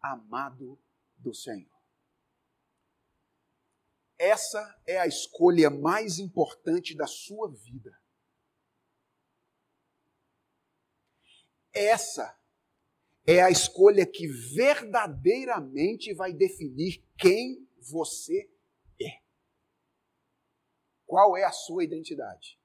amado 0.00 0.78
do 1.18 1.34
Senhor. 1.34 1.68
Essa 4.18 4.78
é 4.86 4.98
a 4.98 5.06
escolha 5.06 5.70
mais 5.70 6.18
importante 6.18 6.94
da 6.94 7.06
sua 7.06 7.50
vida. 7.50 7.98
Essa 11.72 12.38
é 13.32 13.42
a 13.42 13.50
escolha 13.50 14.04
que 14.04 14.26
verdadeiramente 14.26 16.12
vai 16.12 16.32
definir 16.32 17.04
quem 17.16 17.64
você 17.78 18.50
é. 19.00 19.22
Qual 21.06 21.36
é 21.36 21.44
a 21.44 21.52
sua 21.52 21.84
identidade? 21.84 22.58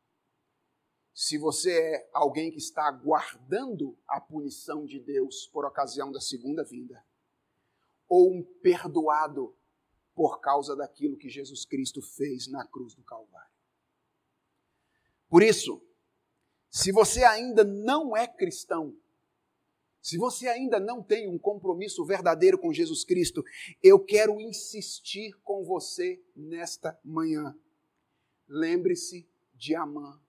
Se 1.13 1.37
você 1.37 1.71
é 1.71 2.09
alguém 2.11 2.49
que 2.49 2.57
está 2.57 2.87
aguardando 2.87 3.95
a 4.07 4.19
punição 4.19 4.85
de 4.85 4.99
Deus 4.99 5.45
por 5.47 5.65
ocasião 5.65 6.11
da 6.11 6.19
segunda 6.19 6.63
vinda, 6.63 7.05
ou 8.09 8.33
um 8.33 8.43
perdoado 8.61 9.55
por 10.15 10.39
causa 10.39 10.75
daquilo 10.75 11.17
que 11.17 11.29
Jesus 11.29 11.63
Cristo 11.63 12.01
fez 12.01 12.47
na 12.47 12.65
cruz 12.65 12.95
do 12.95 13.03
Calvário. 13.03 13.53
Por 15.29 15.43
isso, 15.43 15.79
se 16.71 16.91
você 16.91 17.23
ainda 17.23 17.63
não 17.63 18.15
é 18.17 18.27
cristão, 18.27 18.97
se 20.05 20.19
você 20.19 20.47
ainda 20.47 20.79
não 20.79 21.01
tem 21.01 21.27
um 21.27 21.35
compromisso 21.35 22.05
verdadeiro 22.05 22.59
com 22.59 22.71
Jesus 22.71 23.03
Cristo, 23.03 23.43
eu 23.81 23.99
quero 23.99 24.39
insistir 24.39 25.33
com 25.43 25.63
você 25.63 26.23
nesta 26.35 26.95
manhã. 27.03 27.57
Lembre-se 28.47 29.27
de 29.55 29.73
Amã 29.73 30.21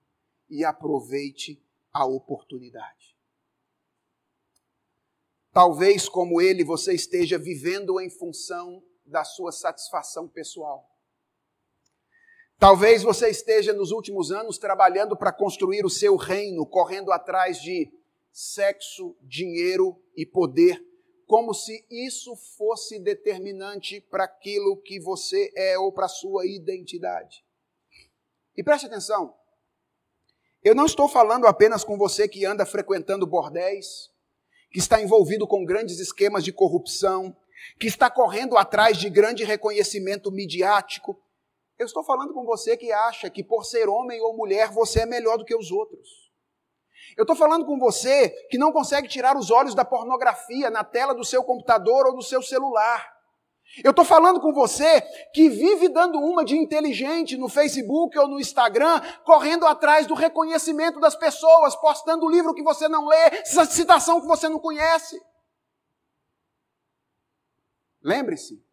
e 0.49 0.65
aproveite 0.65 1.63
a 1.93 2.07
oportunidade. 2.07 3.15
Talvez, 5.51 6.09
como 6.09 6.41
ele, 6.41 6.63
você 6.63 6.95
esteja 6.95 7.37
vivendo 7.37 8.01
em 8.01 8.09
função 8.09 8.83
da 9.05 9.23
sua 9.23 9.51
satisfação 9.51 10.27
pessoal. 10.27 10.89
Talvez 12.57 13.03
você 13.03 13.29
esteja 13.29 13.73
nos 13.73 13.91
últimos 13.91 14.31
anos 14.31 14.57
trabalhando 14.57 15.15
para 15.15 15.31
construir 15.31 15.85
o 15.85 15.89
seu 15.89 16.15
reino, 16.15 16.65
correndo 16.65 17.11
atrás 17.11 17.61
de 17.61 17.95
sexo, 18.37 19.17
dinheiro 19.23 19.99
e 20.15 20.23
poder, 20.23 20.79
como 21.25 21.55
se 21.55 21.83
isso 21.89 22.35
fosse 22.55 22.99
determinante 22.99 23.99
para 23.99 24.25
aquilo 24.25 24.77
que 24.77 24.99
você 24.99 25.51
é 25.55 25.75
ou 25.79 25.91
para 25.91 26.05
a 26.05 26.09
sua 26.09 26.45
identidade. 26.45 27.43
E 28.55 28.63
preste 28.63 28.85
atenção, 28.85 29.35
eu 30.63 30.75
não 30.75 30.85
estou 30.85 31.09
falando 31.09 31.47
apenas 31.47 31.83
com 31.83 31.97
você 31.97 32.27
que 32.27 32.45
anda 32.45 32.63
frequentando 32.63 33.25
bordéis, 33.25 34.11
que 34.69 34.77
está 34.77 35.01
envolvido 35.01 35.47
com 35.47 35.65
grandes 35.65 35.97
esquemas 35.97 36.43
de 36.43 36.53
corrupção, 36.53 37.35
que 37.79 37.87
está 37.87 38.07
correndo 38.07 38.55
atrás 38.55 38.97
de 38.97 39.09
grande 39.09 39.43
reconhecimento 39.43 40.31
midiático. 40.31 41.19
Eu 41.79 41.87
estou 41.87 42.03
falando 42.03 42.35
com 42.35 42.45
você 42.45 42.77
que 42.77 42.91
acha 42.91 43.31
que 43.31 43.43
por 43.43 43.65
ser 43.65 43.89
homem 43.89 44.21
ou 44.21 44.37
mulher 44.37 44.69
você 44.69 44.99
é 44.99 45.05
melhor 45.07 45.39
do 45.39 45.45
que 45.45 45.55
os 45.55 45.71
outros. 45.71 46.26
Eu 47.17 47.23
estou 47.23 47.35
falando 47.35 47.65
com 47.65 47.79
você 47.79 48.29
que 48.47 48.59
não 48.59 48.71
consegue 48.71 49.07
tirar 49.07 49.35
os 49.35 49.49
olhos 49.49 49.73
da 49.73 49.83
pornografia 49.83 50.69
na 50.69 50.83
tela 50.83 51.15
do 51.15 51.25
seu 51.25 51.43
computador 51.43 52.05
ou 52.05 52.15
do 52.15 52.21
seu 52.21 52.43
celular. 52.43 53.17
Eu 53.83 53.89
estou 53.89 54.05
falando 54.05 54.39
com 54.39 54.53
você 54.53 55.01
que 55.33 55.49
vive 55.49 55.89
dando 55.89 56.19
uma 56.19 56.45
de 56.45 56.55
inteligente 56.55 57.35
no 57.35 57.49
Facebook 57.49 58.17
ou 58.17 58.27
no 58.27 58.39
Instagram, 58.39 59.01
correndo 59.25 59.65
atrás 59.65 60.05
do 60.05 60.13
reconhecimento 60.13 60.99
das 60.99 61.15
pessoas, 61.15 61.75
postando 61.75 62.29
livro 62.29 62.53
que 62.53 62.63
você 62.63 62.87
não 62.87 63.07
lê, 63.07 63.45
citação 63.45 64.21
que 64.21 64.27
você 64.27 64.47
não 64.47 64.59
conhece. 64.59 65.19
Lembre-se, 68.01 68.63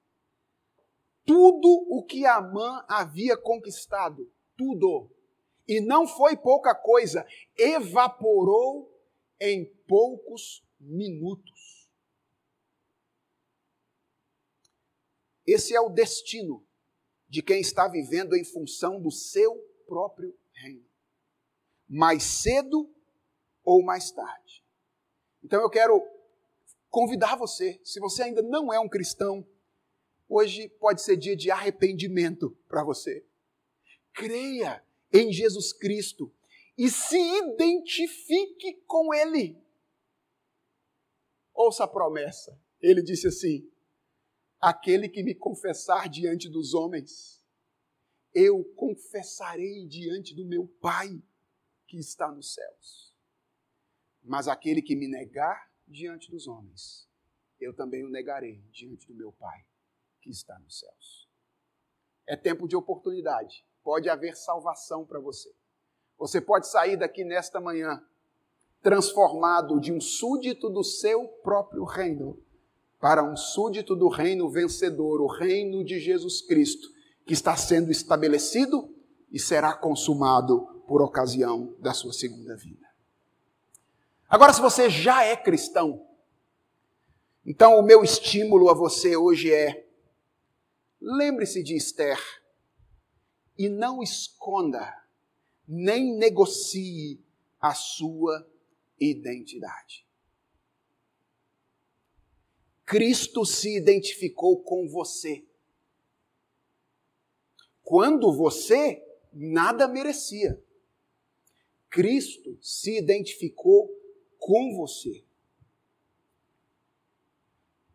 tudo 1.27 1.87
o 1.89 2.05
que 2.05 2.27
Amã 2.27 2.85
havia 2.87 3.37
conquistado, 3.37 4.31
tudo, 4.57 5.11
e 5.67 5.81
não 5.81 6.07
foi 6.07 6.37
pouca 6.37 6.75
coisa, 6.75 7.27
evaporou 7.57 8.93
em 9.41 9.65
poucos 9.87 10.65
minutos. 10.79 11.89
Esse 15.47 15.75
é 15.75 15.81
o 15.81 15.91
destino 15.91 16.67
de 17.29 17.43
quem 17.43 17.61
está 17.61 17.89
vivendo 17.89 18.35
em 18.35 18.45
função 18.45 19.01
do 19.01 19.11
seu 19.11 19.57
próprio 19.87 20.37
reino. 20.53 20.87
Mais 21.89 22.23
cedo 22.23 22.91
ou 23.63 23.83
mais 23.83 24.11
tarde. 24.11 24.65
Então 25.43 25.61
eu 25.61 25.69
quero 25.69 26.03
convidar 26.89 27.37
você, 27.37 27.81
se 27.85 28.01
você 28.01 28.23
ainda 28.23 28.41
não 28.41 28.73
é 28.73 28.79
um 28.79 28.89
cristão, 28.89 29.47
Hoje 30.29 30.69
pode 30.81 31.03
ser 31.03 31.17
dia 31.17 31.37
de 31.37 31.51
arrependimento 31.51 32.57
para 32.67 32.83
você. 32.83 33.25
Creia 34.15 34.84
em 35.15 35.33
Jesus 35.33 35.73
Cristo 35.73 36.35
e 36.77 36.91
se 36.91 37.17
identifique 37.17 38.83
com 38.87 39.15
Ele. 39.15 39.57
Ouça 41.55 41.85
a 41.85 41.89
promessa. 41.89 42.61
Ele 42.81 43.01
disse 43.01 43.29
assim: 43.29 43.71
Aquele 44.61 45.09
que 45.09 45.23
me 45.23 45.35
confessar 45.35 46.09
diante 46.09 46.49
dos 46.49 46.75
homens, 46.75 47.41
eu 48.35 48.65
confessarei 48.75 49.87
diante 49.87 50.35
do 50.35 50.45
meu 50.45 50.67
Pai 50.81 51.23
que 51.87 51.97
está 51.97 52.31
nos 52.33 52.53
céus. 52.53 53.15
Mas 54.21 54.49
aquele 54.49 54.83
que 54.83 54.97
me 54.97 55.07
negar 55.07 55.71
diante 55.87 56.29
dos 56.31 56.49
homens, 56.49 57.09
eu 57.61 57.73
também 57.73 58.05
o 58.05 58.09
negarei 58.09 58.61
diante 58.73 59.07
do 59.07 59.15
meu 59.15 59.33
Pai 59.33 59.65
que 60.21 60.31
está 60.31 60.59
nos 60.59 60.81
céus. 60.81 61.29
É 62.27 62.35
tempo 62.35 62.67
de 62.67 62.75
oportunidade. 62.75 63.65
Pode 63.85 64.09
haver 64.09 64.35
salvação 64.35 65.05
para 65.05 65.21
você. 65.21 65.53
Você 66.19 66.41
pode 66.41 66.67
sair 66.67 66.97
daqui 66.97 67.23
nesta 67.23 67.61
manhã 67.61 68.03
transformado 68.83 69.79
de 69.79 69.93
um 69.93 70.01
súdito 70.01 70.69
do 70.69 70.83
seu 70.83 71.29
próprio 71.43 71.85
reino 71.85 72.39
para 72.99 73.23
um 73.23 73.37
súdito 73.37 73.95
do 73.95 74.09
reino 74.09 74.49
vencedor, 74.49 75.21
o 75.21 75.27
reino 75.27 75.85
de 75.85 76.01
Jesus 76.01 76.41
Cristo, 76.41 76.89
que 77.27 77.35
está 77.35 77.55
sendo 77.57 77.91
estabelecido 77.91 78.95
e 79.31 79.39
será 79.39 79.75
consumado 79.75 80.83
por 80.87 81.03
ocasião 81.03 81.75
da 81.81 81.93
sua 81.93 82.13
segunda 82.13 82.57
vida. 82.57 82.87
Agora, 84.29 84.53
se 84.53 84.61
você 84.61 84.89
já 84.89 85.23
é 85.23 85.37
cristão, 85.37 86.07
então 87.45 87.79
o 87.79 87.83
meu 87.83 88.03
estímulo 88.03 88.71
a 88.71 88.75
você 88.75 89.17
hoje 89.17 89.53
é 89.53 89.87
Lembre-se 91.01 91.63
de 91.63 91.77
Esther 91.77 92.19
e 93.57 93.69
não 93.69 94.03
esconda, 94.03 95.05
nem 95.67 96.17
negocie 96.17 97.21
a 97.61 97.75
sua 97.75 98.47
identidade. 98.99 100.05
Cristo 102.85 103.47
se 103.47 103.77
identificou 103.77 104.63
com 104.63 104.89
você. 104.89 105.45
Quando 107.83 108.33
você 108.33 109.03
nada 109.33 109.89
merecia. 109.89 110.63
Cristo 111.91 112.59
se 112.61 112.99
identificou 112.99 113.89
com 114.39 114.77
você. 114.77 115.25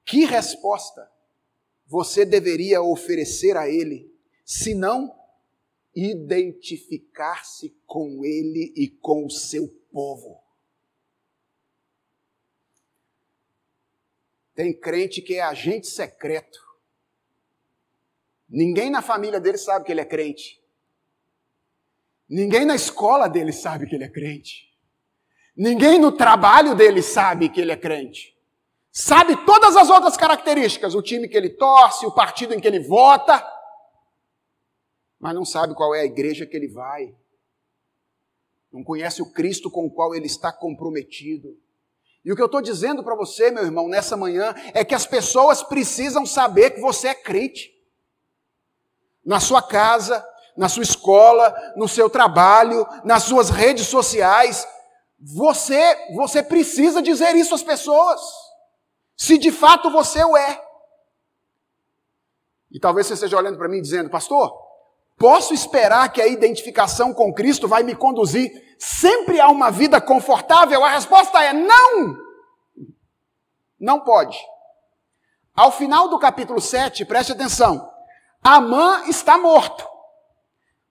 Que 0.06 0.26
resposta 0.26 1.12
você 1.86 2.26
deveria 2.26 2.82
oferecer 2.82 3.58
a 3.58 3.68
Ele, 3.68 4.14
se 4.46 4.74
não 4.74 5.19
identificar-se 5.96 7.76
com 7.86 8.24
Ele 8.24 8.74
e 8.76 8.88
com 8.88 9.26
o 9.26 9.30
seu 9.30 9.68
povo. 9.92 10.42
Tem 14.54 14.78
crente 14.78 15.22
que 15.22 15.36
é 15.36 15.42
agente 15.42 15.88
secreto. 15.88 16.60
Ninguém 18.50 18.90
na 18.90 19.02
família 19.02 19.40
dele 19.40 19.58
sabe 19.58 19.86
que 19.86 19.92
ele 19.92 20.02
é 20.02 20.06
crente. 20.06 20.60
Ninguém 22.28 22.66
na 22.66 22.76
escola 22.76 23.30
dele 23.30 23.54
sabe 23.54 23.88
que 23.88 23.96
ele 23.96 24.04
é 24.04 24.10
crente. 24.10 24.70
Ninguém 25.56 25.98
no 25.98 26.12
trabalho 26.12 26.76
dele 26.76 27.02
sabe 27.02 27.48
que 27.48 27.62
ele 27.62 27.72
é 27.72 27.78
crente. 27.78 28.38
Sabe 28.92 29.46
todas 29.46 29.76
as 29.76 29.90
outras 29.90 30.18
características, 30.18 30.96
o 30.96 31.02
time 31.02 31.28
que 31.28 31.38
ele 31.38 31.50
torce, 31.50 32.06
o 32.06 32.12
partido 32.12 32.54
em 32.54 32.60
que 32.60 32.68
ele 32.68 32.80
vota, 32.80 33.42
mas 35.20 35.36
não 35.36 35.44
sabe 35.44 35.76
qual 35.76 35.94
é 35.94 36.02
a 36.02 36.06
igreja 36.06 36.46
que 36.46 36.56
ele 36.56 36.68
vai. 36.68 37.14
Não 38.72 38.84
conhece 38.84 39.22
o 39.22 39.32
Cristo 39.32 39.70
com 39.70 39.86
o 39.86 39.92
qual 39.92 40.16
ele 40.16 40.28
está 40.28 40.52
comprometido. 40.52 41.58
E 42.24 42.32
o 42.32 42.36
que 42.36 42.42
eu 42.42 42.46
estou 42.46 42.62
dizendo 42.62 43.04
para 43.04 43.16
você, 43.16 43.50
meu 43.50 43.64
irmão, 43.64 43.88
nessa 43.88 44.16
manhã, 44.16 44.54
é 44.74 44.86
que 44.86 44.94
as 44.94 45.06
pessoas 45.06 45.64
precisam 45.64 46.26
saber 46.26 46.72
que 46.72 46.82
você 46.82 47.10
é 47.10 47.16
crente. 47.16 47.74
Na 49.26 49.40
sua 49.40 49.62
casa, 49.62 50.26
na 50.56 50.70
sua 50.70 50.84
escola, 50.84 51.54
no 51.76 51.88
seu 51.88 52.10
trabalho, 52.10 52.86
nas 53.04 53.24
suas 53.24 53.50
redes 53.50 53.88
sociais, 53.88 54.68
você, 55.20 56.14
você 56.14 56.44
precisa 56.44 57.02
dizer 57.02 57.36
isso 57.36 57.54
às 57.54 57.64
pessoas 57.64 58.22
se 59.20 59.38
de 59.38 59.52
fato 59.52 59.92
você 59.92 60.24
o 60.24 60.38
é. 60.38 60.66
E 62.72 62.80
talvez 62.80 63.06
você 63.06 63.16
esteja 63.16 63.38
olhando 63.38 63.58
para 63.58 63.68
mim 63.68 63.82
dizendo, 63.82 64.10
pastor, 64.10 64.69
posso 65.20 65.54
esperar 65.54 66.12
que 66.12 66.22
a 66.22 66.28
identificação 66.28 67.14
com 67.14 67.34
Cristo 67.34 67.68
vai 67.68 67.84
me 67.84 67.94
conduzir 67.94 68.50
sempre 68.80 69.40
a 69.40 69.50
uma 69.50 69.70
vida 69.70 70.00
confortável? 70.00 70.84
A 70.84 70.90
resposta 70.90 71.44
é 71.44 71.52
não! 71.52 72.18
Não 73.80 74.00
pode. 74.00 74.38
Ao 75.54 75.72
final 75.72 76.08
do 76.08 76.18
capítulo 76.18 76.62
7, 76.62 77.06
preste 77.06 77.34
atenção, 77.34 77.92
Amã 78.42 79.04
está 79.08 79.38
morto. 79.38 79.86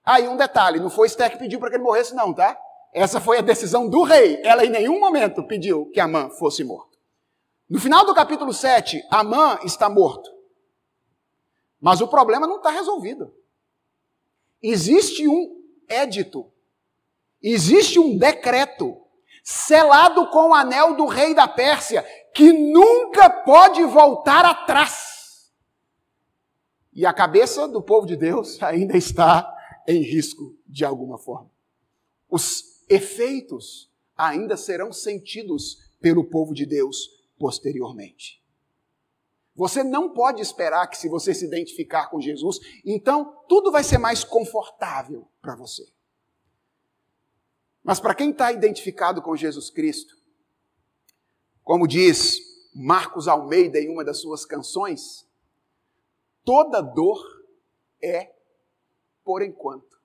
Aí 0.05 0.27
um 0.27 0.37
detalhe, 0.37 0.79
não 0.79 0.89
foi 0.89 1.07
Esther 1.07 1.31
que 1.31 1.37
pediu 1.37 1.59
para 1.59 1.69
que 1.69 1.75
ele 1.75 1.83
morresse 1.83 2.15
não, 2.15 2.33
tá? 2.33 2.57
Essa 2.93 3.19
foi 3.19 3.37
a 3.37 3.41
decisão 3.41 3.87
do 3.87 4.03
rei. 4.03 4.41
Ela 4.43 4.65
em 4.65 4.69
nenhum 4.69 4.99
momento 4.99 5.43
pediu 5.43 5.89
que 5.91 5.99
Amã 5.99 6.29
fosse 6.29 6.63
morto. 6.63 6.97
No 7.69 7.79
final 7.79 8.05
do 8.05 8.15
capítulo 8.15 8.51
7, 8.51 9.03
Amã 9.11 9.59
está 9.63 9.89
morto. 9.89 10.29
Mas 11.79 12.01
o 12.01 12.07
problema 12.07 12.47
não 12.47 12.57
está 12.57 12.71
resolvido. 12.71 13.31
Existe 14.61 15.27
um 15.27 15.63
édito, 15.87 16.51
existe 17.41 17.99
um 17.99 18.17
decreto, 18.17 19.01
selado 19.43 20.29
com 20.29 20.49
o 20.49 20.53
anel 20.53 20.95
do 20.95 21.05
rei 21.05 21.33
da 21.33 21.47
Pérsia, 21.47 22.03
que 22.33 22.51
nunca 22.51 23.29
pode 23.29 23.83
voltar 23.85 24.45
atrás. 24.45 25.51
E 26.93 27.05
a 27.05 27.13
cabeça 27.13 27.67
do 27.67 27.81
povo 27.81 28.05
de 28.05 28.15
Deus 28.15 28.61
ainda 28.61 28.97
está 28.97 29.55
em 29.87 30.01
risco 30.01 30.55
de 30.67 30.83
alguma 30.83 31.17
forma. 31.17 31.49
Os 32.29 32.85
efeitos 32.89 33.89
ainda 34.15 34.57
serão 34.57 34.91
sentidos 34.91 35.89
pelo 36.01 36.25
povo 36.25 36.53
de 36.53 36.65
Deus 36.65 37.09
posteriormente. 37.37 38.38
Você 39.59 39.83
não 39.83 40.13
pode 40.13 40.41
esperar 40.41 40.87
que, 40.87 40.97
se 40.97 41.09
você 41.09 41.33
se 41.33 41.45
identificar 41.45 42.07
com 42.07 42.21
Jesus, 42.21 42.59
então 42.85 43.43
tudo 43.45 43.69
vai 43.73 43.83
ser 43.83 43.97
mais 43.97 44.23
confortável 44.23 45.27
para 45.41 45.53
você. 45.53 45.85
Mas 47.83 47.99
para 47.99 48.15
quem 48.15 48.29
está 48.29 48.53
identificado 48.53 49.21
com 49.21 49.35
Jesus 49.35 49.69
Cristo, 49.69 50.15
como 51.61 51.85
diz 51.85 52.39
Marcos 52.73 53.27
Almeida 53.27 53.77
em 53.79 53.89
uma 53.89 54.05
das 54.05 54.21
suas 54.21 54.45
canções, 54.45 55.27
toda 56.45 56.79
dor 56.79 57.21
é 58.01 58.33
por 59.25 59.41
enquanto. 59.41 59.99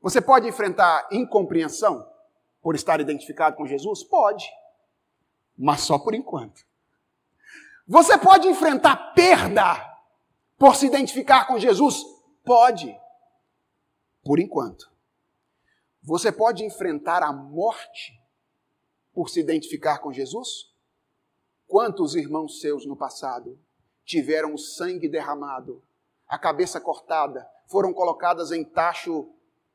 Você 0.00 0.20
pode 0.20 0.48
enfrentar 0.48 1.06
incompreensão 1.12 2.04
por 2.60 2.74
estar 2.74 3.00
identificado 3.00 3.54
com 3.54 3.68
Jesus? 3.68 4.02
Pode 4.02 4.44
mas 5.56 5.80
só 5.80 5.98
por 5.98 6.14
enquanto. 6.14 6.66
Você 7.86 8.18
pode 8.18 8.48
enfrentar 8.48 9.14
perda 9.14 9.76
por 10.58 10.74
se 10.74 10.86
identificar 10.86 11.46
com 11.46 11.58
Jesus? 11.58 12.02
Pode. 12.44 12.96
Por 14.24 14.40
enquanto. 14.40 14.90
Você 16.02 16.32
pode 16.32 16.64
enfrentar 16.64 17.22
a 17.22 17.32
morte 17.32 18.20
por 19.12 19.28
se 19.28 19.40
identificar 19.40 19.98
com 19.98 20.12
Jesus? 20.12 20.72
Quantos 21.66 22.14
irmãos 22.14 22.60
seus 22.60 22.84
no 22.86 22.96
passado 22.96 23.58
tiveram 24.04 24.54
o 24.54 24.58
sangue 24.58 25.08
derramado, 25.08 25.82
a 26.28 26.38
cabeça 26.38 26.80
cortada, 26.80 27.48
foram 27.68 27.92
colocadas 27.92 28.52
em 28.52 28.64
tacho 28.64 29.28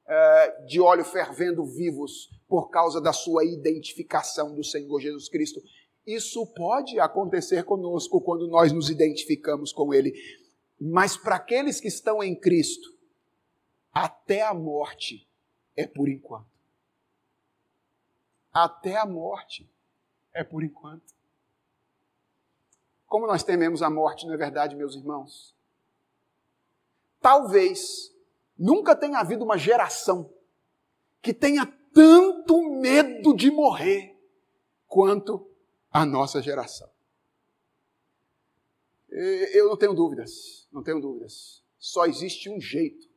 eh, 0.05 0.65
de 0.65 0.79
óleo 0.79 1.03
fervendo 1.03 1.65
vivos 1.65 2.29
por 2.47 2.69
causa 2.69 3.01
da 3.01 3.11
sua 3.11 3.43
identificação 3.43 4.55
do 4.55 4.63
Senhor 4.63 4.99
Jesus 4.99 5.27
Cristo? 5.27 5.61
Isso 6.05 6.45
pode 6.47 6.99
acontecer 6.99 7.63
conosco 7.63 8.19
quando 8.21 8.47
nós 8.47 8.71
nos 8.71 8.89
identificamos 8.89 9.71
com 9.71 9.93
Ele. 9.93 10.13
Mas 10.79 11.15
para 11.15 11.35
aqueles 11.35 11.79
que 11.79 11.87
estão 11.87 12.23
em 12.23 12.35
Cristo, 12.35 12.89
até 13.93 14.41
a 14.41 14.53
morte 14.53 15.27
é 15.75 15.85
por 15.85 16.09
enquanto. 16.09 16.49
Até 18.51 18.97
a 18.97 19.05
morte 19.05 19.69
é 20.33 20.43
por 20.43 20.63
enquanto. 20.63 21.13
Como 23.05 23.27
nós 23.27 23.43
tememos 23.43 23.81
a 23.81 23.89
morte, 23.89 24.25
não 24.25 24.33
é 24.33 24.37
verdade, 24.37 24.75
meus 24.75 24.95
irmãos? 24.95 25.53
Talvez 27.19 28.11
nunca 28.57 28.95
tenha 28.95 29.19
havido 29.19 29.43
uma 29.43 29.57
geração 29.57 30.33
que 31.21 31.33
tenha 31.33 31.65
tanto 31.93 32.61
medo 32.79 33.35
de 33.35 33.51
morrer 33.51 34.17
quanto 34.87 35.50
a 35.91 36.05
nossa 36.05 36.41
geração. 36.41 36.89
Eu 39.09 39.67
não 39.67 39.77
tenho 39.77 39.93
dúvidas, 39.93 40.67
não 40.71 40.81
tenho 40.81 41.01
dúvidas. 41.01 41.61
Só 41.77 42.05
existe 42.05 42.49
um 42.49 42.61
jeito 42.61 43.09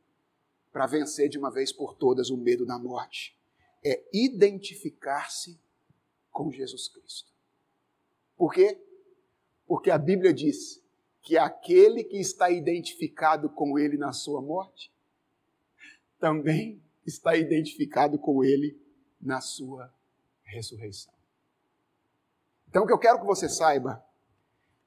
para 0.71 0.85
vencer 0.85 1.29
de 1.29 1.37
uma 1.37 1.49
vez 1.49 1.71
por 1.71 1.95
todas 1.95 2.29
o 2.29 2.37
medo 2.37 2.65
da 2.65 2.77
morte: 2.77 3.39
é 3.83 4.03
identificar-se 4.13 5.57
com 6.29 6.51
Jesus 6.51 6.89
Cristo. 6.89 7.31
Por 8.35 8.53
quê? 8.53 8.77
Porque 9.65 9.89
a 9.89 9.97
Bíblia 9.97 10.33
diz 10.33 10.83
que 11.21 11.37
aquele 11.37 12.03
que 12.03 12.17
está 12.19 12.51
identificado 12.51 13.49
com 13.49 13.79
Ele 13.79 13.97
na 13.97 14.11
sua 14.11 14.41
morte, 14.41 14.91
também 16.19 16.83
está 17.05 17.35
identificado 17.35 18.19
com 18.19 18.43
Ele 18.43 18.79
na 19.19 19.41
sua 19.41 19.91
ressurreição. 20.43 21.14
Então, 22.75 22.83
o 22.83 22.87
que 22.87 22.91
eu 22.91 22.99
quero 22.99 23.21
que 23.21 23.25
você 23.25 23.47
saiba 23.47 24.05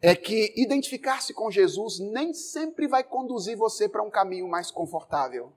é 0.03 0.15
que 0.15 0.53
identificar-se 0.61 1.33
com 1.33 1.51
Jesus 1.51 1.99
nem 1.99 2.35
sempre 2.35 2.87
vai 2.87 3.03
conduzir 3.03 3.57
você 3.57 3.89
para 3.89 4.03
um 4.03 4.11
caminho 4.11 4.47
mais 4.47 4.71
confortável. 4.71 5.55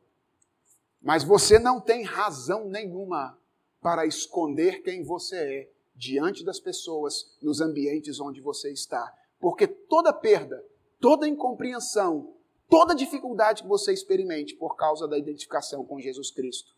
Mas 1.01 1.25
você 1.25 1.59
não 1.59 1.81
tem 1.81 2.03
razão 2.03 2.69
nenhuma 2.69 3.37
para 3.81 4.05
esconder 4.05 4.81
quem 4.81 5.03
você 5.03 5.35
é 5.35 5.71
diante 5.93 6.41
das 6.45 6.57
pessoas, 6.57 7.37
nos 7.41 7.59
ambientes 7.59 8.17
onde 8.21 8.39
você 8.39 8.71
está. 8.71 9.13
Porque 9.37 9.67
toda 9.67 10.13
perda, 10.13 10.65
toda 11.01 11.27
incompreensão, 11.27 12.33
toda 12.69 12.95
dificuldade 12.95 13.63
que 13.63 13.67
você 13.67 13.91
experimente 13.91 14.55
por 14.55 14.77
causa 14.77 15.05
da 15.05 15.17
identificação 15.17 15.83
com 15.83 15.99
Jesus 15.99 16.31
Cristo 16.31 16.73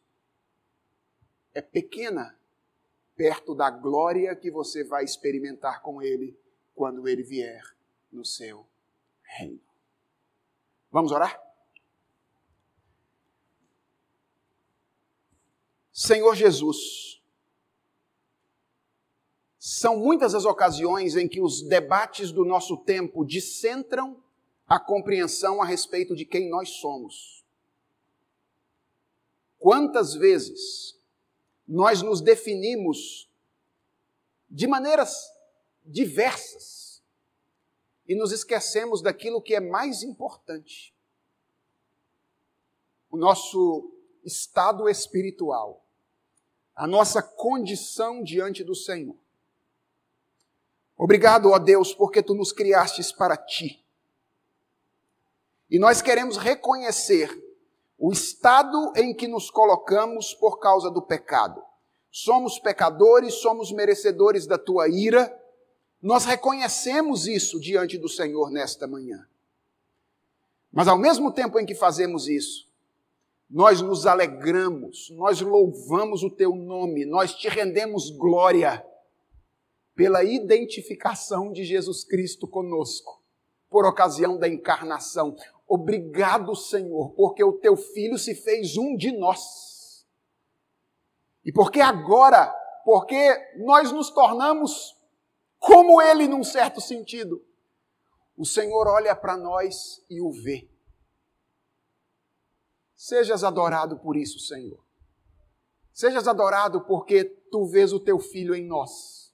é 1.53 1.61
pequena 1.61 2.35
perto 3.15 3.53
da 3.53 3.69
glória 3.69 4.35
que 4.35 4.49
você 4.49 4.83
vai 4.83 5.03
experimentar 5.03 5.81
com 5.81 6.01
Ele 6.01 6.37
quando 6.73 7.07
Ele 7.07 7.23
vier 7.23 7.63
no 8.11 8.25
seu 8.25 8.65
reino. 9.23 9.61
Vamos 10.91 11.11
orar? 11.11 11.41
Senhor 15.91 16.35
Jesus, 16.35 17.21
são 19.57 19.97
muitas 19.97 20.35
as 20.35 20.43
ocasiões 20.43 21.15
em 21.15 21.27
que 21.27 21.39
os 21.39 21.61
debates 21.61 22.31
do 22.31 22.43
nosso 22.43 22.77
tempo 22.77 23.23
descentram 23.23 24.21
a 24.67 24.79
compreensão 24.79 25.61
a 25.61 25.65
respeito 25.65 26.15
de 26.15 26.25
quem 26.25 26.49
nós 26.49 26.69
somos. 26.69 27.45
Quantas 29.57 30.15
vezes 30.15 30.99
nós 31.67 32.01
nos 32.01 32.21
definimos 32.21 33.29
de 34.49 34.67
maneiras 34.67 35.31
diversas 35.83 37.01
e 38.07 38.15
nos 38.15 38.31
esquecemos 38.31 39.01
daquilo 39.01 39.41
que 39.41 39.55
é 39.55 39.59
mais 39.59 40.03
importante. 40.03 40.93
O 43.09 43.17
nosso 43.17 43.91
estado 44.23 44.89
espiritual, 44.89 45.85
a 46.75 46.87
nossa 46.87 47.21
condição 47.21 48.23
diante 48.23 48.63
do 48.63 48.75
Senhor. 48.75 49.15
Obrigado, 50.97 51.49
ó 51.49 51.59
Deus, 51.59 51.93
porque 51.93 52.21
tu 52.21 52.33
nos 52.33 52.51
criastes 52.51 53.11
para 53.11 53.35
ti. 53.35 53.83
E 55.69 55.79
nós 55.79 56.01
queremos 56.01 56.37
reconhecer 56.37 57.29
o 58.05 58.11
estado 58.11 58.91
em 58.97 59.13
que 59.13 59.29
nos 59.29 59.49
colocamos 59.49 60.33
por 60.33 60.59
causa 60.59 60.91
do 60.91 61.01
pecado. 61.01 61.63
Somos 62.11 62.59
pecadores, 62.59 63.35
somos 63.35 63.71
merecedores 63.71 64.45
da 64.45 64.57
tua 64.57 64.89
ira. 64.89 65.33
Nós 66.01 66.25
reconhecemos 66.25 67.27
isso 67.27 67.57
diante 67.61 67.97
do 67.97 68.09
Senhor 68.09 68.51
nesta 68.51 68.85
manhã. 68.85 69.25
Mas 70.69 70.89
ao 70.89 70.97
mesmo 70.97 71.31
tempo 71.31 71.57
em 71.57 71.65
que 71.65 71.73
fazemos 71.73 72.27
isso, 72.27 72.67
nós 73.49 73.79
nos 73.79 74.05
alegramos, 74.05 75.09
nós 75.11 75.39
louvamos 75.39 76.23
o 76.23 76.29
teu 76.29 76.53
nome, 76.53 77.05
nós 77.05 77.33
te 77.33 77.47
rendemos 77.47 78.09
glória 78.09 78.85
pela 79.95 80.25
identificação 80.25 81.53
de 81.53 81.63
Jesus 81.63 82.03
Cristo 82.03 82.49
conosco, 82.49 83.23
por 83.69 83.85
ocasião 83.85 84.37
da 84.37 84.49
encarnação. 84.49 85.37
Obrigado, 85.67 86.55
Senhor, 86.55 87.13
porque 87.15 87.43
o 87.43 87.53
teu 87.53 87.75
filho 87.75 88.17
se 88.17 88.35
fez 88.35 88.77
um 88.77 88.95
de 88.95 89.11
nós. 89.11 90.05
E 91.43 91.51
porque 91.51 91.81
agora, 91.81 92.53
porque 92.85 93.35
nós 93.57 93.91
nos 93.91 94.09
tornamos 94.09 94.95
como 95.59 96.01
ele 96.01 96.27
num 96.27 96.43
certo 96.43 96.81
sentido, 96.81 97.43
o 98.37 98.45
Senhor 98.45 98.87
olha 98.87 99.15
para 99.15 99.37
nós 99.37 100.03
e 100.09 100.21
o 100.21 100.31
vê. 100.31 100.69
Sejas 102.95 103.43
adorado 103.43 103.99
por 103.99 104.15
isso, 104.15 104.39
Senhor. 104.39 104.83
Sejas 105.91 106.27
adorado 106.27 106.85
porque 106.85 107.25
tu 107.51 107.65
vês 107.65 107.93
o 107.93 107.99
teu 107.99 108.19
filho 108.19 108.55
em 108.55 108.65
nós, 108.65 109.33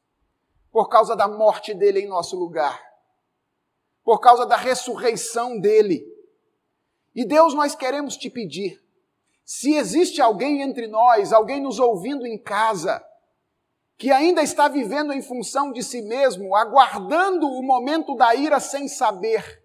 por 0.71 0.89
causa 0.89 1.15
da 1.15 1.27
morte 1.27 1.73
dele 1.73 2.01
em 2.01 2.07
nosso 2.07 2.37
lugar, 2.37 2.83
por 4.03 4.19
causa 4.19 4.45
da 4.45 4.57
ressurreição 4.57 5.59
dele 5.59 6.03
e 7.19 7.25
Deus, 7.25 7.53
nós 7.53 7.75
queremos 7.75 8.15
te 8.15 8.29
pedir, 8.29 8.81
se 9.43 9.73
existe 9.73 10.21
alguém 10.21 10.61
entre 10.61 10.87
nós, 10.87 11.33
alguém 11.33 11.61
nos 11.61 11.77
ouvindo 11.77 12.25
em 12.25 12.37
casa, 12.37 13.05
que 13.97 14.09
ainda 14.09 14.41
está 14.41 14.69
vivendo 14.69 15.11
em 15.11 15.21
função 15.21 15.73
de 15.73 15.83
si 15.83 16.01
mesmo, 16.01 16.55
aguardando 16.55 17.45
o 17.45 17.61
momento 17.61 18.15
da 18.15 18.33
ira 18.33 18.57
sem 18.61 18.87
saber, 18.87 19.61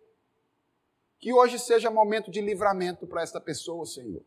que 1.21 1.33
hoje 1.33 1.57
seja 1.61 1.93
momento 1.93 2.29
de 2.29 2.41
livramento 2.41 3.07
para 3.07 3.23
esta 3.23 3.41
pessoa, 3.41 3.87
Senhor. 3.87 4.25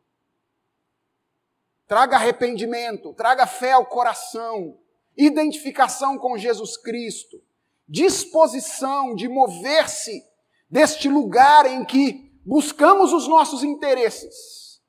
Traga 1.85 2.15
arrependimento, 2.15 3.13
traga 3.13 3.45
fé 3.45 3.73
ao 3.73 3.85
coração, 3.85 4.79
identificação 5.17 6.17
com 6.17 6.37
Jesus 6.37 6.77
Cristo, 6.77 7.43
disposição 7.85 9.13
de 9.13 9.27
mover-se 9.27 10.23
deste 10.69 11.09
lugar 11.09 11.65
em 11.65 11.83
que 11.83 12.26
buscamos 12.47 13.11
os 13.11 13.27
nossos 13.27 13.61
interesses 13.61 14.81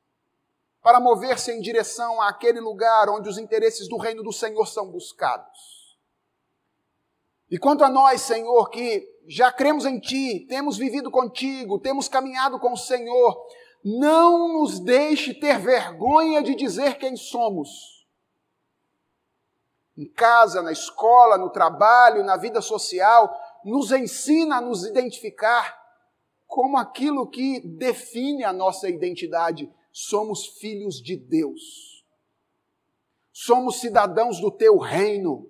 para 0.81 1.01
mover-se 1.01 1.51
em 1.51 1.61
direção 1.61 2.23
àquele 2.23 2.61
lugar 2.61 3.11
onde 3.11 3.29
os 3.29 3.37
interesses 3.37 3.89
do 3.89 3.97
reino 3.97 4.23
do 4.23 4.33
Senhor 4.33 4.65
são 4.65 4.89
buscados. 4.89 5.99
E 7.51 7.59
quanto 7.59 7.83
a 7.83 7.89
nós, 7.89 8.21
Senhor, 8.21 8.71
que 8.71 9.05
já 9.27 9.51
cremos 9.51 9.85
em 9.85 9.99
Ti, 9.99 10.47
temos 10.49 10.77
vivido 10.77 11.11
contigo, 11.11 11.81
temos 11.81 12.07
caminhado 12.07 12.61
com 12.61 12.75
o 12.75 12.77
Senhor, 12.77 13.37
não 13.85 14.61
nos 14.61 14.79
deixe 14.79 15.35
ter 15.35 15.59
vergonha 15.59 16.41
de 16.43 16.55
dizer 16.55 16.97
quem 16.97 17.17
somos. 17.17 18.07
Em 19.97 20.07
casa, 20.07 20.63
na 20.63 20.71
escola, 20.71 21.37
no 21.37 21.51
trabalho, 21.51 22.23
na 22.23 22.37
vida 22.37 22.61
social, 22.61 23.35
nos 23.65 23.91
ensina 23.91 24.59
a 24.59 24.61
nos 24.61 24.85
identificar 24.85 25.78
como 26.49 26.79
aquilo 26.79 27.29
que 27.29 27.61
define 27.61 28.43
a 28.43 28.53
nossa 28.53 28.89
identidade. 28.89 29.71
Somos 29.93 30.47
filhos 30.47 31.01
de 31.01 31.15
Deus. 31.15 32.05
Somos 33.31 33.79
cidadãos 33.79 34.41
do 34.41 34.51
teu 34.51 34.79
reino. 34.79 35.49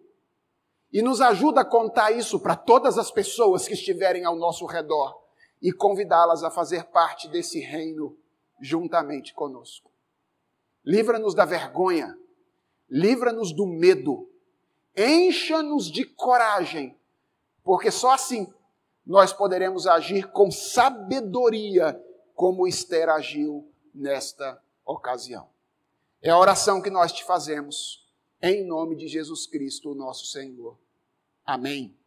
E 0.92 1.00
nos 1.00 1.20
ajuda 1.20 1.60
a 1.62 1.64
contar 1.64 2.10
isso 2.10 2.40
para 2.40 2.56
todas 2.56 2.98
as 2.98 3.10
pessoas 3.10 3.66
que 3.66 3.74
estiverem 3.74 4.24
ao 4.24 4.36
nosso 4.36 4.66
redor. 4.66 5.16
e 5.60 5.72
convidá-las 5.72 6.44
a 6.44 6.50
fazer 6.52 6.84
parte 6.84 7.28
desse 7.28 7.58
reino 7.58 8.16
juntamente 8.60 9.34
conosco. 9.34 9.90
Livra-nos 10.84 11.34
da 11.34 11.44
vergonha, 11.44 12.16
livra-nos 12.88 13.52
do 13.52 13.66
medo, 13.66 14.30
encha-nos 14.96 15.90
de 15.90 16.04
coragem, 16.04 16.96
porque 17.64 17.90
só 17.90 18.12
assim 18.12 18.46
nós 19.08 19.32
poderemos 19.32 19.86
agir 19.86 20.30
com 20.30 20.50
sabedoria, 20.50 21.98
como 22.34 22.68
Esther 22.68 23.08
agiu 23.08 23.66
nesta 23.94 24.62
ocasião. 24.84 25.48
É 26.20 26.28
a 26.28 26.38
oração 26.38 26.82
que 26.82 26.90
nós 26.90 27.10
te 27.10 27.24
fazemos, 27.24 28.06
em 28.42 28.66
nome 28.66 28.94
de 28.94 29.08
Jesus 29.08 29.46
Cristo, 29.46 29.94
nosso 29.94 30.26
Senhor. 30.26 30.78
Amém. 31.42 31.97